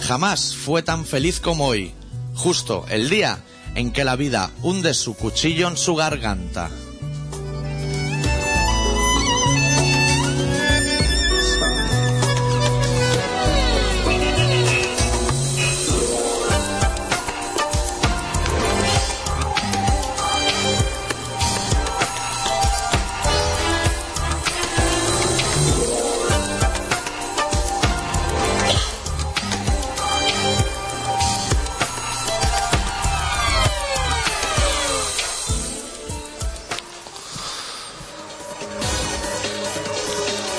Jamás 0.00 0.54
fue 0.54 0.84
tan 0.84 1.04
feliz 1.04 1.40
como 1.40 1.66
hoy, 1.66 1.94
justo 2.36 2.84
el 2.90 3.10
día 3.10 3.40
en 3.74 3.90
que 3.90 4.04
la 4.04 4.14
vida 4.14 4.52
hunde 4.62 4.94
su 4.94 5.14
cuchillo 5.14 5.66
en 5.66 5.76
su 5.76 5.96
garganta. 5.96 6.70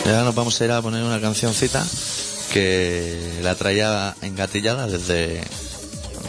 Y 0.08 0.10
ahora 0.10 0.24
nos 0.24 0.36
vamos 0.36 0.60
a 0.62 0.64
ir 0.64 0.72
a 0.72 0.82
poner 0.82 1.04
una 1.04 1.20
cancioncita 1.20 1.86
que 2.54 3.42
la 3.44 3.56
traía 3.56 4.16
engatillada 4.22 4.88
desde, 4.88 5.44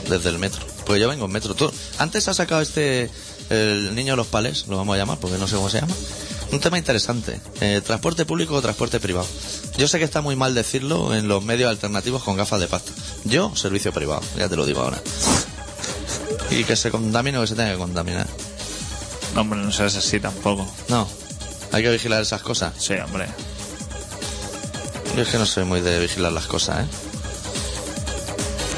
desde 0.09 0.31
el 0.31 0.41
metro. 0.41 0.67
Pues 0.85 1.01
yo 1.01 1.09
vengo 1.09 1.27
en 1.27 1.31
metro. 1.31 1.55
Tú, 1.55 1.71
antes 1.99 2.27
has 2.27 2.39
sacado 2.39 2.61
este, 2.61 3.09
el 3.51 3.95
niño 3.95 4.15
de 4.15 4.17
los 4.17 4.27
pales, 4.27 4.67
lo 4.67 4.79
vamos 4.79 4.97
a 4.97 4.99
llamar 4.99 5.19
porque 5.21 5.39
no 5.39 5.47
sé 5.47 5.55
cómo 5.55 5.71
se 5.71 5.81
llama. 5.81 5.95
Un 6.51 6.59
tema 6.59 6.77
interesante. 6.77 7.41
Eh, 7.61 7.81
transporte 7.87 8.27
público 8.27 8.57
o 8.57 8.61
transporte 8.61 8.99
privado. 8.99 9.29
Yo 9.77 9.87
sé 9.87 9.99
que 9.99 10.05
está 10.05 10.23
muy 10.23 10.35
mal 10.35 10.57
decirlo 10.57 11.15
en 11.15 11.29
los 11.29 11.45
medios 11.45 11.71
alternativos 11.71 12.25
con 12.25 12.37
gafas 12.37 12.59
de 12.59 12.67
pasta. 12.67 12.91
Yo, 13.27 13.55
servicio 13.55 13.93
privado, 13.93 14.23
ya 14.37 14.49
te 14.49 14.57
lo 14.57 14.67
digo 14.67 14.81
ahora. 14.81 15.01
Y 16.51 16.65
que 16.65 16.75
se 16.75 16.91
contamine 16.91 17.39
o 17.39 17.43
que 17.43 17.47
se 17.47 17.55
tenga 17.55 17.71
que 17.71 17.79
contaminar. 17.79 18.27
No, 19.37 19.43
hombre, 19.43 19.61
no 19.61 19.71
seas 19.71 19.95
así 19.95 20.19
tampoco. 20.19 20.69
No, 20.89 21.07
hay 21.71 21.85
que 21.85 21.93
vigilar 21.93 22.23
esas 22.23 22.43
cosas. 22.43 22.75
Sí, 22.77 22.95
hombre. 22.95 23.29
Yo 25.19 25.23
es 25.25 25.31
que 25.31 25.39
no 25.39 25.47
soy 25.47 25.65
muy 25.65 25.81
de 25.81 25.99
vigilar 25.99 26.31
las 26.33 26.47
cosas, 26.47 26.85
¿eh? 26.85 26.89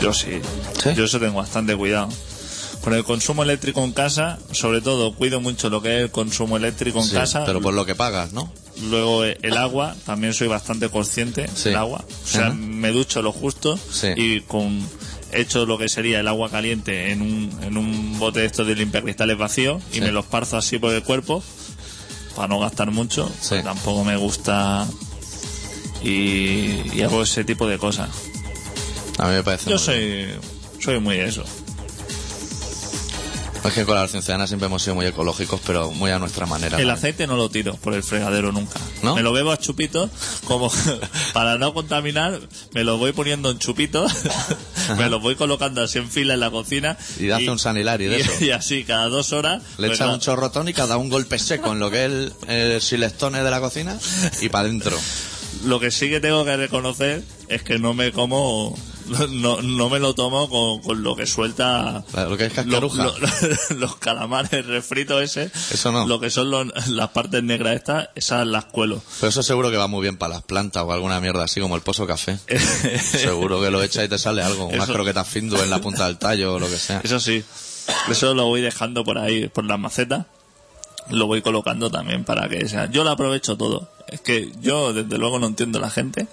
Yo 0.00 0.14
sí. 0.14 0.40
¿Sí? 0.82 0.94
Yo 0.96 1.04
eso 1.04 1.20
tengo 1.20 1.34
bastante 1.34 1.76
cuidado. 1.76 2.08
Con 2.82 2.94
el 2.94 3.04
consumo 3.04 3.42
eléctrico 3.42 3.84
en 3.84 3.92
casa, 3.92 4.38
sobre 4.52 4.80
todo, 4.80 5.14
cuido 5.14 5.38
mucho 5.42 5.68
lo 5.68 5.82
que 5.82 5.98
es 5.98 6.02
el 6.04 6.10
consumo 6.10 6.56
eléctrico 6.56 6.98
en 7.00 7.04
Sí, 7.04 7.12
casa. 7.12 7.44
Pero 7.44 7.60
por 7.60 7.74
lo 7.74 7.84
que 7.84 7.94
pagas, 7.94 8.32
¿no? 8.32 8.50
Luego 8.88 9.26
eh, 9.26 9.36
el 9.42 9.58
agua, 9.58 9.94
también 10.06 10.32
soy 10.32 10.48
bastante 10.48 10.88
consciente 10.88 11.46
Sí. 11.54 11.64
del 11.68 11.76
agua. 11.76 12.02
O 12.08 12.26
sea, 12.26 12.46
Ajá. 12.46 12.54
me 12.54 12.90
ducho 12.90 13.20
lo 13.20 13.32
justo 13.32 13.78
Sí. 13.92 14.08
y 14.16 14.40
con 14.40 14.80
hecho 15.32 15.66
lo 15.66 15.76
que 15.76 15.90
sería 15.90 16.20
el 16.20 16.28
agua 16.28 16.48
caliente 16.48 17.12
en 17.12 17.20
un, 17.20 17.58
en 17.62 17.76
un 17.76 18.18
bote 18.18 18.40
de 18.40 18.46
estos 18.46 18.66
de 18.66 18.74
limpiacristales 18.76 19.36
vacío 19.36 19.78
y 19.92 19.96
Sí. 19.96 20.00
me 20.00 20.10
los 20.10 20.24
parzo 20.24 20.56
así 20.56 20.78
por 20.78 20.94
el 20.94 21.02
cuerpo 21.02 21.42
para 22.34 22.48
no 22.48 22.58
gastar 22.60 22.90
mucho. 22.90 23.28
Sí. 23.42 23.48
pues 23.50 23.64
tampoco 23.64 24.04
me 24.04 24.16
gusta 24.16 24.86
y, 26.02 26.96
y 26.96 27.02
hago 27.02 27.22
ese 27.22 27.44
tipo 27.44 27.66
de 27.68 27.78
cosas. 27.78 28.08
A 29.18 29.26
mí 29.28 29.34
me 29.34 29.42
parece. 29.42 29.70
Yo 29.70 29.76
muy 29.78 29.98
bien. 29.98 30.40
soy, 30.40 30.82
soy 30.82 31.00
muy 31.00 31.16
de 31.18 31.26
eso. 31.28 31.44
Es 33.62 33.74
que 33.74 33.84
con 33.84 33.94
la 33.94 34.08
Ciudadana 34.08 34.46
siempre 34.46 34.66
hemos 34.68 34.82
sido 34.82 34.94
muy 34.94 35.04
ecológicos, 35.04 35.60
pero 35.66 35.90
muy 35.90 36.10
a 36.10 36.18
nuestra 36.18 36.46
manera. 36.46 36.78
El 36.78 36.84
también. 36.86 36.90
aceite 36.96 37.26
no 37.26 37.36
lo 37.36 37.50
tiro 37.50 37.76
por 37.76 37.92
el 37.92 38.02
fregadero 38.02 38.52
nunca. 38.52 38.80
¿No? 39.02 39.14
Me 39.14 39.20
lo 39.22 39.34
bebo 39.34 39.52
a 39.52 39.58
chupitos, 39.58 40.08
como 40.46 40.72
para 41.34 41.58
no 41.58 41.74
contaminar, 41.74 42.40
me 42.72 42.84
lo 42.84 42.96
voy 42.96 43.12
poniendo 43.12 43.50
en 43.50 43.58
chupitos 43.58 44.10
me 44.96 45.10
los 45.10 45.20
voy 45.20 45.36
colocando 45.36 45.82
así 45.82 45.98
en 45.98 46.10
fila 46.10 46.32
en 46.34 46.40
la 46.40 46.50
cocina. 46.50 46.96
Y 47.18 47.28
hace 47.30 47.50
un 47.50 47.58
San 47.58 47.76
Hilari 47.76 48.06
de 48.06 48.18
y- 48.18 48.20
eso. 48.22 48.32
Y 48.44 48.50
así, 48.50 48.84
cada 48.84 49.08
dos 49.08 49.32
horas. 49.34 49.62
Le 49.76 49.88
pues 49.88 50.00
echa 50.00 50.10
un 50.10 50.20
chorrotón 50.20 50.66
y 50.70 50.72
cada 50.72 50.96
un 50.96 51.10
golpe 51.10 51.38
seco 51.38 51.72
en 51.72 51.80
lo 51.80 51.90
que 51.90 52.06
es 52.06 52.10
el, 52.10 52.32
el 52.48 52.80
silestone 52.80 53.42
de 53.42 53.50
la 53.50 53.60
cocina 53.60 53.98
y 54.40 54.48
para 54.48 54.64
adentro. 54.68 54.96
Lo 55.64 55.78
que 55.80 55.90
sí 55.90 56.08
que 56.08 56.20
tengo 56.20 56.44
que 56.44 56.56
reconocer 56.56 57.22
es 57.48 57.62
que 57.62 57.78
no 57.78 57.94
me 57.94 58.12
como. 58.12 58.76
No, 59.30 59.60
no 59.60 59.90
me 59.90 59.98
lo 59.98 60.14
tomo 60.14 60.48
con, 60.48 60.80
con 60.82 61.02
lo 61.02 61.16
que 61.16 61.26
suelta. 61.26 62.04
Lo 62.14 62.36
que 62.36 62.44
es 62.46 62.56
lo- 62.56 62.62
cascaruja. 62.62 63.04
lo- 63.06 63.76
los 63.78 63.96
calamares 63.96 64.64
refritos 64.66 65.20
ese. 65.20 65.50
Eso 65.72 65.90
no. 65.90 66.06
Lo 66.06 66.20
que 66.20 66.30
son 66.30 66.48
los- 66.52 66.88
las 66.90 67.08
partes 67.08 67.42
negras 67.42 67.74
estas, 67.74 68.10
esas 68.14 68.46
las 68.46 68.66
cuelo. 68.66 69.02
Pero 69.18 69.30
eso 69.30 69.42
seguro 69.42 69.68
que 69.72 69.76
va 69.76 69.88
muy 69.88 70.02
bien 70.02 70.16
para 70.16 70.34
las 70.34 70.42
plantas 70.44 70.84
o 70.84 70.92
alguna 70.92 71.20
mierda 71.20 71.42
así 71.42 71.60
como 71.60 71.74
el 71.74 71.82
pozo 71.82 72.06
café. 72.06 72.38
Seguro 73.00 73.60
que 73.60 73.70
lo 73.72 73.82
echa 73.82 74.04
y 74.04 74.08
te 74.08 74.16
sale 74.16 74.42
algo. 74.44 74.66
Unas 74.66 74.84
Eso- 74.84 74.92
croquetas 74.92 75.26
findu 75.26 75.56
en 75.60 75.70
la 75.70 75.80
punta 75.80 76.06
del 76.06 76.16
tallo 76.18 76.54
o 76.54 76.58
lo 76.60 76.68
que 76.68 76.76
sea. 76.76 77.00
Eso 77.02 77.18
sí. 77.18 77.42
Eso 78.08 78.32
lo 78.34 78.44
voy 78.46 78.60
dejando 78.60 79.02
por 79.02 79.18
ahí, 79.18 79.48
por 79.48 79.64
las 79.64 79.78
macetas. 79.80 80.26
Lo 81.10 81.26
voy 81.26 81.42
colocando 81.42 81.90
también 81.90 82.24
para 82.24 82.48
que 82.48 82.68
sea. 82.68 82.90
Yo 82.90 83.04
lo 83.04 83.10
aprovecho 83.10 83.56
todo. 83.56 83.88
Es 84.08 84.20
que 84.20 84.52
yo, 84.60 84.92
desde 84.92 85.18
luego, 85.18 85.38
no 85.38 85.46
entiendo 85.46 85.78
a 85.78 85.82
la 85.82 85.90
gente. 85.90 86.26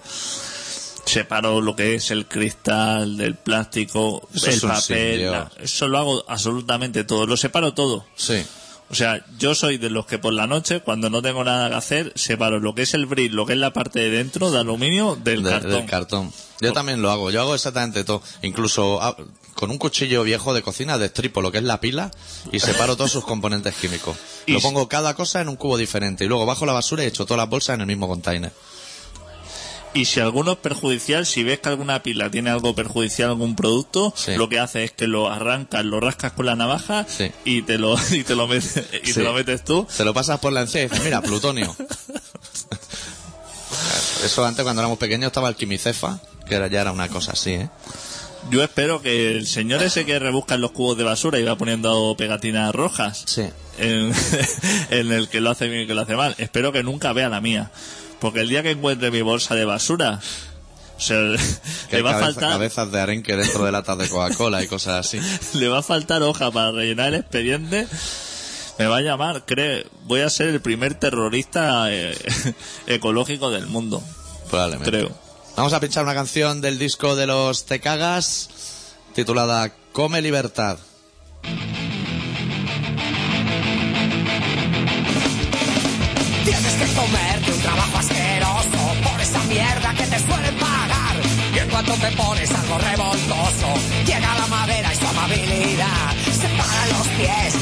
Separo 1.04 1.62
lo 1.62 1.74
que 1.74 1.94
es 1.94 2.10
el 2.10 2.26
cristal 2.26 3.16
del 3.16 3.34
plástico, 3.34 4.28
Eso 4.34 4.50
el 4.50 4.60
papel. 4.60 5.30
la- 5.30 5.50
eso 5.58 5.88
lo 5.88 5.98
hago 5.98 6.24
absolutamente 6.28 7.04
todo. 7.04 7.26
Lo 7.26 7.36
separo 7.36 7.72
todo. 7.72 8.04
Sí. 8.14 8.44
O 8.90 8.94
sea, 8.94 9.24
yo 9.38 9.54
soy 9.54 9.78
de 9.78 9.90
los 9.90 10.06
que 10.06 10.18
por 10.18 10.32
la 10.34 10.46
noche, 10.46 10.80
cuando 10.80 11.08
no 11.10 11.20
tengo 11.22 11.44
nada 11.44 11.68
que 11.70 11.74
hacer, 11.76 12.12
separo 12.14 12.58
lo 12.58 12.74
que 12.74 12.82
es 12.82 12.94
el 12.94 13.06
brick, 13.06 13.32
lo 13.32 13.46
que 13.46 13.52
es 13.54 13.58
la 13.58 13.72
parte 13.72 14.00
de 14.00 14.10
dentro 14.10 14.50
de 14.50 14.58
aluminio 14.58 15.16
del 15.16 15.42
De- 15.42 15.50
cartón. 15.50 15.70
Del 15.70 15.86
cartón. 15.86 16.32
Yo 16.60 16.72
también 16.72 17.00
lo 17.00 17.10
hago. 17.10 17.30
Yo 17.30 17.40
hago 17.40 17.54
exactamente 17.54 18.04
todo. 18.04 18.22
Incluso 18.42 19.00
ah, 19.02 19.16
con 19.58 19.72
un 19.72 19.78
cuchillo 19.78 20.22
viejo 20.22 20.54
de 20.54 20.62
cocina 20.62 20.98
destripo 20.98 21.42
lo 21.42 21.50
que 21.50 21.58
es 21.58 21.64
la 21.64 21.80
pila 21.80 22.12
y 22.52 22.60
separo 22.60 22.96
todos 22.96 23.10
sus 23.10 23.24
componentes 23.24 23.74
químicos. 23.74 24.16
Y 24.46 24.52
Lo 24.52 24.60
pongo 24.60 24.88
cada 24.88 25.14
cosa 25.14 25.40
en 25.40 25.48
un 25.48 25.56
cubo 25.56 25.76
diferente 25.76 26.24
y 26.24 26.28
luego 26.28 26.46
bajo 26.46 26.64
la 26.64 26.72
basura 26.72 27.02
y 27.02 27.08
echo 27.08 27.26
todas 27.26 27.38
las 27.38 27.48
bolsas 27.50 27.74
en 27.74 27.80
el 27.80 27.88
mismo 27.88 28.06
container. 28.06 28.52
Y 29.94 30.04
si 30.04 30.20
alguno 30.20 30.52
es 30.52 30.58
perjudicial, 30.58 31.26
si 31.26 31.42
ves 31.42 31.58
que 31.58 31.70
alguna 31.70 32.04
pila 32.04 32.30
tiene 32.30 32.50
algo 32.50 32.72
perjudicial, 32.76 33.30
algún 33.30 33.56
producto, 33.56 34.12
Sí. 34.16 34.36
lo 34.36 34.48
que 34.48 34.60
hace 34.60 34.84
es 34.84 34.92
que 34.92 35.08
lo 35.08 35.28
arrancas, 35.28 35.84
lo 35.84 35.98
rascas 35.98 36.30
con 36.34 36.46
la 36.46 36.54
navaja 36.54 37.04
Sí. 37.08 37.32
y 37.44 37.62
te 37.62 37.78
lo 37.78 37.96
y 38.12 38.22
te 38.22 38.36
lo 38.36 38.46
metes 38.46 38.76
y 39.02 39.08
Sí. 39.08 39.14
te 39.14 39.22
lo 39.24 39.32
metes 39.32 39.64
tú. 39.64 39.88
Se 39.90 40.04
lo 40.04 40.14
pasas 40.14 40.38
por 40.38 40.52
la 40.52 40.60
encía 40.60 40.82
y 40.84 40.88
dices, 40.88 41.02
mira, 41.02 41.20
plutonio. 41.20 41.74
Eso 44.24 44.44
antes 44.44 44.62
cuando 44.62 44.82
éramos 44.82 44.98
pequeños 44.98 45.26
estaba 45.28 45.48
el 45.48 45.56
quimicefa, 45.56 46.20
que 46.48 46.54
era, 46.54 46.68
ya 46.68 46.80
era 46.82 46.92
una 46.92 47.08
cosa 47.08 47.32
así, 47.32 47.54
¿eh? 47.54 47.68
Yo 48.50 48.62
espero 48.62 49.02
que 49.02 49.30
el 49.32 49.46
señor 49.46 49.82
ese 49.82 50.06
que 50.06 50.18
rebusca 50.18 50.54
en 50.54 50.62
los 50.62 50.70
cubos 50.70 50.96
de 50.96 51.04
basura 51.04 51.38
y 51.38 51.42
va 51.42 51.56
poniendo 51.58 52.14
pegatinas 52.16 52.74
rojas 52.74 53.22
Sí. 53.26 53.42
en, 53.78 54.12
en 54.90 55.12
el 55.12 55.28
que 55.28 55.40
lo 55.40 55.50
hace 55.50 55.68
bien 55.68 55.82
y 55.82 55.86
que 55.86 55.94
lo 55.94 56.00
hace 56.02 56.16
mal, 56.16 56.34
espero 56.38 56.72
que 56.72 56.82
nunca 56.82 57.12
vea 57.12 57.28
la 57.28 57.40
mía. 57.42 57.70
Porque 58.20 58.40
el 58.40 58.48
día 58.48 58.62
que 58.62 58.70
encuentre 58.70 59.10
mi 59.10 59.20
bolsa 59.22 59.54
de 59.54 59.64
basura, 59.66 60.20
o 60.96 61.00
sea, 61.00 61.20
le 61.20 62.02
va 62.02 62.16
a 62.16 62.20
faltar 62.20 62.50
cabezas 62.50 62.90
de 62.90 63.00
arenque 63.00 63.36
dentro 63.36 63.64
de 63.64 63.70
latas 63.72 63.98
de 63.98 64.08
Coca-Cola 64.08 64.62
y 64.62 64.66
cosas 64.66 65.06
así. 65.06 65.20
le 65.58 65.68
va 65.68 65.78
a 65.78 65.82
faltar 65.82 66.22
hoja 66.22 66.50
para 66.50 66.72
rellenar 66.72 67.08
el 67.08 67.20
expediente. 67.20 67.86
Me 68.78 68.86
va 68.86 68.98
a 68.98 69.00
llamar, 69.02 69.44
cree, 69.44 69.86
voy 70.04 70.20
a 70.20 70.30
ser 70.30 70.48
el 70.48 70.60
primer 70.60 70.94
terrorista 70.94 71.92
eh, 71.92 72.16
ecológico 72.86 73.50
del 73.50 73.66
mundo, 73.66 74.02
Probablemente. 74.48 74.90
creo. 74.90 75.27
Vamos 75.58 75.72
a 75.72 75.80
pinchar 75.80 76.04
una 76.04 76.14
canción 76.14 76.60
del 76.60 76.78
disco 76.78 77.16
de 77.16 77.26
los 77.26 77.66
Te 77.66 77.80
Cagas 77.80 78.48
titulada 79.12 79.72
Come 79.90 80.22
Libertad. 80.22 80.78
Tienes 86.44 86.74
que 86.74 86.94
comerte 86.94 87.52
un 87.52 87.60
trabajo 87.60 87.98
asqueroso 87.98 88.78
por 89.02 89.20
esa 89.20 89.42
mierda 89.46 89.94
que 89.94 90.04
te 90.04 90.18
suelen 90.20 90.56
pagar. 90.60 91.16
Y 91.52 91.58
en 91.58 91.68
cuanto 91.70 91.92
te 91.94 92.10
pones 92.12 92.50
algo 92.52 92.78
revoltoso, 92.78 93.74
llega 94.06 94.34
la 94.38 94.46
madera 94.46 94.94
y 94.94 94.96
su 94.96 95.06
amabilidad. 95.08 96.14
Separa 96.40 96.86
los 96.86 97.08
pies, 97.18 97.54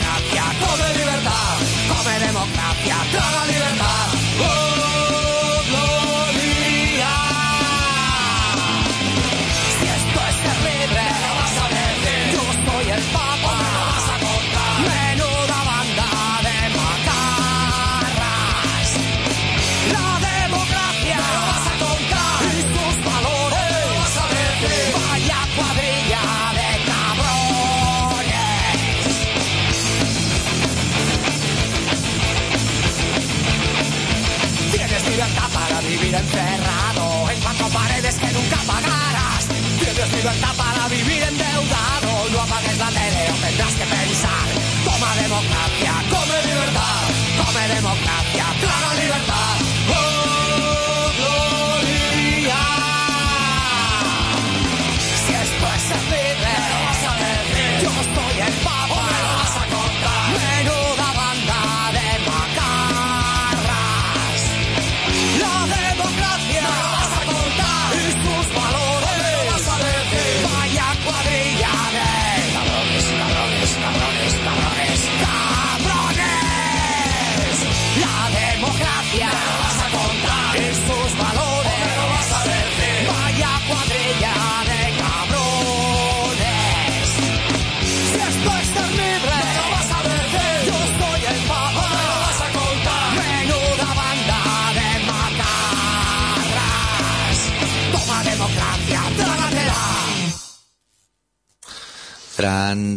out 0.00 0.32
your 0.32 0.61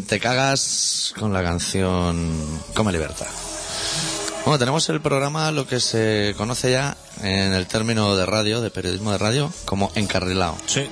Te 0.07 0.19
Cagas 0.19 1.13
con 1.19 1.33
la 1.33 1.43
canción 1.43 2.61
Come 2.73 2.91
Libertad. 2.91 3.27
Bueno, 4.45 4.59
tenemos 4.59 4.87
el 4.89 5.01
programa, 5.01 5.51
lo 5.51 5.65
que 5.67 5.79
se 5.79 6.33
conoce 6.37 6.71
ya 6.71 6.95
en 7.23 7.53
el 7.53 7.65
término 7.67 8.15
de 8.15 8.25
radio, 8.25 8.61
de 8.61 8.69
periodismo 8.69 9.11
de 9.11 9.17
radio, 9.17 9.51
como 9.65 9.91
encarrilado. 9.95 10.55
Sí. 10.67 10.87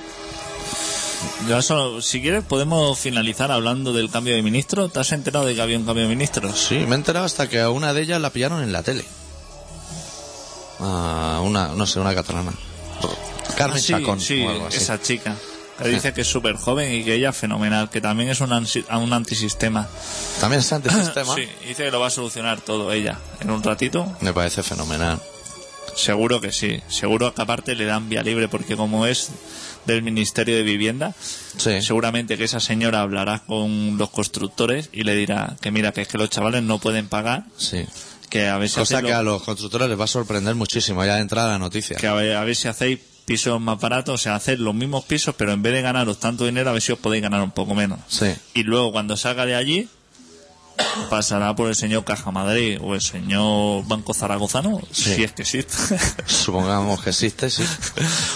Ya 1.48 1.62
solo, 1.62 2.02
si 2.02 2.20
quieres 2.20 2.44
podemos 2.44 2.98
finalizar 2.98 3.50
hablando 3.50 3.92
del 3.92 4.10
cambio 4.10 4.34
de 4.34 4.42
ministro. 4.42 4.88
¿Te 4.88 5.00
has 5.00 5.12
enterado 5.12 5.46
de 5.46 5.54
que 5.54 5.62
había 5.62 5.78
un 5.78 5.84
cambio 5.86 6.02
de 6.04 6.10
ministros? 6.10 6.58
Sí, 6.68 6.78
me 6.86 6.92
he 6.92 6.98
enterado 6.98 7.24
hasta 7.24 7.48
que 7.48 7.60
a 7.60 7.70
una 7.70 7.94
de 7.94 8.02
ellas 8.02 8.20
la 8.20 8.30
pillaron 8.30 8.62
en 8.62 8.72
la 8.72 8.82
tele. 8.82 9.04
A 10.80 11.40
una, 11.42 11.68
no 11.68 11.86
sé, 11.86 12.00
una 12.00 12.14
catalana. 12.14 12.52
Carmen 13.56 13.78
Ah, 13.78 13.80
sí, 13.80 13.92
Chacón 13.92 14.20
sí, 14.20 14.42
o 14.44 14.50
algo 14.50 14.66
así. 14.66 14.78
esa 14.78 15.00
chica. 15.00 15.36
Que 15.82 15.88
dice 15.88 16.12
que 16.12 16.20
es 16.20 16.26
súper 16.28 16.54
joven 16.56 16.92
y 16.94 17.02
que 17.04 17.14
ella 17.14 17.30
es 17.30 17.36
fenomenal, 17.36 17.90
que 17.90 18.00
también 18.00 18.28
es 18.30 18.40
un, 18.40 18.52
un 18.52 19.12
antisistema. 19.12 19.88
También 20.40 20.60
está 20.60 20.76
antisistema. 20.76 21.34
Sí, 21.36 21.48
dice 21.66 21.84
que 21.84 21.90
lo 21.90 21.98
va 22.00 22.06
a 22.06 22.10
solucionar 22.10 22.60
todo 22.60 22.92
ella. 22.92 23.18
En 23.40 23.50
un 23.50 23.62
ratito, 23.62 24.10
Me 24.20 24.32
parece 24.32 24.62
fenomenal. 24.62 25.20
seguro 25.96 26.40
que 26.40 26.52
sí. 26.52 26.80
Seguro 26.88 27.34
que 27.34 27.42
aparte 27.42 27.74
le 27.74 27.84
dan 27.86 28.08
vía 28.08 28.22
libre 28.22 28.48
porque 28.48 28.76
como 28.76 29.06
es 29.06 29.30
del 29.86 30.02
Ministerio 30.02 30.56
de 30.56 30.62
Vivienda, 30.62 31.12
Sí. 31.56 31.82
seguramente 31.82 32.38
que 32.38 32.44
esa 32.44 32.60
señora 32.60 33.00
hablará 33.00 33.40
con 33.46 33.98
los 33.98 34.10
constructores 34.10 34.88
y 34.92 35.02
le 35.02 35.14
dirá 35.14 35.56
que 35.60 35.70
mira, 35.70 35.92
que 35.92 36.02
es 36.02 36.08
que 36.08 36.18
los 36.18 36.30
chavales 36.30 36.62
no 36.62 36.78
pueden 36.78 37.08
pagar, 37.08 37.44
Sí. 37.58 37.84
que 38.30 38.48
a 38.48 38.56
ver 38.58 38.68
si 38.68 38.76
Cosa 38.76 39.02
que 39.02 39.08
lo- 39.10 39.16
a 39.16 39.22
los 39.22 39.42
constructores 39.42 39.88
les 39.88 39.98
va 40.00 40.04
a 40.04 40.08
sorprender 40.08 40.54
muchísimo 40.54 41.04
ya 41.04 41.16
de 41.16 41.20
entrada 41.22 41.50
la 41.50 41.58
noticia. 41.58 41.96
que 41.96 42.06
a 42.06 42.14
ver, 42.14 42.34
a 42.36 42.44
ver 42.44 42.56
si 42.56 42.66
hacéis 42.68 42.98
pisos 43.24 43.60
más 43.60 43.80
baratos, 43.80 44.14
o 44.14 44.18
sea, 44.22 44.34
hacer 44.34 44.60
los 44.60 44.74
mismos 44.74 45.04
pisos, 45.04 45.34
pero 45.36 45.52
en 45.52 45.62
vez 45.62 45.72
de 45.72 45.82
ganaros 45.82 46.20
tanto 46.20 46.44
dinero, 46.44 46.70
a 46.70 46.72
ver 46.74 46.82
si 46.82 46.92
os 46.92 46.98
podéis 46.98 47.22
ganar 47.22 47.42
un 47.42 47.50
poco 47.52 47.74
menos. 47.74 47.98
Sí. 48.08 48.26
Y 48.54 48.62
luego, 48.64 48.92
cuando 48.92 49.16
salga 49.16 49.46
de 49.46 49.54
allí, 49.54 49.88
pasará 51.08 51.54
por 51.54 51.68
el 51.68 51.76
señor 51.76 52.04
Caja 52.04 52.32
Madrid 52.32 52.78
o 52.82 52.94
el 52.96 53.00
señor 53.00 53.86
Banco 53.86 54.12
Zaragozano, 54.12 54.80
Sí. 54.90 55.14
si 55.14 55.22
es 55.24 55.32
que 55.32 55.42
existe, 55.42 55.72
Supongamos 56.26 57.00
que 57.00 57.10
existe, 57.10 57.48
sí. 57.48 57.62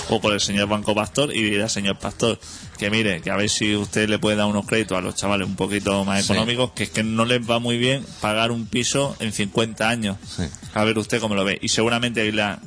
o 0.09 0.21
por 0.21 0.33
el 0.33 0.41
señor 0.41 0.69
Banco 0.69 0.95
Pastor 0.95 1.35
y 1.35 1.43
dirá, 1.43 1.69
señor 1.69 1.99
Pastor, 1.99 2.39
que 2.79 2.91
mire, 2.91 3.21
que 3.23 3.31
a 3.33 3.37
ver 3.37 3.51
si 3.51 3.75
usted 3.75 4.09
le 4.09 4.21
puede 4.21 4.37
dar 4.37 4.47
unos 4.47 4.67
créditos 4.67 4.97
a 4.97 5.01
los 5.01 5.17
chavales 5.17 5.49
un 5.49 5.57
poquito 5.57 6.05
más 6.05 6.25
Sí. 6.25 6.33
económicos, 6.33 6.71
que 6.73 6.85
es 6.85 6.91
que 6.91 7.03
no 7.03 7.25
les 7.25 7.41
va 7.49 7.59
muy 7.59 7.77
bien 7.77 8.07
pagar 8.21 8.53
un 8.53 8.67
piso 8.67 9.17
en 9.19 9.33
50 9.33 9.89
años. 9.89 10.17
Sí. 10.37 10.45
A 10.75 10.85
ver 10.85 10.97
usted 10.97 11.21
cómo 11.21 11.35
lo 11.35 11.45
ve. 11.45 11.59
Y 11.61 11.69
seguramente 11.71 12.21
ha 12.21 12.61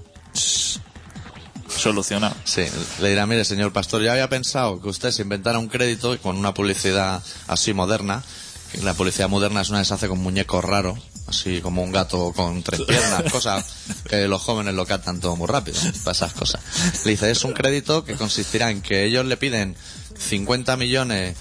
solucionado. 1.82 2.36
Sí, 2.46 2.64
le 3.00 3.10
dirá, 3.10 3.26
mire, 3.26 3.44
señor 3.44 3.74
pastor, 3.74 4.02
yo 4.02 4.12
había 4.12 4.30
pensado 4.30 4.82
que 4.82 4.90
usted 4.90 5.12
se 5.12 5.24
inventara 5.24 5.60
un 5.60 5.68
crédito 5.68 6.18
con 6.22 6.38
una 6.38 6.54
publicidad 6.54 7.22
así 7.48 7.74
moderna. 7.74 8.24
que 8.72 8.82
La 8.82 8.94
publicidad 8.94 9.30
moderna 9.30 9.62
es 9.62 9.70
una 9.70 9.80
que 9.80 9.86
se 9.86 9.94
hace 9.94 10.08
con 10.08 10.20
muñecos 10.20 10.64
raros, 10.64 11.00
así 11.28 11.60
como 11.62 11.84
un 11.84 11.92
gato 11.92 12.32
con 12.34 12.64
tres 12.64 12.82
piernas, 12.82 13.24
cosas 13.32 13.66
que 14.08 14.28
los 14.28 14.42
jóvenes 14.42 14.76
lo 14.76 14.86
captan 14.86 15.20
todo 15.20 15.36
muy 15.36 15.48
rápido, 15.48 15.80
para 16.04 16.12
esas 16.12 16.34
cosas. 16.34 16.62
Le 17.04 17.12
dice, 17.12 17.32
es 17.32 17.44
un 17.44 17.54
crédito 17.54 18.06
que 18.06 18.16
consistirá 18.16 18.70
en 18.70 18.82
que 18.82 19.06
ellos 19.06 19.26
le 19.26 19.38
piden 19.38 19.76
50 20.18 20.78
millones 20.78 21.36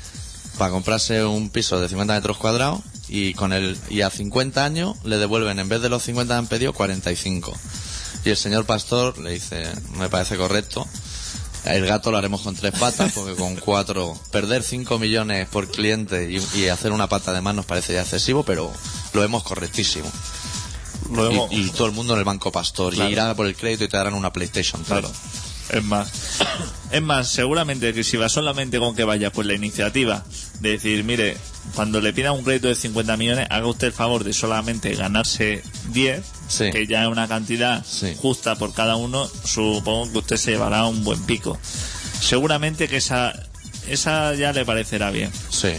para 0.59 0.71
comprarse 0.71 1.25
un 1.25 1.51
piso 1.51 1.81
de 1.81 1.89
50 1.89 2.15
metros 2.15 2.39
cuadrados 2.39 2.81
y 3.09 3.35
con 3.35 3.53
el 3.53 3.77
y 3.89 4.03
a 4.03 4.11
50 4.11 4.65
años 4.65 4.97
le 5.05 5.19
devuelven 5.19 5.59
en 5.59 5.69
vez 5.69 5.83
de 5.83 5.89
los 5.89 6.03
50 6.03 6.35
que 6.35 6.39
han 6.39 6.47
pedido 6.47 6.73
45 6.73 7.53
y 8.25 8.31
el 8.31 8.37
señor 8.37 8.65
pastor 8.67 9.19
le 9.19 9.31
dice 9.33 9.65
me 9.97 10.09
parece 10.09 10.37
correcto 10.37 10.87
el 11.65 11.87
gato 11.87 12.11
lo 12.11 12.17
haremos 12.19 12.41
con 12.41 12.55
tres 12.55 12.73
patas 12.79 13.13
porque 13.15 13.35
con 13.35 13.57
cuatro 13.57 14.19
perder 14.31 14.63
5 14.63 14.99
millones 14.99 15.47
por 15.49 15.69
cliente 15.69 16.31
y, 16.31 16.43
y 16.59 16.69
hacer 16.69 16.93
una 16.93 17.09
pata 17.09 17.33
de 17.33 17.41
más 17.41 17.55
nos 17.55 17.67
parece 17.67 17.93
ya 17.95 18.03
excesivo 18.03 18.43
pero 18.45 18.71
lo 19.13 19.21
vemos 19.21 19.43
correctísimo 19.43 20.11
Lo 21.13 21.31
y, 21.51 21.57
y 21.67 21.69
todo 21.71 21.87
el 21.87 21.93
mundo 21.93 22.13
en 22.15 22.21
el 22.21 22.25
banco 22.25 22.51
pastor 22.53 22.95
Claro. 22.95 23.09
y 23.11 23.13
irá 23.13 23.35
por 23.35 23.47
el 23.47 23.57
crédito 23.57 23.85
y 23.85 23.89
te 23.89 23.97
darán 23.97 24.15
una 24.15 24.33
PlayStation 24.33 24.83
3 24.85 25.01
Claro. 25.01 25.15
Es 25.73 25.85
más, 25.85 26.11
es 26.91 27.03
más, 27.03 27.29
seguramente 27.29 27.93
que 27.95 28.03
si 28.05 28.17
va 28.17 28.29
solamente 28.29 28.79
con 28.79 28.95
que 28.97 29.05
vaya 29.05 29.31
pues 29.33 29.47
la 29.47 29.55
iniciativa 29.55 30.25
de 30.61 30.71
decir, 30.73 31.05
mire, 31.05 31.37
cuando 31.75 32.01
le 32.01 32.13
pida 32.13 32.33
un 32.33 32.43
crédito 32.43 32.69
de 32.69 32.75
50 32.75 33.17
millones, 33.17 33.47
haga 33.51 33.67
usted 33.67 33.89
el 33.89 33.93
favor 33.93 34.25
de 34.25 34.33
solamente 34.33 34.95
ganarse 34.95 35.63
10, 35.93 36.25
Sí. 36.49 36.71
que 36.73 36.87
ya 36.87 37.03
es 37.03 37.09
una 37.09 37.29
cantidad 37.29 37.85
Sí. 37.87 38.15
justa 38.19 38.57
por 38.57 38.73
cada 38.75 38.97
uno, 38.97 39.31
supongo 39.45 40.11
que 40.13 40.19
usted 40.19 40.37
se 40.37 40.51
llevará 40.53 40.85
un 40.87 41.05
buen 41.05 41.23
pico. 41.25 41.57
Seguramente 42.21 42.89
que 42.89 42.97
esa, 42.97 43.33
esa 43.89 44.35
ya 44.35 44.53
le 44.53 44.65
parecerá 44.65 45.11
bien. 45.11 45.31
sí 45.51 45.73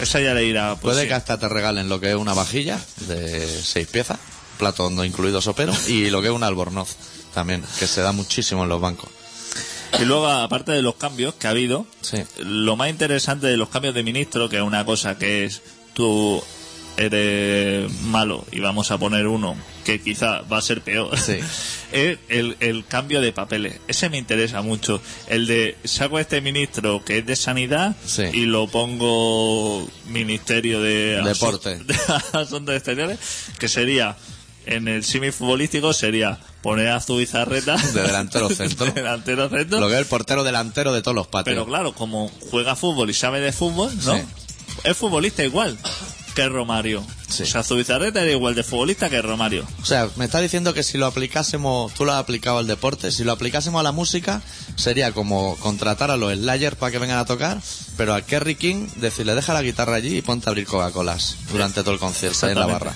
Esa 0.00 0.20
ya 0.20 0.34
le 0.34 0.44
irá, 0.44 0.70
pues 0.76 0.94
Puede 0.94 1.02
sí. 1.02 1.08
que 1.08 1.14
hasta 1.14 1.38
te 1.38 1.48
regalen 1.48 1.88
lo 1.88 2.00
que 2.00 2.10
es 2.10 2.16
una 2.16 2.34
vajilla 2.34 2.80
de 3.06 3.46
seis 3.62 3.86
piezas, 3.86 4.18
plato 4.58 4.90
no 4.90 5.04
incluido 5.04 5.40
sopero, 5.42 5.72
y 5.88 6.10
lo 6.10 6.20
que 6.22 6.28
es 6.28 6.34
un 6.34 6.42
albornoz 6.42 6.96
también, 7.34 7.62
que 7.78 7.86
se 7.86 8.00
da 8.00 8.12
muchísimo 8.12 8.62
en 8.64 8.68
los 8.70 8.80
bancos. 8.80 9.10
Y 10.00 10.04
luego, 10.04 10.26
aparte 10.28 10.72
de 10.72 10.82
los 10.82 10.94
cambios 10.96 11.34
que 11.34 11.46
ha 11.46 11.50
habido, 11.50 11.86
Sí. 12.00 12.18
lo 12.38 12.76
más 12.76 12.90
interesante 12.90 13.46
de 13.46 13.56
los 13.56 13.68
cambios 13.68 13.94
de 13.94 14.02
ministro, 14.02 14.48
que 14.48 14.56
es 14.56 14.62
una 14.62 14.84
cosa 14.84 15.18
que 15.18 15.44
es 15.44 15.62
tú 15.94 16.42
eres 16.96 17.90
malo 18.02 18.44
y 18.52 18.60
vamos 18.60 18.90
a 18.92 18.98
poner 18.98 19.26
uno 19.26 19.56
que 19.84 20.00
quizá 20.00 20.42
va 20.42 20.58
a 20.58 20.62
ser 20.62 20.80
peor, 20.80 21.18
Sí. 21.18 21.38
es 21.92 22.18
el, 22.28 22.56
el 22.60 22.84
cambio 22.86 23.20
de 23.20 23.32
papeles. 23.32 23.80
Ese 23.88 24.08
me 24.08 24.16
interesa 24.18 24.62
mucho. 24.62 25.00
El 25.28 25.46
de 25.46 25.76
saco 25.84 26.16
a 26.16 26.20
este 26.20 26.40
ministro 26.40 27.04
que 27.04 27.18
es 27.18 27.26
de 27.26 27.36
sanidad 27.36 27.96
Sí. 28.06 28.22
y 28.32 28.46
lo 28.46 28.66
pongo 28.68 29.88
ministerio 30.08 30.80
de 30.80 31.20
Deporte. 31.24 31.76
de 31.84 31.96
asuntos 32.32 32.74
exteriores, 32.74 33.18
que 33.58 33.68
sería 33.68 34.16
en 34.66 34.88
el 34.88 35.04
simi 35.04 35.30
futbolístico 35.30 35.92
sería 35.92 36.38
poner 36.62 36.88
a 36.88 37.00
Zubizarreta 37.00 37.76
De 37.76 38.02
delantero 38.02 38.48
centro. 38.48 38.86
de 38.92 38.92
delantero 38.92 39.48
centro 39.48 39.80
Lo 39.80 39.88
que 39.88 39.94
es 39.94 40.00
el 40.00 40.06
portero 40.06 40.44
delantero 40.44 40.92
de 40.92 41.02
todos 41.02 41.14
los 41.14 41.26
patios. 41.26 41.54
pero 41.54 41.66
claro, 41.66 41.92
como 41.92 42.30
juega 42.50 42.76
fútbol 42.76 43.10
y 43.10 43.14
sabe 43.14 43.40
de 43.40 43.52
fútbol, 43.52 43.92
¿no? 44.04 44.16
Sí. 44.16 44.22
Es 44.84 44.96
futbolista 44.96 45.44
igual 45.44 45.78
que 46.34 46.48
Romario. 46.48 47.02
Sí. 47.28 47.44
O 47.44 47.46
sea, 47.46 47.62
Zubizarreta 47.62 48.20
era 48.20 48.30
igual 48.30 48.54
de 48.54 48.64
futbolista 48.64 49.08
que 49.08 49.22
Romario. 49.22 49.66
O 49.80 49.84
sea, 49.84 50.08
me 50.16 50.24
está 50.24 50.40
diciendo 50.40 50.74
que 50.74 50.82
si 50.82 50.98
lo 50.98 51.06
aplicásemos, 51.06 51.94
tú 51.94 52.04
lo 52.04 52.12
has 52.12 52.18
aplicado 52.18 52.58
al 52.58 52.66
deporte, 52.66 53.12
si 53.12 53.24
lo 53.24 53.32
aplicásemos 53.32 53.80
a 53.80 53.82
la 53.82 53.92
música, 53.92 54.42
sería 54.76 55.12
como 55.12 55.56
contratar 55.56 56.10
a 56.10 56.16
los 56.16 56.32
Slayers 56.34 56.76
para 56.76 56.90
que 56.92 56.98
vengan 56.98 57.18
a 57.18 57.24
tocar, 57.24 57.60
pero 57.96 58.14
a 58.14 58.22
Kerry 58.22 58.56
King 58.56 58.88
decirle 58.96 59.34
deja 59.34 59.54
la 59.54 59.62
guitarra 59.62 59.94
allí 59.94 60.18
y 60.18 60.22
ponte 60.22 60.48
a 60.48 60.50
abrir 60.50 60.66
Coca-Colas 60.66 61.36
durante 61.52 61.82
todo 61.82 61.92
el 61.94 62.00
concierto 62.00 62.46
ahí 62.46 62.52
en 62.52 62.58
la 62.58 62.66
barra. 62.66 62.94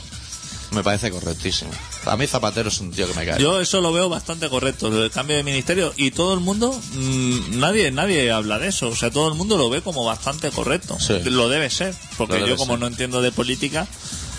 Me 0.70 0.82
parece 0.82 1.10
correctísimo. 1.10 1.70
A 2.04 2.16
mí 2.16 2.26
Zapatero 2.26 2.68
es 2.68 2.78
un 2.80 2.90
tío 2.90 3.08
que 3.08 3.14
me 3.14 3.24
cae. 3.24 3.40
Yo 3.40 3.60
eso 3.60 3.80
lo 3.80 3.92
veo 3.92 4.08
bastante 4.08 4.48
correcto, 4.48 4.90
del 4.90 5.10
cambio 5.10 5.36
de 5.36 5.42
ministerio. 5.42 5.94
Y 5.96 6.10
todo 6.10 6.34
el 6.34 6.40
mundo, 6.40 6.78
mm, 6.92 7.58
nadie 7.58 7.90
nadie 7.90 8.30
habla 8.30 8.58
de 8.58 8.68
eso. 8.68 8.88
O 8.88 8.96
sea, 8.96 9.10
todo 9.10 9.28
el 9.28 9.34
mundo 9.34 9.56
lo 9.56 9.70
ve 9.70 9.80
como 9.80 10.04
bastante 10.04 10.50
correcto. 10.50 10.98
Sí. 11.00 11.20
Lo 11.24 11.48
debe 11.48 11.70
ser. 11.70 11.94
Porque 12.16 12.34
debe 12.34 12.50
yo 12.50 12.56
como 12.56 12.74
ser. 12.74 12.80
no 12.80 12.86
entiendo 12.86 13.22
de 13.22 13.32
política, 13.32 13.86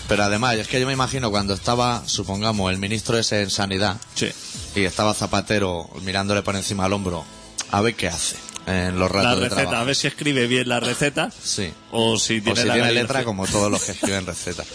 Pero 0.08 0.24
además, 0.24 0.56
es 0.56 0.68
que 0.68 0.80
yo 0.80 0.86
me 0.86 0.92
imagino 0.92 1.30
cuando 1.30 1.54
estaba, 1.54 2.02
supongamos, 2.06 2.72
el 2.72 2.78
ministro 2.78 3.16
ese 3.18 3.42
en 3.42 3.50
Sanidad 3.50 3.96
sí. 4.14 4.28
y 4.74 4.84
estaba 4.84 5.14
Zapatero 5.14 5.88
mirándole 6.02 6.42
por 6.42 6.56
encima 6.56 6.84
al 6.86 6.92
hombro, 6.92 7.24
a 7.70 7.80
ver 7.80 7.94
qué 7.94 8.08
hace 8.08 8.36
en 8.66 8.98
los 8.98 9.10
La 9.10 9.22
ratos 9.22 9.40
de 9.40 9.48
receta, 9.48 9.80
a 9.80 9.84
ver 9.84 9.96
si 9.96 10.06
escribe 10.06 10.46
bien 10.46 10.68
la 10.68 10.80
receta. 10.80 11.30
Sí. 11.42 11.72
O 11.92 12.18
si 12.18 12.38
O 12.38 12.42
tiene 12.42 12.62
si 12.62 12.66
la 12.68 12.74
tiene 12.74 12.92
letra 12.92 13.24
como 13.24 13.46
todos 13.46 13.70
los 13.70 13.82
que 13.82 13.92
escriben 13.92 14.26
recetas. 14.26 14.66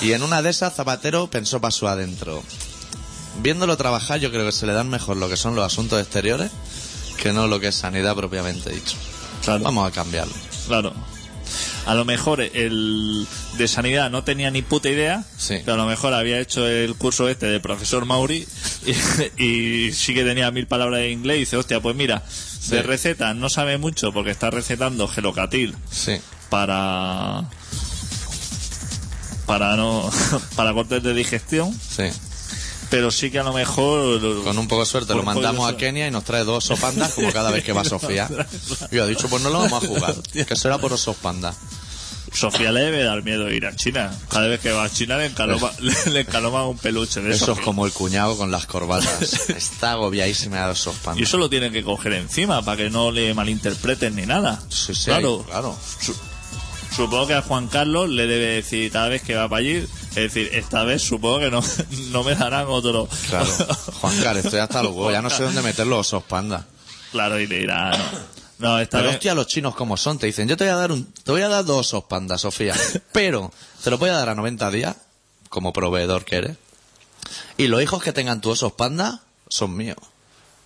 Y 0.00 0.12
en 0.12 0.22
una 0.22 0.42
de 0.42 0.50
esas 0.50 0.74
Zapatero 0.74 1.28
pensó 1.28 1.60
para 1.60 1.70
su 1.70 1.86
adentro. 1.88 2.42
Viéndolo 3.42 3.76
trabajar 3.76 4.18
yo 4.20 4.30
creo 4.30 4.44
que 4.46 4.52
se 4.52 4.66
le 4.66 4.72
dan 4.72 4.88
mejor 4.90 5.16
lo 5.16 5.28
que 5.28 5.36
son 5.36 5.54
los 5.54 5.64
asuntos 5.64 6.00
exteriores 6.00 6.50
que 7.22 7.32
no 7.32 7.46
lo 7.46 7.60
que 7.60 7.68
es 7.68 7.74
sanidad 7.74 8.14
propiamente 8.16 8.70
dicho. 8.70 8.96
Claro. 9.44 9.64
Vamos 9.64 9.88
a 9.88 9.92
cambiarlo. 9.92 10.32
Claro. 10.66 10.92
A 11.86 11.94
lo 11.94 12.04
mejor 12.04 12.40
el 12.42 13.26
de 13.56 13.68
sanidad 13.68 14.10
no 14.10 14.22
tenía 14.22 14.50
ni 14.50 14.60
puta 14.62 14.88
idea, 14.90 15.24
Sí. 15.38 15.56
pero 15.64 15.74
a 15.74 15.76
lo 15.76 15.86
mejor 15.86 16.12
había 16.12 16.38
hecho 16.38 16.66
el 16.68 16.94
curso 16.96 17.28
este 17.28 17.46
de 17.46 17.60
profesor 17.60 18.04
Mauri 18.04 18.46
y, 19.38 19.42
y 19.42 19.92
sí 19.92 20.12
que 20.14 20.22
tenía 20.24 20.50
mil 20.50 20.66
palabras 20.66 21.00
de 21.00 21.10
inglés 21.10 21.36
y 21.36 21.40
dice, 21.40 21.56
hostia, 21.56 21.80
pues 21.80 21.96
mira, 21.96 22.16
de 22.68 22.80
Sí. 22.80 22.82
recetas 22.82 23.34
no 23.34 23.48
sabe 23.48 23.78
mucho 23.78 24.12
porque 24.12 24.30
está 24.30 24.50
recetando 24.50 25.08
gelocatil 25.08 25.74
Sí. 25.90 26.16
para 26.50 27.44
para 29.48 29.74
no 29.74 30.08
para 30.56 30.72
cortes 30.72 31.02
de 31.02 31.12
digestión, 31.14 31.72
Sí. 31.72 32.04
pero 32.90 33.10
sí 33.10 33.30
que 33.32 33.40
a 33.40 33.42
lo 33.42 33.52
mejor 33.52 34.44
Con 34.44 34.56
un 34.58 34.68
poco 34.68 34.82
de 34.82 34.86
suerte 34.86 35.14
lo 35.14 35.20
poco 35.24 35.34
mandamos 35.34 35.68
a. 35.68 35.76
Kenia 35.76 36.06
y 36.06 36.10
nos 36.12 36.22
trae 36.22 36.44
dos 36.44 36.64
osos 36.66 36.78
pandas 36.78 37.12
como 37.14 37.32
cada 37.32 37.50
vez 37.50 37.64
que 37.64 37.72
va 37.72 37.82
Sofía. 37.84 38.28
Y 38.92 38.98
ha 38.98 39.06
dicho, 39.06 39.28
pues 39.28 39.42
no 39.42 39.50
lo 39.50 39.58
vamos 39.58 39.82
a 39.82 39.86
jugar. 39.88 40.14
Que 40.46 40.54
será 40.54 40.78
por 40.78 40.92
osos 40.92 41.16
pandas. 41.16 41.56
Sofía 42.30 42.70
le 42.72 42.80
debe 42.82 43.02
dar 43.04 43.22
miedo 43.24 43.50
ir 43.50 43.64
a 43.64 43.74
China. 43.74 44.14
Cada 44.28 44.48
vez 44.48 44.60
que 44.60 44.70
va 44.70 44.84
a 44.84 44.90
China 44.90 45.16
le 45.16 45.26
encaloma, 45.26 45.72
le, 45.80 45.94
le 46.12 46.20
encaloma 46.20 46.66
un 46.66 46.76
peluche 46.76 47.22
de 47.22 47.30
Eso 47.34 47.44
esos 47.44 47.58
es 47.60 47.64
como 47.64 47.86
el 47.86 47.92
cuñado 47.92 48.36
con 48.36 48.50
las 48.50 48.66
corbatas. 48.66 49.48
Está 49.48 49.92
agobiadísima 49.92 50.58
de 50.66 50.70
osos 50.72 50.94
Y 50.94 51.04
pandas. 51.06 51.22
eso 51.26 51.38
lo 51.38 51.48
tienen 51.48 51.72
que 51.72 51.82
coger 51.82 52.12
encima 52.12 52.60
para 52.62 52.76
que 52.76 52.90
no 52.90 53.10
le 53.10 53.32
malinterpreten 53.32 54.14
ni 54.14 54.26
nada. 54.26 54.62
Sí, 54.68 54.94
sí, 54.94 55.06
claro. 55.06 55.42
claro. 55.48 55.74
Su- 56.90 56.96
supongo 57.04 57.26
que 57.28 57.34
a 57.34 57.42
Juan 57.42 57.68
Carlos 57.68 58.08
le 58.08 58.26
debe 58.26 58.46
decir 58.56 58.90
cada 58.90 59.08
vez 59.08 59.22
que 59.22 59.34
va 59.34 59.48
para 59.48 59.60
allí, 59.60 59.76
es 59.76 60.14
decir, 60.14 60.50
esta 60.52 60.84
vez 60.84 61.02
supongo 61.02 61.38
que 61.40 61.50
no, 61.50 61.62
no 62.10 62.24
me 62.24 62.34
darán 62.34 62.66
otro. 62.68 63.08
Claro. 63.28 63.46
Juan 64.00 64.20
Carlos, 64.22 64.44
estoy 64.44 64.60
hasta 64.60 64.82
los 64.82 64.92
huevos. 64.92 65.12
Ya 65.12 65.22
no 65.22 65.30
sé 65.30 65.42
dónde 65.44 65.62
meter 65.62 65.86
los 65.86 66.00
osos 66.06 66.24
pandas. 66.24 66.64
Claro, 67.12 67.38
y 67.40 67.46
le 67.46 67.60
dirá, 67.60 67.90
no, 68.58 68.70
No, 68.74 68.80
esta 68.80 68.98
Pero 68.98 69.08
vez- 69.08 69.16
hostia, 69.16 69.34
los 69.34 69.46
chinos 69.46 69.74
como 69.74 69.96
son, 69.96 70.18
te 70.18 70.26
dicen, 70.26 70.48
yo 70.48 70.56
te 70.56 70.64
voy 70.64 70.72
a 70.72 70.76
dar 70.76 70.92
un, 70.92 71.04
te 71.12 71.30
voy 71.32 71.42
a 71.42 71.48
dar 71.48 71.64
dos 71.64 71.86
osos 71.86 72.04
pandas, 72.04 72.40
Sofía, 72.40 72.74
pero 73.12 73.52
te 73.82 73.90
lo 73.90 73.98
voy 73.98 74.10
a 74.10 74.14
dar 74.14 74.28
a 74.30 74.34
90 74.34 74.70
días, 74.70 74.96
como 75.48 75.72
proveedor 75.72 76.24
que 76.24 76.36
eres, 76.36 76.56
y 77.56 77.68
los 77.68 77.82
hijos 77.82 78.02
que 78.02 78.12
tengan 78.12 78.40
tus 78.40 78.54
osos 78.54 78.72
panda 78.72 79.20
son 79.48 79.76
míos, 79.76 79.96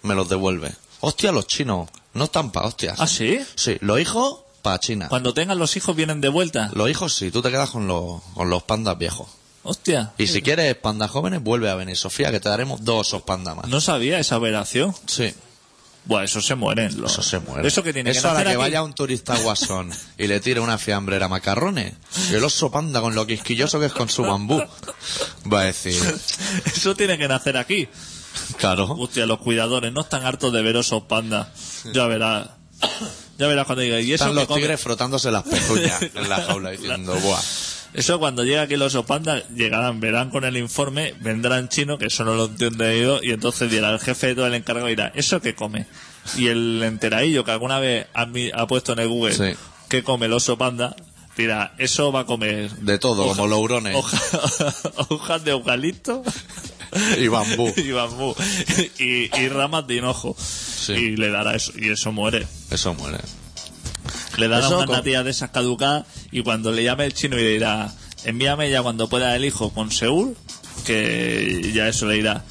me 0.02 0.14
los 0.14 0.28
devuelve. 0.28 0.72
Hostia, 1.00 1.30
los 1.32 1.46
chinos 1.46 1.88
no 2.14 2.24
están 2.24 2.50
pa' 2.52 2.62
hostias. 2.64 2.98
¿Ah, 3.00 3.06
sí? 3.06 3.38
Sí, 3.56 3.76
los 3.80 4.00
hijos 4.00 4.40
pa' 4.62 4.78
China. 4.80 5.08
Cuando 5.08 5.34
tengan 5.34 5.58
los 5.58 5.76
hijos 5.76 5.94
vienen 5.96 6.20
de 6.20 6.28
vuelta. 6.28 6.70
Los 6.74 6.88
hijos 6.88 7.14
sí, 7.14 7.30
tú 7.30 7.42
te 7.42 7.50
quedas 7.50 7.70
con 7.70 7.86
los, 7.86 8.22
con 8.34 8.48
los 8.48 8.62
pandas 8.62 8.96
viejos. 8.96 9.28
Hostia. 9.64 10.12
Y 10.18 10.26
si 10.26 10.42
quieres 10.42 10.74
pandas 10.76 11.10
jóvenes, 11.10 11.42
vuelve 11.42 11.70
a 11.70 11.74
venir, 11.74 11.96
Sofía, 11.96 12.30
que 12.30 12.40
te 12.40 12.48
daremos 12.48 12.84
dos 12.84 13.08
osos 13.08 13.22
panda 13.22 13.54
más. 13.54 13.68
No 13.68 13.80
sabía 13.80 14.18
esa 14.18 14.38
operación. 14.38 14.94
Sí. 15.06 15.34
Buah, 16.04 16.24
eso 16.24 16.40
se 16.40 16.56
mueren. 16.56 17.00
los- 17.00 17.12
Eso 17.12 17.22
se 17.22 17.38
muere. 17.38 17.68
Eso 17.68 17.84
que 17.84 17.92
tiene 17.92 18.10
Eso 18.10 18.22
que 18.22 18.28
a 18.28 18.32
la 18.34 18.42
que 18.42 18.48
aquí- 18.48 18.56
vaya 18.56 18.82
un 18.82 18.92
turista 18.92 19.36
guasón 19.38 19.92
y 20.18 20.26
le 20.26 20.40
tire 20.40 20.58
una 20.58 20.76
fiambrera 20.78 21.28
macarrones. 21.28 21.94
Y 22.32 22.34
el 22.34 22.42
oso 22.42 22.72
panda 22.72 23.00
con 23.00 23.14
lo 23.14 23.24
quisquilloso 23.24 23.78
que 23.78 23.86
es 23.86 23.92
con 23.92 24.08
su 24.08 24.22
bambú. 24.24 24.60
Va 25.52 25.60
a 25.60 25.64
decir, 25.64 25.94
Eso 26.64 26.96
tiene 26.96 27.16
que 27.18 27.28
nacer 27.28 27.56
aquí. 27.56 27.86
claro. 28.58 28.86
Hostia, 28.98 29.26
los 29.26 29.38
cuidadores 29.38 29.92
no 29.92 30.00
están 30.00 30.24
hartos 30.26 30.52
de 30.52 30.62
ver 30.62 30.76
osos 30.76 31.04
panda. 31.04 31.52
Ya 31.92 32.06
verás. 32.08 32.48
Ya 33.38 33.46
verás 33.46 33.66
cuando 33.66 33.82
diga. 33.82 33.98
Y 34.00 34.12
eso 34.12 34.24
Están 34.24 34.30
que 34.30 34.34
los 34.36 34.46
come- 34.46 34.60
tigres 34.60 34.80
frotándose 34.80 35.30
las 35.30 35.42
pezuñas 35.44 36.00
en 36.14 36.28
la 36.28 36.36
jaula 36.42 36.70
diciendo, 36.70 37.14
buah. 37.14 37.40
Eso 37.94 38.18
cuando 38.18 38.42
llega 38.42 38.62
aquí 38.62 38.74
el 38.74 38.82
oso 38.82 39.04
panda, 39.04 39.42
llegarán, 39.54 40.00
verán 40.00 40.30
con 40.30 40.44
el 40.44 40.56
informe, 40.56 41.14
vendrán 41.20 41.68
chino, 41.68 41.98
que 41.98 42.06
eso 42.06 42.24
no 42.24 42.34
lo 42.34 42.46
entiende 42.46 43.02
yo, 43.02 43.20
y 43.22 43.32
entonces 43.32 43.70
dirá 43.70 43.90
el 43.90 43.98
jefe 43.98 44.28
de 44.28 44.34
todo 44.34 44.46
el 44.46 44.54
encargado 44.54 44.86
dirá, 44.86 45.12
¿eso 45.14 45.40
qué 45.42 45.54
come? 45.54 45.84
Y 46.38 46.46
el 46.46 46.82
enteradillo 46.82 47.44
que 47.44 47.50
alguna 47.50 47.80
vez 47.80 48.06
ha, 48.14 48.66
puesto 48.66 48.94
en 48.94 49.00
el 49.00 49.08
Google, 49.08 49.34
Sí. 49.34 49.58
¿qué 49.90 50.02
come 50.02 50.24
el 50.24 50.32
oso 50.32 50.56
panda? 50.56 50.96
Dirá, 51.36 51.74
eso 51.76 52.12
va 52.12 52.20
a 52.20 52.24
comer 52.26 52.70
De 52.76 52.98
todo, 52.98 53.26
como 53.26 53.46
los 53.46 53.58
hurones. 53.58 53.94
hoja- 53.94 54.20
hojas 55.10 55.44
de 55.44 55.50
eucalipto 55.50 56.22
Y 57.18 57.28
bambú. 57.28 57.72
y 57.76 57.90
bambú 57.92 58.34
y, 58.98 59.30
y 59.40 59.48
ramas 59.48 59.86
de 59.86 59.96
hinojo. 59.96 60.36
Y 60.88 61.16
le 61.16 61.30
dará 61.30 61.54
eso, 61.56 61.72
y 61.76 61.90
eso 61.90 62.12
muere. 62.12 62.46
Eso 62.70 62.94
muere. 62.94 63.18
Le 64.36 64.48
dará 64.48 64.66
Eso 64.66 64.76
una 64.78 64.86
con- 64.86 64.96
natilla 64.96 65.22
de 65.22 65.30
esas 65.30 65.50
caducadas 65.50 66.06
y 66.30 66.42
cuando 66.42 66.72
le 66.72 66.82
llame 66.84 67.04
el 67.04 67.12
chino 67.14 67.38
y 67.38 67.42
le 67.42 67.48
dirá, 67.50 67.92
envíame 68.24 68.70
ya 68.70 68.82
cuando 68.82 69.08
pueda 69.08 69.34
el 69.36 69.44
hijo 69.44 69.72
con 69.72 69.90
Seúl, 69.90 70.36
que 70.86 71.70
ya 71.74 71.88
eso 71.88 72.06
le 72.06 72.16
irá. 72.18 72.44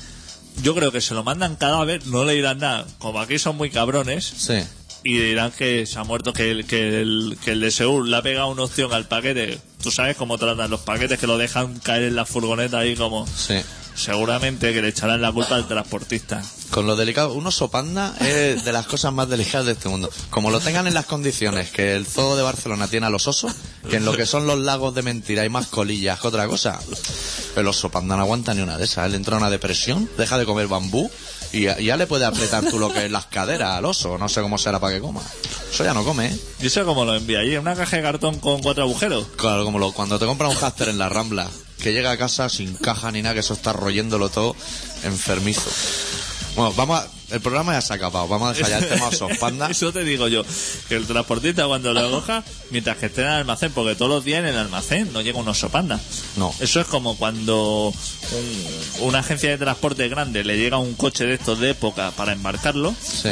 Yo 0.64 0.76
creo 0.76 0.92
que 0.92 1.02
se 1.02 1.14
lo 1.14 1.24
mandan 1.24 1.56
cada 1.56 1.84
vez, 1.86 2.06
no 2.08 2.24
le 2.26 2.34
dirán 2.34 2.60
nada. 2.60 2.86
Como 3.00 3.20
aquí 3.20 3.40
son 3.40 3.58
muy 3.58 3.70
cabrones 3.70 4.26
Sí. 4.38 4.60
y 5.04 5.18
dirán 5.18 5.52
que 5.52 5.86
se 5.86 5.98
ha 6.00 6.04
muerto, 6.04 6.34
que 6.34 6.52
el, 6.52 6.66
que 6.66 7.02
el, 7.02 7.38
que 7.44 7.52
el 7.52 7.62
de 7.62 7.72
Seúl 7.72 8.12
le 8.12 8.18
ha 8.18 8.22
pegado 8.22 8.48
una 8.50 8.64
opción 8.64 8.94
al 8.94 9.08
paquete. 9.08 9.60
Tú 9.82 9.92
sabes 9.92 10.16
cómo 10.18 10.38
tratan 10.38 10.70
los 10.70 10.82
paquetes, 10.82 11.20
que 11.20 11.26
lo 11.28 11.38
dejan 11.38 11.80
caer 11.80 12.04
en 12.04 12.16
la 12.16 12.26
furgoneta 12.26 12.80
ahí 12.80 12.96
como... 12.96 13.26
Sí. 13.28 13.56
Seguramente 13.96 14.74
que 14.74 14.82
le 14.82 14.90
echarán 14.90 15.22
la 15.22 15.32
culpa 15.32 15.56
al 15.56 15.68
transportista. 15.68 16.42
Con 16.72 16.88
lo 16.88 16.96
delicado, 16.96 17.34
un 17.34 17.46
oso 17.46 17.70
panda 17.70 18.16
es 18.22 18.64
de 18.64 18.72
las 18.72 18.88
cosas 18.88 19.12
más 19.12 19.28
delicadas 19.28 19.66
de 19.66 19.74
este 19.74 19.90
mundo. 19.90 20.10
Como 20.30 20.52
lo 20.52 20.60
tengan 20.62 20.88
en 20.88 20.94
las 20.94 21.06
condiciones 21.06 21.70
que 21.70 21.96
el 21.96 22.06
zoo 22.06 22.38
de 22.38 22.44
Barcelona 22.44 22.88
tiene 22.88 23.08
a 23.08 23.10
los 23.10 23.28
osos, 23.28 23.54
que 23.90 23.98
en 23.98 24.06
lo 24.06 24.14
que 24.14 24.26
son 24.26 24.48
los 24.48 24.58
lagos 24.58 24.96
de 24.96 25.02
mentira 25.02 25.42
hay 25.42 25.50
más 25.50 25.68
colillas 25.68 26.20
que 26.20 26.28
otra 26.28 26.48
cosa, 26.48 26.80
el 27.58 27.68
oso 27.68 27.90
panda 27.90 28.16
no 28.16 28.22
aguanta 28.22 28.54
ni 28.54 28.62
una 28.62 28.78
de 28.78 28.86
esas. 28.86 29.06
Él 29.06 29.16
entra 29.16 29.36
en 29.36 29.44
una 29.44 29.52
depresión, 29.52 30.10
deja 30.18 30.38
de 30.38 30.46
comer 30.46 30.68
bambú 30.68 31.12
y 31.52 31.64
ya, 31.64 31.78
ya 31.78 31.98
le 31.98 32.08
puede 32.08 32.26
apretar 32.26 32.64
tú 32.70 32.80
lo 32.80 32.94
que 32.94 33.06
es 33.06 33.12
las 33.12 33.26
caderas 33.26 33.72
al 33.72 33.86
oso. 33.86 34.18
No 34.18 34.30
sé 34.30 34.42
cómo 34.42 34.58
será 34.58 34.80
para 34.80 34.96
que 34.96 35.02
coma. 35.02 35.22
Eso 35.72 35.84
ya 35.84 35.94
no 35.94 36.06
come, 36.06 36.28
¿eh? 36.28 36.40
¿Y 36.62 36.68
eso 36.68 36.86
cómo 36.86 37.04
lo 37.04 37.16
envía 37.16 37.40
allí? 37.40 37.56
¿En 37.56 37.62
una 37.62 37.76
caja 37.76 37.98
de 37.98 38.04
cartón 38.04 38.40
con 38.40 38.62
cuatro 38.62 38.84
agujeros? 38.84 39.28
Claro, 39.36 39.66
como 39.66 39.78
lo, 39.80 39.92
cuando 39.92 40.18
te 40.18 40.26
compras 40.26 40.52
un 40.52 40.58
hámster 40.58 40.90
en 40.90 40.98
la 40.98 41.10
Rambla, 41.10 41.50
que 41.82 41.92
llega 41.94 42.12
a 42.12 42.18
casa 42.18 42.48
sin 42.50 42.74
caja 42.76 43.12
ni 43.12 43.22
nada, 43.22 43.34
que 43.34 43.40
eso 43.42 43.54
está 43.54 43.74
royéndolo 43.74 44.30
todo 44.30 44.56
enfermizo. 45.04 45.70
Bueno, 46.56 46.74
vamos 46.74 47.00
a, 47.00 47.08
el 47.34 47.40
programa 47.40 47.72
ya 47.72 47.80
se 47.82 47.94
ha 47.94 47.96
acabado, 47.96 48.28
vamos 48.28 48.50
a 48.50 48.54
dejar 48.54 48.70
ya 48.72 48.78
el 48.80 48.90
tema 48.90 49.08
osos 49.08 49.38
panda. 49.38 49.68
Eso 49.72 49.94
te 49.94 50.04
digo 50.04 50.28
yo, 50.28 50.44
que 50.90 50.96
el 50.98 51.08
transportista 51.08 51.66
cuando 51.66 51.94
lo 51.94 52.12
coja, 52.12 52.44
mientras 52.72 52.98
que 52.98 53.06
esté 53.06 53.22
en 53.22 53.28
el 53.28 53.34
almacén, 53.36 53.72
porque 53.72 53.96
todos 53.96 54.12
los 54.12 54.26
días 54.26 54.40
en 54.42 54.48
el 54.48 54.58
almacén 54.58 55.14
no 55.14 55.22
llega 55.22 55.40
un 55.40 55.48
oso 55.48 55.70
panda. 55.70 55.98
No. 56.36 56.54
Eso 56.60 56.82
es 56.82 56.88
como 56.88 57.16
cuando 57.16 57.94
un- 57.94 59.08
una 59.08 59.20
agencia 59.20 59.50
de 59.50 59.58
transporte 59.58 60.10
grande 60.10 60.44
le 60.44 60.58
llega 60.58 60.78
un 60.78 60.94
coche 60.96 61.24
de 61.26 61.36
estos 61.36 61.58
de 61.60 61.70
época 61.70 62.12
para 62.12 62.34
embarcarlo, 62.34 62.94
Sí. 63.02 63.30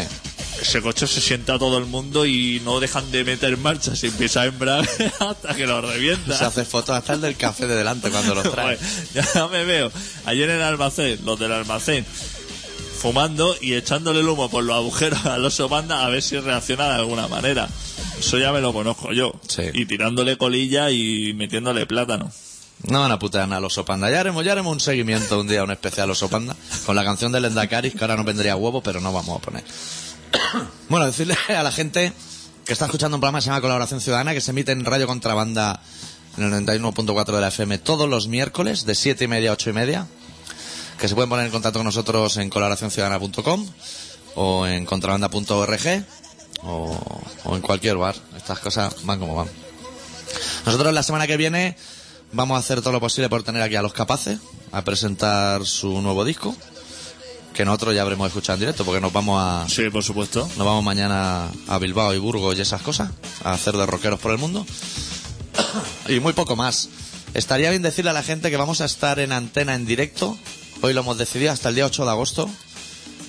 Ese 0.62 0.82
coche 0.82 1.08
se 1.08 1.22
sienta 1.22 1.58
todo 1.58 1.78
el 1.78 1.86
mundo 1.86 2.26
y 2.26 2.62
no 2.64 2.80
dejan 2.80 3.10
de 3.12 3.24
meter 3.24 3.58
marcha, 3.58 3.96
se 3.96 4.08
empieza 4.08 4.42
a 4.42 4.46
embrar 4.46 4.88
hasta 5.20 5.56
que 5.56 5.66
lo 5.66 5.82
revienta. 5.82 6.38
Se 6.38 6.46
hace 6.46 6.66
fotos 6.66 6.96
hasta 6.96 7.14
el 7.14 7.22
del 7.22 7.36
café 7.36 7.68
de 7.68 7.76
delante 7.76 8.10
cuando 8.10 8.36
los 8.36 8.52
trae. 8.52 8.78
Ya 9.14 9.48
me 9.48 9.64
veo 9.64 9.92
ayer 10.26 10.50
en 10.50 10.58
el 10.58 10.64
almacén, 10.64 11.20
los 11.26 11.40
del 11.40 11.52
almacén, 11.52 12.06
fumando 13.00 13.56
y 13.62 13.74
echándole 13.74 14.20
el 14.20 14.28
humo 14.28 14.50
por 14.50 14.64
los 14.64 14.76
agujeros 14.76 15.26
al 15.26 15.46
oso 15.46 15.70
panda 15.70 16.06
a 16.06 16.10
ver 16.10 16.22
si 16.22 16.40
reacciona 16.40 16.90
de 16.90 16.96
alguna 16.96 17.28
manera. 17.28 17.68
Eso 18.20 18.38
ya 18.38 18.52
me 18.52 18.60
lo 18.62 18.74
conozco 18.74 19.14
yo. 19.14 19.34
Sí. 19.48 19.64
Y 19.74 19.86
tirándole 19.86 20.38
colilla 20.38 20.92
y 20.92 21.34
metiéndole 21.34 21.86
plátano. 21.86 22.32
No 22.84 23.02
van 23.02 23.12
a 23.12 23.20
putear 23.20 23.48
nada 23.48 23.58
al 23.58 23.66
oso 23.66 23.84
panda. 23.84 24.10
Ya 24.10 24.20
haremos, 24.20 24.44
ya 24.46 24.54
haremos 24.54 24.72
un 24.72 24.80
seguimiento 24.80 25.40
un 25.40 25.48
día, 25.48 25.64
un 25.64 25.72
especial 25.72 26.10
oso 26.10 26.30
panda, 26.30 26.56
con 26.86 26.96
la 26.96 27.04
canción 27.04 27.32
de 27.32 27.42
Lendacaris, 27.42 27.94
que 27.94 28.00
ahora 28.02 28.16
no 28.16 28.24
vendría 28.24 28.56
huevo, 28.56 28.82
pero 28.82 29.02
no 29.02 29.12
vamos 29.12 29.38
a 29.38 29.42
poner. 29.42 29.64
bueno, 30.90 31.06
decirle 31.06 31.36
a 31.48 31.64
la 31.64 31.72
gente 31.72 32.14
que 32.66 32.74
está 32.74 32.86
escuchando 32.86 33.18
un 33.18 33.22
programa 33.22 33.40
que 33.40 33.44
se 33.44 33.50
llama 33.50 33.62
Colaboración 33.62 34.02
Ciudadana, 34.02 34.34
que 34.34 34.42
se 34.42 34.52
emite 34.52 34.72
en 34.72 34.86
Radio 34.86 35.08
Contrabanda 35.08 35.82
en 36.38 36.54
el 36.54 36.66
91.4 36.66 37.26
de 37.26 37.42
la 37.42 37.48
FM 37.48 37.80
todos 37.80 38.08
los 38.08 38.28
miércoles, 38.28 38.86
de 38.86 38.96
7 38.96 39.26
y 39.26 39.28
media 39.28 39.50
a 39.52 39.54
8 39.54 39.70
y 39.70 39.74
media, 39.74 40.08
que 41.00 41.08
se 41.08 41.16
pueden 41.16 41.30
poner 41.30 41.46
en 41.46 41.52
contacto 41.52 41.80
con 41.80 41.86
nosotros 41.86 42.38
en 42.38 42.50
colaboracionciudadana.com 42.50 43.66
o 44.36 44.68
en 44.68 44.86
contrabanda.org 44.86 46.06
o, 46.64 47.22
o 47.46 47.56
en 47.56 47.62
cualquier 47.62 47.98
bar. 47.98 48.16
Estas 48.38 48.60
cosas 48.60 49.04
van 49.06 49.20
como 49.20 49.36
van. 49.36 49.48
Nosotros 50.66 50.94
la 50.94 51.04
semana 51.04 51.26
que 51.26 51.38
viene 51.38 51.76
vamos 52.32 52.56
a 52.56 52.60
hacer 52.60 52.82
todo 52.82 52.94
lo 52.94 53.00
posible 53.00 53.30
por 53.30 53.44
tener 53.44 53.62
aquí 53.62 53.76
a 53.76 53.82
los 53.82 53.94
capaces 53.94 54.40
a 54.72 54.84
presentar 54.84 55.66
su 55.66 56.02
nuevo 56.02 56.26
disco, 56.26 56.56
que 57.54 57.66
nosotros 57.66 57.94
ya 57.96 58.02
habremos 58.04 58.28
escuchado 58.28 58.56
en 58.56 58.60
directo 58.62 58.86
porque 58.86 59.02
nos 59.02 59.12
vamos 59.12 59.42
a 59.42 59.66
Sí, 59.70 59.90
por 59.90 60.04
supuesto. 60.04 60.48
nos 60.58 60.66
vamos 60.66 60.84
mañana 60.84 61.50
a 61.68 61.78
Bilbao 61.80 62.14
y 62.14 62.18
Burgos 62.18 62.58
y 62.58 62.62
esas 62.62 62.82
cosas, 62.82 63.12
a 63.44 63.54
hacer 63.54 63.76
de 63.76 63.86
rockeros 63.86 64.20
por 64.20 64.32
el 64.32 64.38
mundo. 64.38 64.66
Y 66.08 66.20
muy 66.20 66.34
poco 66.34 66.56
más. 66.56 66.90
Estaría 67.34 67.70
bien 67.70 67.82
decirle 67.82 68.12
a 68.12 68.14
la 68.14 68.24
gente 68.24 68.50
que 68.50 68.58
vamos 68.58 68.82
a 68.82 68.86
estar 68.86 69.20
en 69.20 69.32
antena 69.32 69.76
en 69.76 69.86
directo. 69.86 70.38
Hoy 70.82 70.94
lo 70.94 71.02
hemos 71.02 71.18
decidido 71.18 71.52
hasta 71.52 71.70
el 71.70 71.76
día 71.76 71.86
8 71.86 72.06
de 72.06 72.12
agosto. 72.12 72.50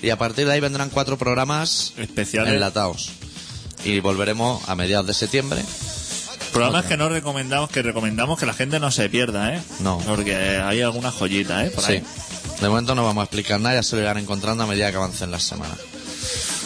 Y 0.01 0.09
a 0.09 0.17
partir 0.17 0.47
de 0.47 0.53
ahí 0.53 0.59
vendrán 0.59 0.89
cuatro 0.89 1.17
programas 1.17 1.93
Especiales. 1.97 2.53
enlatados. 2.53 3.11
Y 3.85 3.99
volveremos 3.99 4.67
a 4.67 4.73
mediados 4.75 5.05
de 5.05 5.13
septiembre. 5.13 5.63
Programas 6.53 6.85
que 6.85 6.97
no 6.97 7.07
recomendamos, 7.09 7.69
que 7.69 7.81
recomendamos 7.83 8.39
que 8.39 8.45
la 8.47 8.53
gente 8.53 8.79
no 8.79 8.89
se 8.91 9.07
pierda, 9.09 9.55
¿eh? 9.55 9.61
No. 9.79 9.99
Porque 9.99 10.35
hay 10.35 10.81
alguna 10.81 11.11
joyita, 11.11 11.65
¿eh? 11.65 11.69
Por 11.69 11.83
Sí. 11.83 11.91
ahí. 11.93 12.03
De 12.61 12.69
momento 12.69 12.93
no 12.93 13.03
vamos 13.03 13.23
a 13.23 13.25
explicar 13.25 13.59
nada, 13.59 13.75
ya 13.75 13.83
se 13.83 13.95
lo 13.95 14.03
irán 14.03 14.19
encontrando 14.19 14.63
a 14.63 14.67
medida 14.67 14.91
que 14.91 14.97
avancen 14.97 15.31
las 15.31 15.41
semanas. 15.41 15.79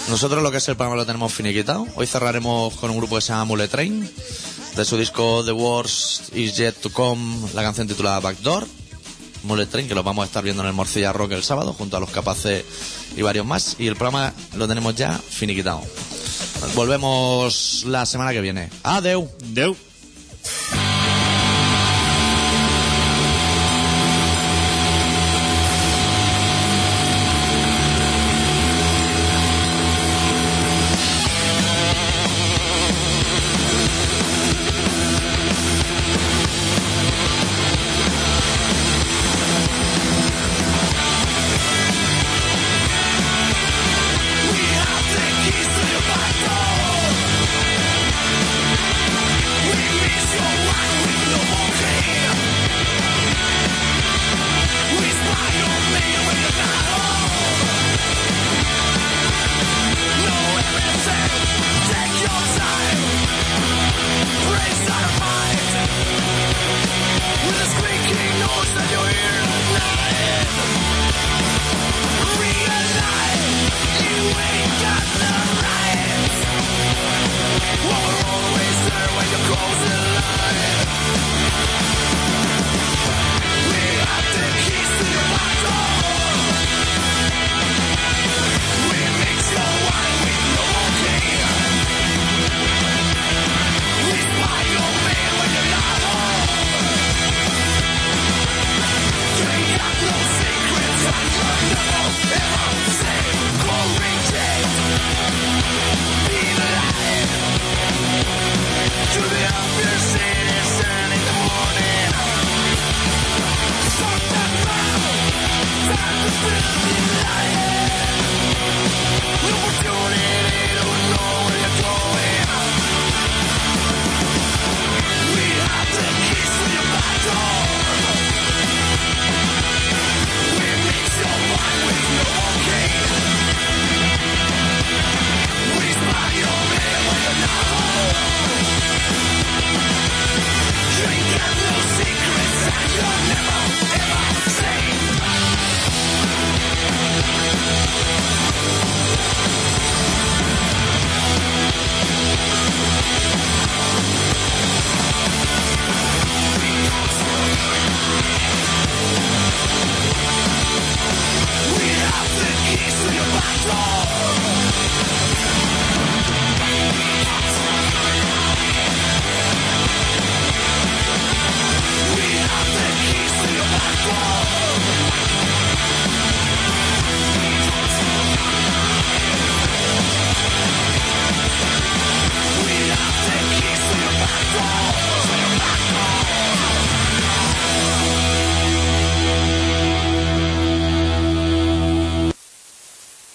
Nosotros 0.09 0.43
lo 0.43 0.51
que 0.51 0.57
es 0.57 0.67
el 0.67 0.75
programa 0.75 0.97
lo 0.97 1.05
tenemos 1.05 1.33
finiquitado. 1.33 1.87
Hoy 1.95 2.05
cerraremos 2.05 2.73
con 2.75 2.91
un 2.91 2.97
grupo 2.97 3.15
que 3.15 3.21
se 3.21 3.29
llama 3.29 3.45
Mule 3.45 3.69
Train, 3.69 4.07
de 4.75 4.85
su 4.85 4.97
disco 4.97 5.43
The 5.45 5.53
Worst 5.53 6.35
Is 6.35 6.57
Yet 6.57 6.81
to 6.81 6.91
Come, 6.91 7.49
la 7.53 7.63
canción 7.63 7.87
titulada 7.87 8.19
Backdoor. 8.19 8.67
Mule 9.43 9.67
Train, 9.67 9.87
que 9.87 9.95
lo 9.95 10.03
vamos 10.03 10.23
a 10.23 10.25
estar 10.25 10.43
viendo 10.43 10.63
en 10.63 10.67
el 10.67 10.73
Morcilla 10.73 11.13
Rock 11.13 11.31
el 11.31 11.43
sábado, 11.43 11.71
junto 11.71 11.95
a 11.95 12.01
los 12.01 12.09
capaces 12.09 12.65
y 13.15 13.21
varios 13.21 13.45
más. 13.45 13.77
Y 13.79 13.87
el 13.87 13.95
programa 13.95 14.33
lo 14.55 14.67
tenemos 14.67 14.95
ya 14.95 15.17
finiquitado. 15.17 15.81
Volvemos 16.75 17.83
la 17.85 18.05
semana 18.05 18.33
que 18.33 18.41
viene. 18.41 18.69
Adeu. 18.83 19.29
Deu. 19.45 19.77